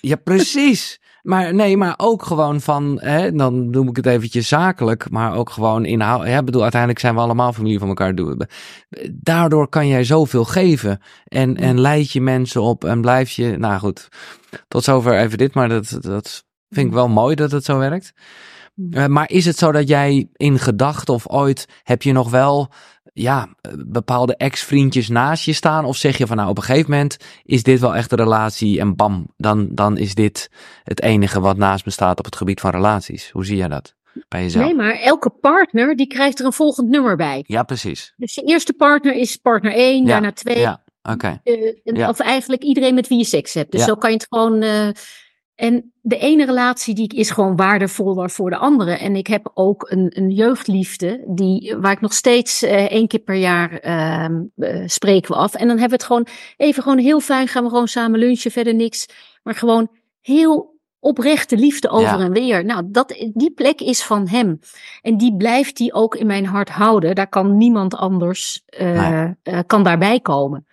Ja, 0.00 0.16
precies. 0.16 1.00
Maar 1.22 1.54
nee, 1.54 1.76
maar 1.76 1.94
ook 1.96 2.22
gewoon 2.22 2.60
van, 2.60 2.98
hè, 3.00 3.32
dan 3.32 3.70
noem 3.70 3.88
ik 3.88 3.96
het 3.96 4.06
eventjes 4.06 4.48
zakelijk, 4.48 5.10
maar 5.10 5.34
ook 5.34 5.50
gewoon 5.50 5.84
inhoud. 5.84 6.26
Ja, 6.26 6.42
bedoel, 6.42 6.62
uiteindelijk 6.62 7.00
zijn 7.00 7.14
we 7.14 7.20
allemaal 7.20 7.52
familie 7.52 7.78
van 7.78 7.88
elkaar. 7.88 8.14
Daardoor 9.12 9.68
kan 9.68 9.86
jij 9.86 10.04
zoveel 10.04 10.44
geven 10.44 11.00
en, 11.24 11.56
en 11.56 11.80
leid 11.80 12.10
je 12.10 12.20
mensen 12.20 12.62
op 12.62 12.84
en 12.84 13.00
blijf 13.00 13.30
je, 13.30 13.56
nou 13.58 13.78
goed, 13.78 14.08
tot 14.68 14.84
zover 14.84 15.18
even 15.18 15.38
dit, 15.38 15.54
maar 15.54 15.68
dat, 15.68 15.98
dat 16.00 16.44
vind 16.68 16.86
ik 16.86 16.92
wel 16.92 17.08
mooi 17.08 17.34
dat 17.34 17.50
het 17.50 17.64
zo 17.64 17.78
werkt. 17.78 18.12
Uh, 18.90 19.06
maar 19.06 19.30
is 19.30 19.44
het 19.44 19.58
zo 19.58 19.72
dat 19.72 19.88
jij 19.88 20.28
in 20.36 20.58
gedachten 20.58 21.14
of 21.14 21.28
ooit 21.28 21.66
heb 21.82 22.02
je 22.02 22.12
nog 22.12 22.30
wel 22.30 22.68
ja, 23.12 23.48
bepaalde 23.86 24.36
ex-vriendjes 24.36 25.08
naast 25.08 25.44
je 25.44 25.52
staan? 25.52 25.84
Of 25.84 25.96
zeg 25.96 26.18
je 26.18 26.26
van 26.26 26.36
nou 26.36 26.48
op 26.48 26.56
een 26.56 26.62
gegeven 26.62 26.90
moment 26.90 27.16
is 27.44 27.62
dit 27.62 27.80
wel 27.80 27.94
echt 27.96 28.12
een 28.12 28.18
relatie 28.18 28.80
en 28.80 28.96
bam, 28.96 29.26
dan, 29.36 29.68
dan 29.74 29.96
is 29.98 30.14
dit 30.14 30.50
het 30.84 31.02
enige 31.02 31.40
wat 31.40 31.56
naast 31.56 31.84
me 31.84 31.90
staat 31.90 32.18
op 32.18 32.24
het 32.24 32.36
gebied 32.36 32.60
van 32.60 32.70
relaties. 32.70 33.30
Hoe 33.30 33.44
zie 33.44 33.56
jij 33.56 33.68
dat 33.68 33.94
bij 34.28 34.42
jezelf? 34.42 34.64
Nee, 34.64 34.74
maar 34.74 34.92
elke 34.94 35.30
partner 35.30 35.96
die 35.96 36.06
krijgt 36.06 36.38
er 36.38 36.44
een 36.46 36.52
volgend 36.52 36.88
nummer 36.88 37.16
bij. 37.16 37.44
Ja, 37.46 37.62
precies. 37.62 38.12
Dus 38.16 38.34
je 38.34 38.42
eerste 38.42 38.72
partner 38.72 39.14
is 39.14 39.36
partner 39.36 39.72
1, 39.72 40.02
Ja, 40.02 40.08
daarna 40.08 40.32
2, 40.32 40.58
Ja, 40.58 40.82
Oké. 41.02 41.40
Eh, 41.44 41.54
Ja. 41.84 42.08
Of 42.08 42.18
eigenlijk 42.20 42.62
iedereen 42.62 42.94
met 42.94 43.08
wie 43.08 43.18
je 43.18 43.24
seks 43.24 43.54
hebt. 43.54 43.70
Dus 43.70 43.80
Ja. 43.80 43.86
zo 43.86 43.94
kan 43.94 44.10
je 44.10 44.16
het 44.16 44.26
gewoon. 44.28 44.62
eh, 44.62 44.88
en 45.60 45.92
de 46.00 46.16
ene 46.18 46.44
relatie 46.46 46.94
die 46.94 47.14
is 47.14 47.30
gewoon 47.30 47.56
waardevoller 47.56 48.30
voor 48.30 48.50
de 48.50 48.56
andere. 48.56 48.90
En 48.92 49.16
ik 49.16 49.26
heb 49.26 49.50
ook 49.54 49.90
een, 49.90 50.12
een 50.14 50.30
jeugdliefde 50.30 51.24
die, 51.26 51.76
waar 51.76 51.92
ik 51.92 52.00
nog 52.00 52.12
steeds 52.12 52.62
eh, 52.62 52.84
één 52.84 53.08
keer 53.08 53.20
per 53.20 53.34
jaar 53.34 53.72
eh, 53.78 54.26
spreken 54.86 55.30
we 55.30 55.36
af. 55.36 55.54
En 55.54 55.68
dan 55.68 55.78
hebben 55.78 55.88
we 55.88 55.94
het 55.94 56.04
gewoon 56.04 56.26
even 56.56 56.82
gewoon 56.82 56.98
heel 56.98 57.20
fijn. 57.20 57.48
Gaan 57.48 57.62
we 57.62 57.68
gewoon 57.68 57.88
samen 57.88 58.18
lunchen, 58.18 58.50
verder 58.50 58.74
niks. 58.74 59.06
Maar 59.42 59.54
gewoon 59.54 59.88
heel 60.20 60.78
oprechte 60.98 61.56
liefde 61.56 61.88
over 61.88 62.18
Ja. 62.18 62.24
en 62.24 62.32
weer. 62.32 62.64
Nou, 62.64 62.84
dat, 62.86 63.30
die 63.32 63.50
plek 63.50 63.80
is 63.80 64.02
van 64.02 64.28
hem. 64.28 64.58
En 65.02 65.16
die 65.16 65.36
blijft 65.36 65.78
hij 65.78 65.92
ook 65.92 66.14
in 66.14 66.26
mijn 66.26 66.46
hart 66.46 66.68
houden. 66.68 67.14
Daar 67.14 67.28
kan 67.28 67.56
niemand 67.56 67.94
anders 67.94 68.62
eh, 68.66 69.34
Nee. 69.42 69.64
kan 69.64 69.82
daarbij 69.82 70.20
komen. 70.20 70.66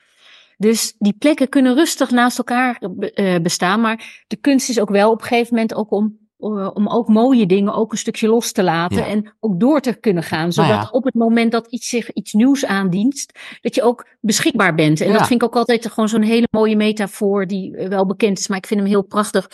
Dus 0.58 0.96
die 0.98 1.14
plekken 1.20 1.50
kunnen 1.50 1.76
rustig 1.76 2.12
naast 2.12 2.38
elkaar 2.38 2.82
eh, 3.00 3.40
bestaan. 3.42 3.82
Maar 3.82 4.24
de 4.28 4.36
kunst 4.36 4.70
is 4.70 4.80
ook 4.80 4.90
wel 4.90 5.12
op 5.12 5.22
een 5.22 5.28
gegeven 5.28 5.54
moment 5.54 5.74
ook 5.74 5.92
om, 5.92 6.18
eh, 6.38 6.70
om 6.74 6.88
ook 6.88 7.08
mooie 7.08 7.46
dingen 7.46 7.74
ook 7.74 7.92
een 7.92 7.98
stukje 7.98 8.28
los 8.28 8.52
te 8.52 8.64
laten. 8.64 8.98
Ja. 8.98 9.06
En 9.06 9.36
ook 9.40 9.60
door 9.60 9.82
te 9.82 9.94
kunnen 9.94 10.24
gaan. 10.24 10.54
Zodat 10.54 10.70
Nou 10.70 10.82
ja. 10.82 10.90
op 10.92 11.04
het 11.04 11.14
moment 11.14 11.52
dat 11.52 11.68
iets 11.68 11.90
zich 11.90 12.14
iets 12.14 12.34
nieuws 12.34 12.66
aandient, 12.66 13.26
dat 13.62 13.76
je 13.76 13.82
ook 13.84 14.08
beschikbaar 14.22 14.76
bent. 14.76 15.02
En 15.02 15.08
Ja. 15.08 15.18
dat 15.18 15.28
vind 15.28 15.42
ik 15.42 15.48
ook 15.48 15.56
altijd 15.56 15.88
gewoon 15.88 16.10
zo'n 16.10 16.22
hele 16.22 16.48
mooie 16.52 16.76
metafoor 16.76 17.48
die 17.48 17.76
eh, 17.76 17.90
wel 17.90 18.06
bekend 18.06 18.40
is. 18.40 18.48
Maar 18.48 18.58
ik 18.58 18.68
vind 18.68 18.80
hem 18.80 18.90
heel 18.90 19.04
prachtig. 19.04 19.50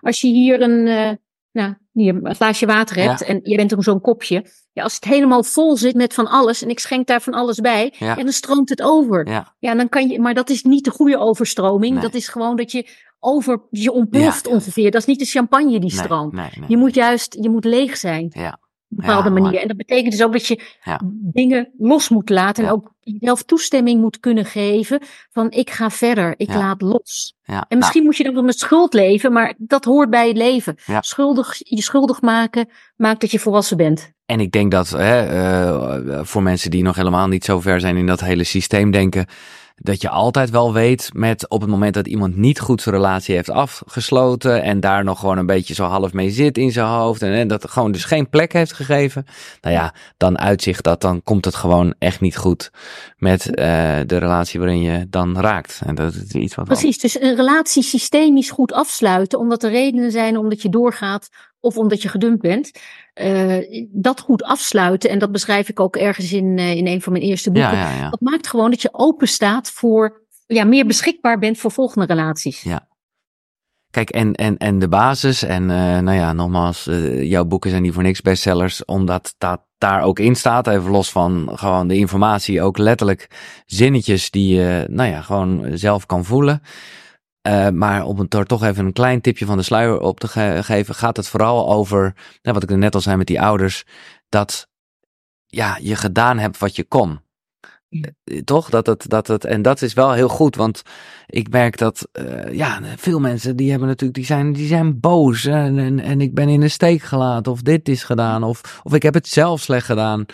Als 0.00 0.20
je 0.20 0.28
hier 0.28 0.62
een, 0.62 0.86
eh, 0.86 1.10
nou, 1.52 1.74
hier 2.02 2.18
een 2.22 2.34
glaasje 2.34 2.66
water 2.66 2.96
hebt 2.96 3.20
Ja. 3.20 3.26
en 3.26 3.40
je 3.42 3.56
bent 3.56 3.72
er 3.72 3.82
zo'n 3.82 4.00
kopje. 4.00 4.46
Ja, 4.72 4.82
als 4.82 4.94
het 4.94 5.04
helemaal 5.04 5.42
vol 5.42 5.76
zit 5.76 5.94
met 5.94 6.14
van 6.14 6.26
alles 6.26 6.62
en 6.62 6.68
ik 6.68 6.78
schenk 6.78 7.06
daar 7.06 7.20
van 7.20 7.32
alles 7.32 7.60
bij, 7.60 7.94
Ja. 7.98 8.16
en 8.16 8.24
dan 8.24 8.32
stroomt 8.32 8.68
het 8.68 8.82
over. 8.82 9.28
Ja. 9.28 9.54
Ja, 9.58 9.74
dan 9.74 9.88
kan 9.88 10.08
je, 10.08 10.20
maar 10.20 10.34
dat 10.34 10.50
is 10.50 10.62
niet 10.62 10.84
de 10.84 10.90
goede 10.90 11.18
overstroming. 11.18 11.92
Nee. 11.92 12.02
Dat 12.02 12.14
is 12.14 12.28
gewoon 12.28 12.56
dat 12.56 12.72
je 12.72 12.86
over, 13.18 13.62
je 13.70 13.92
ontploft 13.92 14.46
ongeveer. 14.46 14.90
Dat 14.90 15.00
is 15.00 15.06
niet 15.06 15.18
de 15.18 15.24
champagne 15.24 15.80
die 15.80 15.90
stroomt. 15.90 16.32
nee, 16.32 16.48
nee. 16.54 16.68
Je 16.68 16.76
moet 16.76 16.94
juist, 16.94 17.36
je 17.40 17.50
moet 17.50 17.64
leeg 17.64 17.96
zijn. 17.96 18.26
Ja. 18.34 18.58
Bepaalde 18.96 19.28
Ja, 19.28 19.40
manier. 19.40 19.60
En 19.60 19.68
dat 19.68 19.76
betekent 19.76 20.10
dus 20.10 20.22
ook 20.22 20.32
dat 20.32 20.46
je 20.46 20.60
Ja. 20.82 21.00
dingen 21.32 21.70
los 21.78 22.08
moet 22.08 22.28
laten. 22.30 22.64
En 22.64 22.70
ook 22.70 22.94
jezelf 23.00 23.42
toestemming 23.42 24.00
moet 24.00 24.20
kunnen 24.20 24.44
geven. 24.44 25.00
Van 25.32 25.50
ik 25.50 25.70
ga 25.70 25.90
verder, 25.90 26.34
ik 26.36 26.54
laat 26.54 26.80
los. 26.82 27.34
En 27.68 27.78
misschien 27.78 28.02
moet 28.04 28.16
je 28.16 28.24
dan 28.24 28.34
wel 28.34 28.42
met 28.42 28.58
schuld 28.58 28.94
leven, 28.94 29.32
maar 29.32 29.54
dat 29.58 29.84
hoort 29.84 30.10
bij 30.10 30.28
het 30.28 30.36
leven. 30.36 30.76
Schuldig, 31.00 31.54
je 31.58 31.82
schuldig 31.82 32.20
maken 32.20 32.68
maakt 32.96 33.20
dat 33.20 33.30
je 33.30 33.38
volwassen 33.38 33.76
bent. 33.76 34.14
En 34.26 34.40
ik 34.40 34.52
denk 34.52 34.70
dat 34.70 34.88
hè, 34.88 35.20
eh, 35.26 36.20
voor 36.24 36.42
mensen 36.42 36.70
die 36.70 36.82
nog 36.82 36.96
helemaal 36.96 37.28
niet 37.28 37.44
zo 37.44 37.60
ver 37.60 37.80
zijn 37.80 37.96
in 37.96 38.06
dat 38.06 38.20
hele 38.20 38.44
systeem 38.44 38.90
denken, 38.90 39.26
dat 39.76 40.00
je 40.00 40.08
altijd 40.08 40.50
wel 40.50 40.72
weet 40.72 41.10
met 41.12 41.48
op 41.48 41.60
het 41.60 41.70
moment 41.70 41.94
dat 41.94 42.06
iemand 42.06 42.36
niet 42.36 42.60
goed 42.60 42.82
zijn 42.82 42.94
relatie 42.94 43.34
heeft 43.34 43.50
afgesloten 43.50 44.62
en 44.62 44.80
daar 44.80 45.04
nog 45.04 45.20
gewoon 45.20 45.38
een 45.38 45.46
beetje 45.46 45.74
zo 45.74 45.84
half 45.84 46.12
mee 46.12 46.30
zit 46.30 46.58
in 46.58 46.72
zijn 46.72 46.86
hoofd 46.86 47.22
en, 47.22 47.48
dat 47.48 47.70
gewoon 47.70 47.92
dus 47.92 48.04
geen 48.04 48.28
plek 48.28 48.52
heeft 48.52 48.72
gegeven, 48.72 49.26
nou 49.60 49.74
ja, 49.74 49.94
dan 50.16 50.38
uitzicht 50.38 50.84
dat, 50.84 51.00
dan 51.00 51.22
komt 51.22 51.44
het 51.44 51.54
gewoon 51.54 51.94
echt 51.98 52.20
niet 52.20 52.36
goed 52.36 52.70
met 53.16 53.54
eh, 53.54 53.64
de 54.06 54.16
relatie 54.16 54.60
waarin 54.60 54.80
je 54.80 55.06
dan 55.08 55.40
raakt. 55.40 55.80
En 55.86 55.94
dat 55.94 56.14
is 56.14 56.32
iets 56.32 56.54
wat 56.54 56.64
Precies, 56.64 56.98
dus 56.98 57.20
een 57.20 57.36
relatie 57.36 57.82
systemisch 57.82 58.50
goed 58.50 58.72
afsluiten, 58.72 59.38
omdat 59.38 59.62
er 59.62 59.70
redenen 59.70 60.10
zijn 60.10 60.36
omdat 60.36 60.62
je 60.62 60.68
doorgaat 60.68 61.28
of 61.66 61.76
omdat 61.76 62.02
je 62.02 62.08
gedumpt 62.08 62.42
bent. 62.42 62.70
Eh, 63.14 63.86
dat 63.90 64.20
goed 64.20 64.42
afsluiten, 64.42 65.10
en 65.10 65.18
dat 65.18 65.32
beschrijf 65.32 65.68
ik 65.68 65.80
ook 65.80 65.96
ergens 65.96 66.32
in, 66.32 66.58
eh, 66.58 66.76
in 66.76 66.86
een 66.86 67.02
van 67.02 67.12
mijn 67.12 67.24
eerste 67.24 67.50
boeken. 67.50 67.76
Ja, 67.76 67.90
ja, 67.90 67.96
ja. 67.96 68.10
Dat 68.10 68.20
maakt 68.20 68.46
gewoon 68.46 68.70
dat 68.70 68.82
je 68.82 68.88
open 68.92 69.28
staat 69.28 69.70
voor, 69.70 70.26
ja, 70.46 70.64
meer 70.64 70.86
beschikbaar 70.86 71.38
bent 71.38 71.58
voor 71.58 71.70
volgende 71.70 72.06
relaties. 72.06 72.62
Ja. 72.62 72.88
Kijk, 73.90 74.10
en, 74.10 74.34
en, 74.34 74.56
en 74.56 74.78
de 74.78 74.88
basis, 74.88 75.42
en 75.42 75.70
eh, 75.70 75.98
nou 75.98 76.12
ja, 76.12 76.32
nogmaals, 76.32 76.88
jouw 77.20 77.44
boeken 77.44 77.70
zijn 77.70 77.82
niet 77.82 77.94
voor 77.94 78.02
niks 78.02 78.20
bestsellers, 78.20 78.84
omdat 78.84 79.34
dat 79.38 79.60
daar 79.78 80.02
ook 80.02 80.18
in 80.18 80.34
staat, 80.34 80.66
even 80.66 80.90
los 80.90 81.10
van 81.10 81.50
gewoon 81.52 81.88
de 81.88 81.96
informatie, 81.96 82.62
ook 82.62 82.78
letterlijk 82.78 83.30
zinnetjes 83.66 84.30
die 84.30 84.54
je, 84.54 84.86
nou 84.90 85.10
ja, 85.10 85.22
gewoon 85.22 85.70
zelf 85.72 86.06
kan 86.06 86.24
voelen. 86.24 86.62
Eh, 87.46 87.68
maar 87.68 88.04
om 88.04 88.18
het 88.18 88.34
er 88.34 88.46
toch 88.46 88.62
even 88.64 88.86
een 88.86 88.92
klein 88.92 89.20
tipje 89.20 89.46
van 89.46 89.56
de 89.56 89.62
sluier 89.62 90.00
op 90.00 90.20
te 90.20 90.28
ge- 90.28 90.58
geven, 90.62 90.94
gaat 90.94 91.16
het 91.16 91.28
vooral 91.28 91.72
over, 91.72 92.00
nou, 92.42 92.54
wat 92.54 92.62
ik 92.62 92.70
er 92.70 92.78
net 92.78 92.94
al 92.94 93.00
zei 93.00 93.16
met 93.16 93.26
die 93.26 93.40
ouders, 93.40 93.84
dat 94.28 94.68
ja, 95.46 95.78
je 95.80 95.96
gedaan 95.96 96.38
hebt 96.38 96.58
wat 96.58 96.76
je 96.76 96.84
kon. 96.84 97.20
Ja. 97.88 98.08
Eh, 98.24 98.42
Toch? 98.42 98.70
Dat 98.70 98.86
het, 98.86 99.08
dat 99.08 99.26
het, 99.26 99.44
en 99.44 99.62
dat 99.62 99.82
is 99.82 99.94
wel 99.94 100.12
heel 100.12 100.28
goed, 100.28 100.56
want 100.56 100.82
ik 101.26 101.50
merk 101.50 101.78
dat, 101.78 102.08
eh, 102.12 102.52
ja, 102.52 102.80
veel 102.96 103.20
mensen 103.20 103.56
die 103.56 103.70
hebben 103.70 103.88
natuurlijk, 103.88 104.18
die 104.18 104.26
zijn, 104.26 104.52
die 104.52 104.66
zijn 104.66 105.00
boos 105.00 105.44
en, 105.44 105.78
en, 105.78 106.00
en 106.00 106.20
ik 106.20 106.34
ben 106.34 106.48
in 106.48 106.60
de 106.60 106.68
steek 106.68 107.02
gelaten, 107.02 107.52
of 107.52 107.62
dit 107.62 107.88
is 107.88 108.02
gedaan, 108.02 108.42
of, 108.42 108.80
of 108.82 108.94
ik 108.94 109.02
heb 109.02 109.14
het 109.14 109.28
zelf 109.28 109.60
slecht 109.60 109.86
gedaan. 109.86 110.24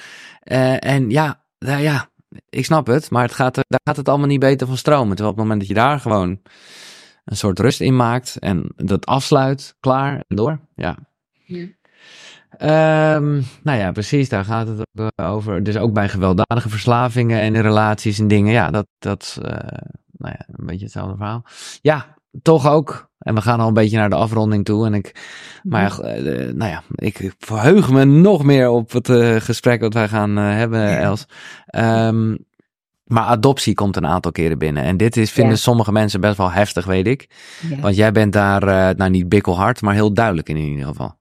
En 0.78 1.10
ja, 1.10 1.44
nou 1.58 1.82
ja, 1.82 2.10
ik 2.50 2.64
snap 2.64 2.86
het, 2.86 3.10
maar 3.10 3.22
het 3.22 3.34
gaat 3.34 3.56
er, 3.56 3.64
daar 3.68 3.80
gaat 3.84 3.96
het 3.96 4.08
allemaal 4.08 4.26
niet 4.26 4.40
beter 4.40 4.66
van 4.66 4.76
stromen. 4.76 5.16
Terwijl 5.16 5.30
op 5.30 5.36
het 5.36 5.44
moment 5.44 5.60
dat 5.60 5.68
je 5.68 5.82
daar 5.82 6.00
gewoon 6.00 6.40
een 7.24 7.36
soort 7.36 7.58
rust 7.58 7.80
in 7.80 7.96
maakt 7.96 8.38
en 8.38 8.72
dat 8.76 9.06
afsluit, 9.06 9.76
klaar 9.80 10.24
en 10.28 10.36
door, 10.36 10.60
ja. 10.74 10.96
Ja. 11.44 11.66
Ehm, 12.58 13.40
nou 13.62 13.78
ja, 13.78 13.92
precies, 13.92 14.28
daar 14.28 14.44
gaat 14.44 14.68
het 14.68 14.78
ook 14.78 15.10
eh, 15.14 15.30
over. 15.30 15.62
Dus 15.62 15.76
ook 15.76 15.92
bij 15.92 16.08
gewelddadige 16.08 16.68
verslavingen 16.68 17.40
en 17.40 17.60
relaties 17.60 18.18
en 18.18 18.28
dingen. 18.28 18.52
Ja, 18.52 18.70
dat, 18.70 18.86
dat 18.98 19.38
eh, 19.42 19.50
nou 20.12 20.34
ja, 20.38 20.44
een 20.46 20.66
beetje 20.66 20.84
hetzelfde 20.84 21.16
verhaal. 21.16 21.44
Ja, 21.80 22.16
toch 22.42 22.68
ook. 22.68 23.10
En 23.18 23.34
we 23.34 23.40
gaan 23.40 23.60
al 23.60 23.68
een 23.68 23.74
beetje 23.74 23.96
naar 23.96 24.10
de 24.10 24.16
afronding 24.16 24.64
toe. 24.64 24.86
En 24.86 24.94
ik, 24.94 25.14
maar 25.62 25.82
ja, 25.82 25.98
eh, 25.98 26.54
nou 26.54 26.70
ja, 26.70 26.82
ik 26.94 27.34
verheug 27.38 27.90
me 27.90 28.04
nog 28.04 28.42
meer 28.42 28.68
op 28.68 28.92
het 28.92 29.08
gesprek 29.42 29.80
wat 29.80 29.94
wij 29.94 30.08
gaan 30.08 30.36
hebben, 30.36 30.98
Els. 30.98 31.26
Ehm, 31.66 32.34
maar 33.12 33.24
adoptie 33.24 33.74
komt 33.74 33.96
een 33.96 34.06
aantal 34.06 34.32
keren 34.32 34.58
binnen. 34.58 34.82
En 34.82 34.96
dit 34.96 35.16
is, 35.16 35.30
vinden 35.30 35.52
Ja. 35.52 35.58
sommige 35.58 35.92
mensen 35.92 36.20
best 36.20 36.36
wel 36.36 36.50
heftig, 36.50 36.84
weet 36.84 37.06
ik. 37.06 37.26
Ja. 37.68 37.80
Want 37.80 37.96
jij 37.96 38.12
bent 38.12 38.32
daar, 38.32 38.62
eh, 38.62 38.96
nou 38.96 39.10
niet 39.10 39.28
bikkelhard, 39.28 39.80
maar 39.80 39.94
heel 39.94 40.14
duidelijk 40.14 40.48
in, 40.48 40.56
in 40.56 40.68
ieder 40.68 40.86
geval. 40.86 41.20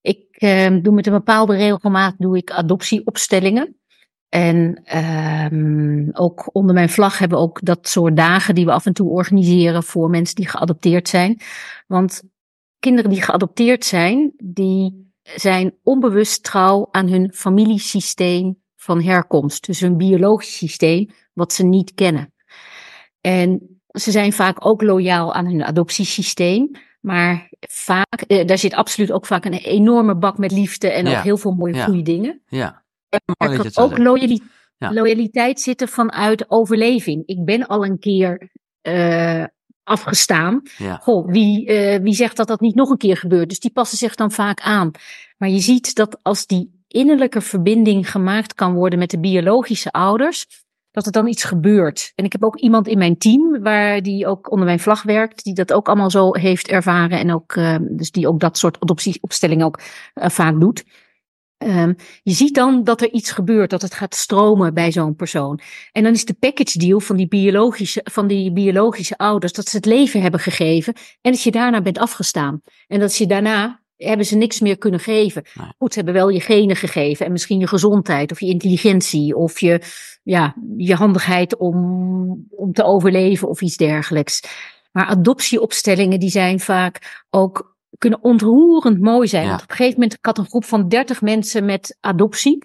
Ik 0.00 0.26
eh, 0.30 0.76
doe 0.82 0.94
met 0.94 1.06
een 1.06 1.12
bepaalde 1.12 1.56
regelmaat 1.56 2.14
doe 2.18 2.36
ik 2.36 2.50
adoptieopstellingen. 2.50 3.76
En 4.28 4.80
ehm, 4.84 6.08
ook 6.12 6.48
onder 6.52 6.74
mijn 6.74 6.88
vlag 6.88 7.18
hebben 7.18 7.38
we 7.38 7.44
ook 7.44 7.64
dat 7.64 7.88
soort 7.88 8.16
dagen 8.16 8.54
die 8.54 8.64
we 8.64 8.72
af 8.72 8.86
en 8.86 8.92
toe 8.92 9.10
organiseren 9.10 9.82
voor 9.82 10.10
mensen 10.10 10.34
die 10.34 10.48
geadopteerd 10.48 11.08
zijn. 11.08 11.40
Want 11.86 12.22
kinderen 12.78 13.10
die 13.10 13.22
geadopteerd 13.22 13.84
zijn, 13.84 14.32
die 14.36 15.12
zijn 15.34 15.74
onbewust 15.82 16.42
trouw 16.42 16.88
aan 16.90 17.08
hun 17.08 17.32
familiesysteem 17.34 18.64
van 18.86 19.02
herkomst. 19.02 19.66
Dus 19.66 19.80
hun 19.80 19.96
biologisch 19.96 20.56
systeem, 20.56 21.10
wat 21.32 21.52
ze 21.52 21.64
niet 21.64 21.94
kennen. 21.94 22.32
En 23.20 23.80
ze 23.86 24.10
zijn 24.10 24.32
vaak 24.32 24.66
ook 24.66 24.82
loyaal 24.82 25.34
aan 25.34 25.46
hun 25.46 25.64
adoptiesysteem. 25.64 26.70
Maar 27.00 27.48
vaak, 27.68 28.20
eh, 28.26 28.46
daar 28.46 28.58
zit 28.58 28.74
absoluut 28.74 29.12
ook 29.12 29.26
vaak 29.26 29.44
een 29.44 29.52
enorme 29.52 30.16
bak 30.16 30.38
met 30.38 30.50
liefde 30.52 30.88
en 30.88 31.06
Ja. 31.06 31.16
ook 31.18 31.24
heel 31.24 31.36
veel 31.36 31.52
mooie 31.52 31.74
Ja. 31.74 31.84
goede 31.84 32.02
dingen. 32.02 32.42
Ja. 32.48 32.84
Er 33.08 33.20
dat 33.24 33.50
je 33.50 33.70
kan 33.72 33.84
ook 33.84 33.90
zegt. 33.90 34.02
loyali- 34.02 34.42
Ja. 34.76 34.92
loyaliteit 34.92 35.60
zitten 35.60 35.88
vanuit 35.88 36.50
overleving. 36.50 37.22
Ik 37.26 37.44
ben 37.44 37.66
al 37.66 37.84
een 37.84 37.98
keer 37.98 38.50
eh, 38.82 39.44
afgestaan. 39.82 40.62
Ja. 40.78 40.96
Goh, 40.96 41.30
wie, 41.30 41.66
eh, 41.66 42.02
wie 42.02 42.14
zegt 42.14 42.36
dat 42.36 42.46
dat 42.48 42.60
niet 42.60 42.74
nog 42.74 42.90
een 42.90 42.96
keer 42.96 43.16
gebeurt? 43.16 43.48
Dus 43.48 43.60
die 43.60 43.70
passen 43.72 43.98
zich 43.98 44.14
dan 44.14 44.30
vaak 44.32 44.60
aan. 44.60 44.90
Maar 45.38 45.48
je 45.48 45.58
ziet 45.60 45.94
dat 45.94 46.18
als 46.22 46.46
die 46.46 46.75
innerlijke 46.96 47.40
verbinding 47.40 48.10
gemaakt 48.10 48.54
kan 48.54 48.74
worden 48.74 48.98
met 48.98 49.10
de 49.10 49.20
biologische 49.20 49.90
ouders, 49.90 50.46
dat 50.90 51.06
er 51.06 51.12
dan 51.12 51.26
iets 51.26 51.44
gebeurt. 51.44 52.12
En 52.14 52.24
ik 52.24 52.32
heb 52.32 52.44
ook 52.44 52.56
iemand 52.56 52.88
in 52.88 52.98
mijn 52.98 53.18
team, 53.18 53.62
waar 53.62 54.02
die 54.02 54.26
ook 54.26 54.50
onder 54.50 54.66
mijn 54.66 54.80
vlag 54.80 55.02
werkt, 55.02 55.44
die 55.44 55.54
dat 55.54 55.72
ook 55.72 55.86
allemaal 55.86 56.10
zo 56.10 56.34
heeft 56.34 56.68
ervaren 56.68 57.18
en 57.18 57.32
ook, 57.32 57.52
eh, 57.52 57.76
dus 57.80 58.10
die 58.10 58.28
ook 58.28 58.40
dat 58.40 58.58
soort 58.58 58.80
adoptieopstellingen 58.80 59.66
ook 59.66 59.80
eh, 60.14 60.28
vaak 60.28 60.60
doet. 60.60 60.84
Ehm, 61.58 61.92
je 62.22 62.32
ziet 62.32 62.54
dan 62.54 62.84
dat 62.84 63.00
er 63.00 63.10
iets 63.10 63.30
gebeurt, 63.30 63.70
dat 63.70 63.82
het 63.82 63.94
gaat 63.94 64.14
stromen 64.14 64.74
bij 64.74 64.92
zo'n 64.92 65.14
persoon. 65.14 65.60
En 65.92 66.02
dan 66.02 66.12
is 66.12 66.24
de 66.24 66.34
package 66.34 66.78
deal 66.78 67.00
van 67.00 67.16
die 67.16 67.28
biologische, 67.28 68.00
van 68.04 68.26
die 68.26 68.52
biologische 68.52 69.16
ouders 69.16 69.52
dat 69.52 69.68
ze 69.68 69.76
het 69.76 69.86
leven 69.86 70.22
hebben 70.22 70.40
gegeven 70.40 70.94
en 71.20 71.32
dat 71.32 71.42
je 71.42 71.50
daarna 71.50 71.82
bent 71.82 71.98
afgestaan. 71.98 72.60
En 72.86 73.00
dat 73.00 73.16
je 73.16 73.26
daarna 73.26 73.84
hebben 73.96 74.26
ze 74.26 74.36
niks 74.36 74.60
meer 74.60 74.78
kunnen 74.78 75.00
geven. 75.00 75.44
Nee. 75.54 75.72
Goed, 75.78 75.92
ze 75.92 75.96
hebben 75.98 76.14
wel 76.14 76.28
je 76.28 76.40
genen 76.40 76.76
gegeven 76.76 77.26
en 77.26 77.32
misschien 77.32 77.58
je 77.58 77.66
gezondheid 77.66 78.32
of 78.32 78.40
je 78.40 78.46
intelligentie 78.46 79.36
of 79.36 79.60
je, 79.60 79.80
ja, 80.22 80.54
je 80.76 80.94
handigheid 80.94 81.56
om, 81.56 82.46
om 82.50 82.72
te 82.72 82.84
overleven 82.84 83.48
of 83.48 83.60
iets 83.60 83.76
dergelijks. 83.76 84.40
Maar 84.92 85.06
adoptieopstellingen 85.06 86.20
die 86.20 86.30
zijn 86.30 86.60
vaak 86.60 87.24
ook 87.30 87.76
kunnen 87.98 88.22
ontroerend 88.22 89.00
mooi 89.00 89.28
zijn. 89.28 89.42
Ja. 89.42 89.48
Want 89.48 89.62
op 89.62 89.70
een 89.70 89.76
gegeven 89.76 90.00
moment, 90.00 90.18
ik 90.18 90.24
had 90.24 90.38
een 90.38 90.48
groep 90.48 90.64
van 90.64 90.88
30 90.88 91.22
mensen 91.22 91.64
met 91.64 91.96
adoptie. 92.00 92.58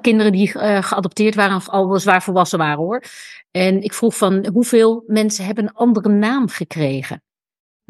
kinderen 0.00 0.32
die 0.32 0.48
geadopteerd 0.82 1.34
waren, 1.34 1.62
al 1.66 2.00
zwaar 2.00 2.22
volwassen 2.22 2.58
waren 2.58 2.78
hoor. 2.78 3.04
En 3.50 3.82
ik 3.82 3.92
vroeg 3.92 4.16
van 4.16 4.46
hoeveel 4.52 5.04
mensen 5.06 5.44
hebben 5.44 5.64
een 5.64 5.72
andere 5.72 6.08
naam 6.08 6.48
gekregen? 6.48 7.22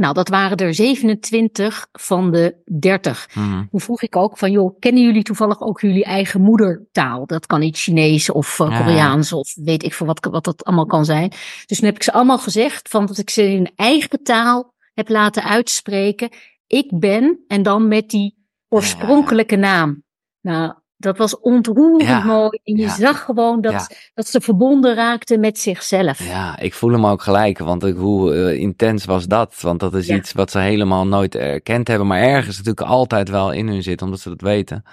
Nou, 0.03 0.14
dat 0.14 0.28
waren 0.28 0.57
er 0.57 0.74
27 0.74 1.86
van 1.92 2.30
de 2.30 2.62
30. 2.80 3.28
Mm. 3.34 3.68
Toen 3.70 3.80
vroeg 3.80 4.03
ik 4.03 4.16
ook 4.16 4.38
van, 4.38 4.50
joh, 4.50 4.78
kennen 4.78 5.03
jullie 5.03 5.22
toevallig 5.22 5.61
ook 5.61 5.80
jullie 5.80 6.05
eigen 6.05 6.40
moedertaal? 6.40 7.26
Dat 7.26 7.46
kan 7.46 7.61
niet 7.61 7.76
Chinees 7.76 8.30
of 8.30 8.59
uh, 8.59 8.78
Koreaans 8.78 9.32
of 9.32 9.55
weet 9.55 9.82
ik 9.82 9.94
veel 9.94 10.07
wat, 10.07 10.28
wat 10.30 10.44
dat 10.44 10.64
allemaal 10.64 10.86
kan 10.86 11.05
zijn. 11.05 11.28
Dus 11.66 11.78
toen 11.78 11.86
heb 11.86 11.94
ik 11.94 12.03
ze 12.03 12.12
allemaal 12.12 12.38
gezegd 12.38 12.88
van 12.88 13.07
dat 13.07 13.18
ik 13.18 13.30
ze 13.30 13.42
in 13.42 13.72
eigen 13.76 14.22
taal 14.22 14.74
heb 14.94 15.09
laten 15.09 15.44
uitspreken. 15.44 16.28
Ik 16.66 16.98
ben, 16.98 17.44
en 17.48 17.62
dan 17.62 17.88
met 17.88 18.11
die 18.11 18.36
oorspronkelijke 18.68 19.57
naam. 19.57 20.03
Nou, 20.40 20.74
dat 21.03 21.18
was 21.18 21.40
ontroerend 21.40 22.24
mooi. 22.24 22.61
En 22.64 22.76
je 22.76 22.88
zag 22.88 23.24
gewoon 23.24 23.61
dat, 23.61 23.96
dat 24.14 24.26
ze 24.26 24.40
verbonden 24.40 24.94
raakten 24.94 25.40
met 25.40 25.59
zichzelf. 25.59 26.28
Ja, 26.28 26.59
ik 26.59 26.74
voel 26.74 26.92
hem 26.92 27.07
ook 27.07 27.22
gelijk. 27.22 27.59
Want 27.59 27.82
hoe 27.82 28.34
uh, 28.34 28.61
intens 28.61 29.05
was 29.05 29.26
dat? 29.26 29.55
Want 29.61 29.80
dat 29.80 29.94
is 29.94 30.09
iets 30.09 30.32
wat 30.32 30.50
ze 30.50 30.59
helemaal 30.59 31.07
nooit 31.07 31.34
erkend 31.34 31.88
hebben. 31.88 32.07
Maar 32.07 32.20
ergens 32.20 32.57
natuurlijk 32.57 32.86
altijd 32.86 33.28
wel 33.28 33.53
in 33.53 33.68
hun 33.68 33.82
zit, 33.82 34.03
omdat 34.03 34.20
ze 34.20 34.28
dat 34.28 34.40
weten. 34.40 34.84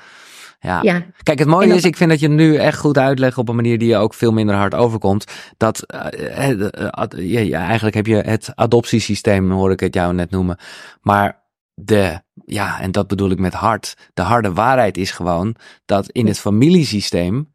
Ja. 0.60 0.80
ja. 0.82 1.06
Kijk, 1.24 1.40
het 1.40 1.48
mooie 1.48 1.74
is, 1.74 1.84
ik 1.84 1.98
vind 1.98 2.10
dat 2.10 2.20
je 2.20 2.28
nu 2.28 2.56
echt 2.56 2.78
goed 2.78 2.98
uitlegt 2.98 3.38
op 3.38 3.50
een 3.50 3.56
manier 3.56 3.78
die 3.78 3.88
je 3.88 3.98
ook 3.98 4.14
veel 4.14 4.32
minder 4.32 4.56
hard 4.56 4.76
overkomt. 4.76 5.26
Dat 5.58 5.86
uh, 6.18 6.50
uh, 6.50 7.48
ja, 7.48 7.66
eigenlijk 7.66 7.96
heb 7.96 8.06
je 8.06 8.16
het 8.16 8.52
adoptiesysteem, 8.56 9.52
hoor 9.52 9.72
ik 9.72 9.80
het 9.80 9.94
jou 9.94 10.14
net 10.14 10.32
noemen. 10.32 10.58
Maar 11.02 11.44
de, 11.82 12.22
ja, 12.46 12.80
en 12.80 12.92
dat 12.92 13.08
bedoel 13.08 13.30
ik 13.30 13.40
met 13.40 13.54
hard. 13.54 13.98
De 14.14 14.22
harde 14.22 14.54
waarheid 14.54 14.98
is 14.98 15.12
gewoon 15.12 15.56
dat 15.86 16.10
in 16.10 16.28
het 16.28 16.40
familiesysteem, 16.40 17.54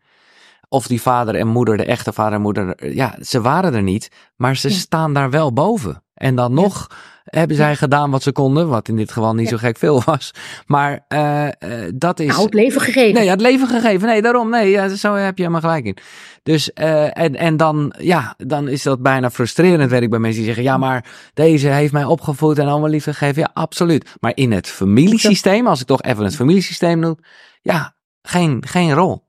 of 0.68 0.86
die 0.86 1.02
vader 1.02 1.34
en 1.34 1.46
moeder, 1.46 1.76
de 1.76 1.84
echte 1.84 2.12
vader 2.12 2.32
en 2.32 2.40
moeder, 2.40 2.94
ja, 2.94 3.16
ze 3.20 3.40
waren 3.40 3.74
er 3.74 3.82
niet, 3.82 4.10
maar 4.36 4.56
ze 4.56 4.70
staan 4.70 5.14
daar 5.14 5.30
wel 5.30 5.52
boven. 5.52 6.02
En 6.14 6.34
dan 6.34 6.54
nog 6.54 6.88
hebben 7.24 7.56
zij 7.56 7.76
gedaan 7.76 8.10
wat 8.10 8.22
ze 8.22 8.32
konden, 8.32 8.68
wat 8.68 8.88
in 8.88 8.96
dit 8.96 9.12
geval 9.12 9.34
niet 9.34 9.48
zo 9.48 9.56
gek 9.56 9.78
veel 9.78 10.02
was. 10.04 10.30
Maar 10.66 11.04
uh, 11.08 11.44
uh, 11.44 11.50
dat 11.94 12.20
is. 12.20 12.26
Nou, 12.26 12.42
het 12.42 12.54
leven 12.54 12.80
gegeven. 12.80 13.14
Nee, 13.14 13.28
het 13.28 13.40
leven 13.40 13.68
gegeven. 13.68 14.08
Nee, 14.08 14.22
daarom. 14.22 14.50
Nee, 14.50 14.70
ja, 14.70 14.88
zo 14.88 15.14
heb 15.14 15.36
je 15.36 15.42
helemaal 15.42 15.70
gelijk 15.70 15.84
in. 15.84 15.96
Dus, 16.42 16.70
uh, 16.74 17.18
en, 17.18 17.34
en 17.34 17.56
dan, 17.56 17.94
ja, 17.98 18.34
dan 18.36 18.68
is 18.68 18.82
dat 18.82 19.02
bijna 19.02 19.30
frustrerend, 19.30 19.90
weet 19.90 20.02
ik 20.02 20.10
bij 20.10 20.18
mensen 20.18 20.42
die 20.42 20.46
zeggen: 20.46 20.64
ja, 20.64 20.76
maar 20.76 21.06
deze 21.34 21.68
heeft 21.68 21.92
mij 21.92 22.04
opgevoed 22.04 22.58
en 22.58 22.66
allemaal 22.66 22.88
liefde 22.90 23.12
gegeven. 23.12 23.42
Ja, 23.42 23.50
absoluut. 23.52 24.14
Maar 24.20 24.32
in 24.34 24.52
het 24.52 24.68
familiesysteem, 24.68 25.66
als 25.66 25.80
ik 25.80 25.86
toch 25.86 26.02
even 26.02 26.24
het 26.24 26.36
familiesysteem 26.36 26.98
noem, 26.98 27.18
ja, 27.62 27.94
geen, 28.22 28.62
geen 28.66 28.92
rol. 28.92 29.22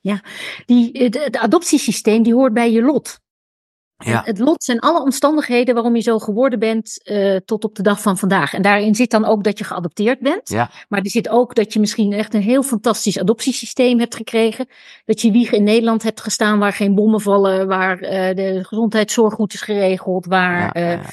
Ja, 0.00 0.20
die, 0.66 0.90
het, 0.92 1.24
het 1.24 1.36
adoptiesysteem 1.36 2.22
die 2.22 2.34
hoort 2.34 2.52
bij 2.52 2.72
je 2.72 2.82
lot. 2.82 3.20
Ja. 4.04 4.22
Het 4.24 4.38
lot 4.38 4.64
zijn 4.64 4.80
alle 4.80 5.02
omstandigheden 5.02 5.74
waarom 5.74 5.96
je 5.96 6.02
zo 6.02 6.18
geworden 6.18 6.58
bent 6.58 7.00
uh, 7.04 7.36
tot 7.36 7.64
op 7.64 7.74
de 7.74 7.82
dag 7.82 8.00
van 8.00 8.18
vandaag. 8.18 8.54
En 8.54 8.62
daarin 8.62 8.94
zit 8.94 9.10
dan 9.10 9.24
ook 9.24 9.44
dat 9.44 9.58
je 9.58 9.64
geadopteerd 9.64 10.20
bent. 10.20 10.48
Ja. 10.48 10.70
Maar 10.88 11.00
er 11.00 11.10
zit 11.10 11.28
ook 11.28 11.54
dat 11.54 11.72
je 11.72 11.80
misschien 11.80 12.12
echt 12.12 12.34
een 12.34 12.42
heel 12.42 12.62
fantastisch 12.62 13.18
adoptiesysteem 13.18 13.98
hebt 13.98 14.14
gekregen. 14.14 14.66
Dat 15.04 15.20
je 15.20 15.30
wieg 15.30 15.52
in 15.52 15.62
Nederland 15.62 16.02
hebt 16.02 16.20
gestaan 16.20 16.58
waar 16.58 16.72
geen 16.72 16.94
bommen 16.94 17.20
vallen, 17.20 17.66
waar 17.66 18.02
uh, 18.02 18.08
de 18.10 18.60
gezondheidszorg 18.62 19.34
goed 19.34 19.52
is 19.52 19.60
geregeld, 19.60 20.26
waar 20.26 20.78
ja, 20.78 20.96
uh, 20.96 21.04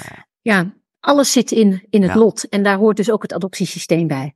ja 0.41 0.73
alles 0.99 1.31
zit 1.31 1.51
in, 1.51 1.85
in 1.89 2.03
het 2.03 2.15
lot. 2.15 2.49
En 2.49 2.63
daar 2.63 2.77
hoort 2.77 2.97
dus 2.97 3.11
ook 3.11 3.21
het 3.21 3.33
adoptiesysteem 3.33 4.07
bij. 4.07 4.35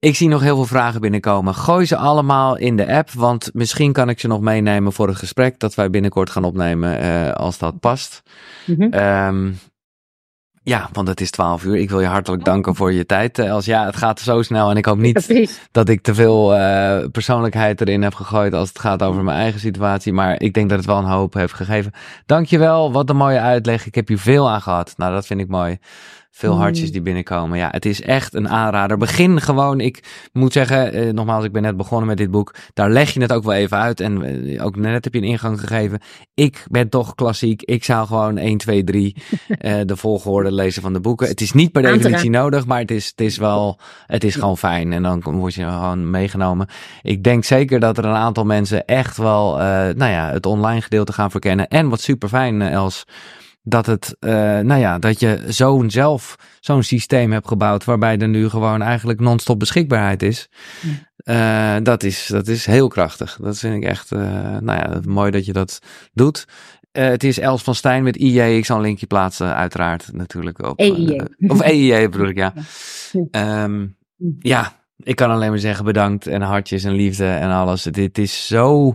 Ik 0.00 0.16
zie 0.16 0.28
nog 0.28 0.40
heel 0.40 0.56
veel 0.56 0.66
vragen 0.66 1.00
binnenkomen. 1.00 1.54
Gooi 1.54 1.86
ze 1.86 1.96
allemaal 1.96 2.56
in 2.56 2.76
de 2.76 2.92
app, 2.92 3.10
want 3.10 3.50
misschien 3.52 3.92
kan 3.92 4.08
ik 4.08 4.20
ze 4.20 4.26
nog 4.26 4.40
meenemen 4.40 4.92
voor 4.92 5.08
het 5.08 5.16
gesprek 5.16 5.58
dat 5.58 5.74
wij 5.74 5.90
binnenkort 5.90 6.30
gaan 6.30 6.44
opnemen 6.44 7.04
uh, 7.04 7.32
als 7.32 7.58
dat 7.58 7.80
past. 7.80 8.22
Mm 8.66 8.76
-hmm. 8.92 9.58
ja, 10.62 10.88
want 10.92 11.08
het 11.08 11.20
is 11.20 11.30
12 11.30 11.64
uur. 11.64 11.76
Ik 11.76 11.90
wil 11.90 12.00
je 12.00 12.06
hartelijk 12.06 12.44
danken 12.44 12.74
voor 12.74 12.92
je 12.92 13.06
tijd. 13.06 13.38
Eh, 13.38 13.52
als 13.52 13.64
ja, 13.64 13.84
het 13.86 13.96
gaat 13.96 14.20
zo 14.20 14.42
snel 14.42 14.70
en 14.70 14.76
ik 14.76 14.84
hoop 14.84 14.98
niet 14.98 15.48
dat 15.72 15.88
ik 15.88 16.02
te 16.02 16.14
veel 16.14 16.56
uh, 16.56 17.04
persoonlijkheid 17.12 17.80
erin 17.80 18.02
heb 18.02 18.14
gegooid 18.14 18.54
als 18.54 18.68
het 18.68 18.78
gaat 18.78 19.02
over 19.02 19.22
mijn 19.22 19.38
eigen 19.38 19.60
situatie. 19.60 20.12
Maar 20.12 20.40
ik 20.40 20.54
denk 20.54 20.68
dat 20.68 20.78
het 20.78 20.86
wel 20.86 20.98
een 20.98 21.04
hoop 21.04 21.34
heeft 21.34 21.54
gegeven. 21.54 21.92
Dankjewel, 22.26 22.92
wat 22.92 23.10
een 23.10 23.16
mooie 23.16 23.40
uitleg. 23.40 23.86
Ik 23.86 23.94
heb 23.94 24.08
hier 24.08 24.18
veel 24.18 24.50
aan 24.50 24.62
gehad. 24.62 24.94
Nou, 24.96 25.12
dat 25.12 25.26
vind 25.26 25.40
ik 25.40 25.48
mooi. 25.48 25.78
Veel 26.30 26.54
mm. 26.54 26.60
hartjes 26.60 26.92
die 26.92 27.02
binnenkomen. 27.02 27.58
Ja, 27.58 27.68
het 27.70 27.84
is 27.84 28.02
echt 28.02 28.34
een 28.34 28.48
aanrader. 28.48 28.96
Begin 28.96 29.40
gewoon. 29.40 29.80
Ik 29.80 30.28
moet 30.32 30.52
zeggen, 30.52 30.92
eh, 30.92 31.12
nogmaals, 31.12 31.44
ik 31.44 31.52
ben 31.52 31.62
net 31.62 31.76
begonnen 31.76 32.08
met 32.08 32.16
dit 32.16 32.30
boek. 32.30 32.54
Daar 32.74 32.90
leg 32.90 33.10
je 33.10 33.20
het 33.20 33.32
ook 33.32 33.44
wel 33.44 33.54
even 33.54 33.78
uit. 33.78 34.00
En 34.00 34.22
eh, 34.22 34.64
ook 34.64 34.76
net 34.76 35.04
heb 35.04 35.14
je 35.14 35.20
een 35.20 35.26
ingang 35.26 35.60
gegeven. 35.60 36.00
Ik 36.34 36.64
ben 36.70 36.88
toch 36.88 37.14
klassiek. 37.14 37.62
Ik 37.62 37.84
zou 37.84 38.06
gewoon 38.06 38.38
1, 38.38 38.58
2, 38.58 38.84
3 38.84 39.16
uh, 39.48 39.80
de 39.84 39.96
volgorde 39.96 40.52
lezen 40.52 40.82
van 40.82 40.92
de 40.92 41.00
boeken. 41.00 41.28
Het 41.28 41.40
is 41.40 41.52
niet 41.52 41.72
per 41.72 41.82
definitie 41.82 42.30
nodig, 42.30 42.66
maar 42.66 42.80
het 42.80 42.90
is, 42.90 43.06
het 43.06 43.20
is 43.20 43.36
wel, 43.36 43.78
het 44.06 44.24
is 44.24 44.34
gewoon 44.34 44.58
fijn. 44.58 44.92
En 44.92 45.02
dan 45.02 45.20
word 45.22 45.54
je 45.54 45.64
gewoon 45.64 46.10
meegenomen. 46.10 46.68
Ik 47.02 47.22
denk 47.22 47.44
zeker 47.44 47.80
dat 47.80 47.98
er 47.98 48.04
een 48.04 48.14
aantal 48.14 48.44
mensen 48.44 48.84
echt 48.84 49.16
wel, 49.16 49.54
uh, 49.54 49.62
nou 49.64 50.10
ja, 50.10 50.30
het 50.30 50.46
online 50.46 50.80
gedeelte 50.80 51.12
gaan 51.12 51.30
verkennen. 51.30 51.68
En 51.68 51.88
wat 51.88 52.00
super 52.00 52.28
fijn, 52.28 52.60
uh, 52.60 52.72
Els 52.72 53.04
dat 53.62 53.86
het, 53.86 54.16
uh, 54.20 54.30
nou 54.58 54.80
ja, 54.80 54.98
dat 54.98 55.20
je 55.20 55.44
zo'n 55.48 55.90
zelf 55.90 56.36
zo'n 56.60 56.82
systeem 56.82 57.32
hebt 57.32 57.48
gebouwd 57.48 57.84
waarbij 57.84 58.18
er 58.18 58.28
nu 58.28 58.48
gewoon 58.48 58.82
eigenlijk 58.82 59.20
non-stop 59.20 59.58
beschikbaarheid 59.58 60.22
is. 60.22 60.48
Ja. 60.80 61.78
Uh, 61.78 61.84
dat 61.84 62.02
is. 62.02 62.26
Dat 62.26 62.48
is 62.48 62.66
heel 62.66 62.88
krachtig. 62.88 63.38
Dat 63.40 63.58
vind 63.58 63.74
ik 63.74 63.88
echt, 63.88 64.12
uh, 64.12 64.20
nou 64.58 64.78
ja, 64.78 65.00
mooi 65.04 65.30
dat 65.30 65.44
je 65.44 65.52
dat 65.52 65.78
doet. 66.12 66.44
het 66.92 67.24
is 67.24 67.38
Els 67.38 67.62
van 67.62 67.74
Stijn 67.74 68.02
met 68.02 68.16
IJ. 68.16 68.56
Ik 68.56 68.64
zal 68.64 68.76
een 68.76 68.82
linkje 68.82 69.06
plaatsen, 69.06 69.54
uiteraard, 69.54 70.08
natuurlijk. 70.12 70.62
Op, 70.62 70.78
EIJ. 70.78 71.20
of 71.52 71.60
EIJ 71.60 72.08
bedoel 72.08 72.28
ik, 72.28 72.36
ja. 72.36 72.52
Ja. 73.30 73.64
Um, 73.64 73.96
ja, 74.38 74.80
ik 74.96 75.16
kan 75.16 75.30
alleen 75.30 75.50
maar 75.50 75.58
zeggen 75.58 75.84
bedankt 75.84 76.26
en 76.26 76.42
hartjes 76.42 76.84
en 76.84 76.92
liefde 76.92 77.26
en 77.26 77.50
alles. 77.50 77.82
Dit 77.82 78.18
is 78.18 78.46
zo, 78.46 78.94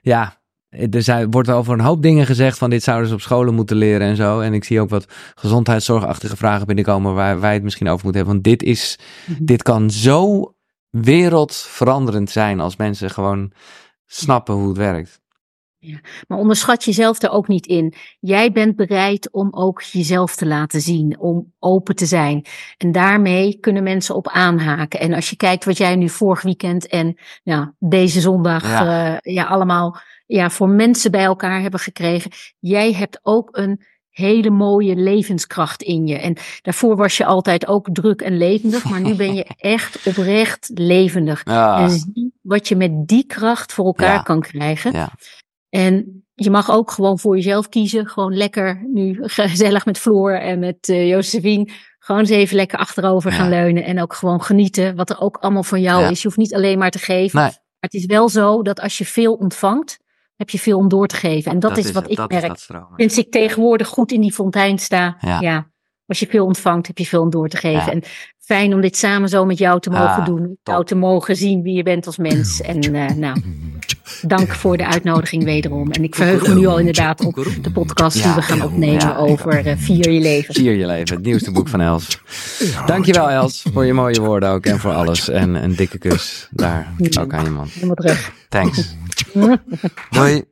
ja, 0.00 0.42
er 0.90 1.02
zijn, 1.02 1.30
wordt 1.30 1.50
over 1.50 1.72
een 1.72 1.80
hoop 1.80 2.02
dingen 2.02 2.26
gezegd 2.26 2.58
van 2.58 2.70
dit 2.70 2.82
zouden 2.82 3.08
ze 3.08 3.14
op 3.14 3.20
scholen 3.20 3.54
moeten 3.54 3.76
leren 3.76 4.06
en 4.06 4.16
zo. 4.16 4.40
En 4.40 4.54
ik 4.54 4.64
zie 4.64 4.80
ook 4.80 4.90
wat 4.90 5.06
gezondheidszorgachtige 5.34 6.36
vragen 6.36 6.66
binnenkomen 6.66 7.14
waar 7.14 7.40
wij 7.40 7.52
het 7.52 7.62
misschien 7.62 7.88
over 7.88 8.04
moeten 8.04 8.24
hebben. 8.24 8.42
Want 8.42 8.58
dit 8.58 8.68
is, 8.68 8.98
mhm. 9.26 9.44
dit 9.44 9.62
kan 9.62 9.90
zo 9.90 10.52
wereldveranderend 10.90 12.30
zijn 12.30 12.60
als 12.60 12.76
mensen 12.76 13.10
gewoon 13.10 13.52
snappen 14.06 14.54
hoe 14.54 14.68
het 14.68 14.76
werkt. 14.76 15.22
Ja, 15.78 16.00
maar 16.28 16.38
onderschat 16.38 16.84
jezelf 16.84 17.22
er 17.22 17.30
ook 17.30 17.48
niet 17.48 17.66
in. 17.66 17.94
Jij 18.20 18.52
bent 18.52 18.76
bereid 18.76 19.32
om 19.32 19.48
ook 19.50 19.82
jezelf 19.82 20.36
te 20.36 20.46
laten 20.46 20.80
zien, 20.80 21.18
om 21.18 21.52
open 21.58 21.96
te 21.96 22.06
zijn. 22.06 22.46
En 22.76 22.92
daarmee 22.92 23.58
kunnen 23.60 23.82
mensen 23.82 24.14
op 24.14 24.28
aanhaken. 24.28 25.00
En 25.00 25.12
als 25.12 25.30
je 25.30 25.36
kijkt 25.36 25.64
wat 25.64 25.76
jij 25.76 25.96
nu 25.96 26.08
vorig 26.08 26.42
weekend 26.42 26.86
en 26.86 27.18
ja, 27.42 27.74
deze 27.78 28.20
zondag 28.20 28.62
ja. 28.62 29.12
Uh, 29.12 29.34
ja 29.34 29.44
allemaal 29.44 30.00
ja, 30.26 30.50
voor 30.50 30.68
mensen 30.68 31.10
bij 31.10 31.24
elkaar 31.24 31.60
hebben 31.60 31.80
gekregen. 31.80 32.30
Jij 32.58 32.92
hebt 32.92 33.18
ook 33.22 33.48
een 33.56 33.80
hele 34.10 34.50
mooie 34.50 34.96
levenskracht 34.96 35.82
in 35.82 36.06
je. 36.06 36.18
En 36.18 36.36
daarvoor 36.62 36.96
was 36.96 37.16
je 37.16 37.24
altijd 37.24 37.66
ook 37.66 37.88
druk 37.92 38.20
en 38.20 38.36
levendig, 38.36 38.84
maar 38.84 39.00
nu 39.00 39.14
ben 39.14 39.34
je 39.34 39.44
echt 39.76 40.06
oprecht 40.06 40.70
levendig. 40.74 41.42
Ja. 41.44 41.80
En 41.80 41.90
zie 41.90 42.32
wat 42.42 42.68
je 42.68 42.76
met 42.76 43.08
die 43.08 43.26
kracht 43.26 43.72
voor 43.72 43.84
elkaar 43.84 44.22
kan 44.22 44.40
krijgen. 44.40 44.92
Ja. 44.92 45.12
En 45.68 46.24
je 46.34 46.50
mag 46.50 46.70
ook 46.70 46.90
gewoon 46.90 47.18
voor 47.18 47.36
jezelf 47.36 47.68
kiezen. 47.68 48.06
Gewoon 48.06 48.36
lekker 48.36 48.84
nu 48.92 49.18
gezellig 49.20 49.86
met 49.86 49.98
Floor 49.98 50.32
en 50.32 50.58
met 50.58 50.88
uh, 50.88 51.08
Josephine. 51.08 51.68
Gewoon 51.98 52.20
eens 52.20 52.30
even 52.30 52.56
lekker 52.56 52.78
achterover 52.78 53.32
gaan 53.32 53.48
leunen. 53.48 53.84
En 53.84 54.02
ook 54.02 54.14
gewoon 54.14 54.42
genieten 54.42 54.96
wat 54.96 55.10
er 55.10 55.20
ook 55.20 55.36
allemaal 55.36 55.62
van 55.62 55.80
jou 55.80 56.10
is. 56.10 56.22
Je 56.22 56.26
hoeft 56.26 56.38
niet 56.38 56.54
alleen 56.54 56.78
maar 56.78 56.90
te 56.90 56.98
geven. 56.98 57.40
Nee. 57.40 57.48
Maar 57.48 57.58
het 57.78 57.94
is 57.94 58.06
wel 58.06 58.28
zo 58.28 58.62
dat 58.62 58.80
als 58.80 58.98
je 58.98 59.04
veel 59.04 59.34
ontvangt, 59.34 59.98
heb 60.36 60.50
je 60.50 60.58
veel 60.58 60.78
om 60.78 60.88
door 60.88 61.06
te 61.06 61.16
geven. 61.16 61.52
En 61.52 61.58
dat, 61.58 61.76
is 61.76 61.92
wat 61.92 62.10
ik 62.10 62.28
merk. 62.28 62.66
Sinds 62.96 63.18
ik 63.18 63.30
tegenwoordig 63.30 63.88
goed 63.88 64.12
in 64.12 64.20
die 64.20 64.32
fontein 64.32 64.78
sta, 64.78 65.16
ja. 65.40 65.72
Als 66.06 66.18
je 66.18 66.26
veel 66.26 66.44
ontvangt, 66.44 66.86
heb 66.86 66.98
je 66.98 67.06
veel 67.06 67.22
om 67.22 67.30
door 67.30 67.48
te 67.48 67.56
geven. 67.56 67.92
En 67.92 68.02
fijn 68.38 68.74
om 68.74 68.80
dit 68.80 68.96
samen 68.96 69.28
zo 69.28 69.44
met 69.44 69.58
jou 69.58 69.80
te 69.80 69.90
mogen 69.90 70.24
doen. 70.24 70.58
Jou 70.62 70.84
te 70.84 70.94
mogen 70.94 71.36
zien 71.36 71.62
wie 71.62 71.76
je 71.76 71.82
bent 71.82 72.06
als 72.06 72.16
mens. 72.16 72.60
En 72.60 72.94
uh, 72.94 73.10
nou, 73.10 73.42
dank 74.22 74.54
voor 74.54 74.76
de 74.76 74.86
uitnodiging 74.86 75.44
wederom. 75.44 75.90
En 75.90 76.04
ik 76.04 76.14
verheug 76.14 76.46
me 76.46 76.54
nu 76.54 76.66
al 76.66 76.78
inderdaad 76.78 77.24
op 77.24 77.34
de 77.62 77.70
podcast 77.72 78.22
die 78.22 78.32
we 78.32 78.42
gaan 78.42 78.62
opnemen 78.62 79.16
over 79.16 79.66
uh, 79.66 79.72
Vier 79.76 80.10
je 80.10 80.20
leven. 80.20 80.54
Vier 80.54 80.72
je 80.72 80.86
leven, 80.86 81.16
het 81.16 81.24
nieuwste 81.24 81.50
boek 81.50 81.68
van 81.68 81.80
Els. 81.80 82.18
Dankjewel 82.86 83.30
Els, 83.30 83.64
voor 83.72 83.84
je 83.84 83.92
mooie 83.92 84.20
woorden 84.20 84.50
ook 84.50 84.66
en 84.66 84.78
voor 84.78 84.92
alles. 84.92 85.28
En 85.28 85.54
een 85.54 85.74
dikke 85.74 85.98
kus 85.98 86.48
daar 86.50 86.94
ook 87.20 87.32
aan 87.32 87.44
je 87.44 87.50
man. 87.50 87.68
Helemaal 87.72 87.94
terug. 87.94 88.32
Thanks. 88.48 88.94
喂。 90.18 90.44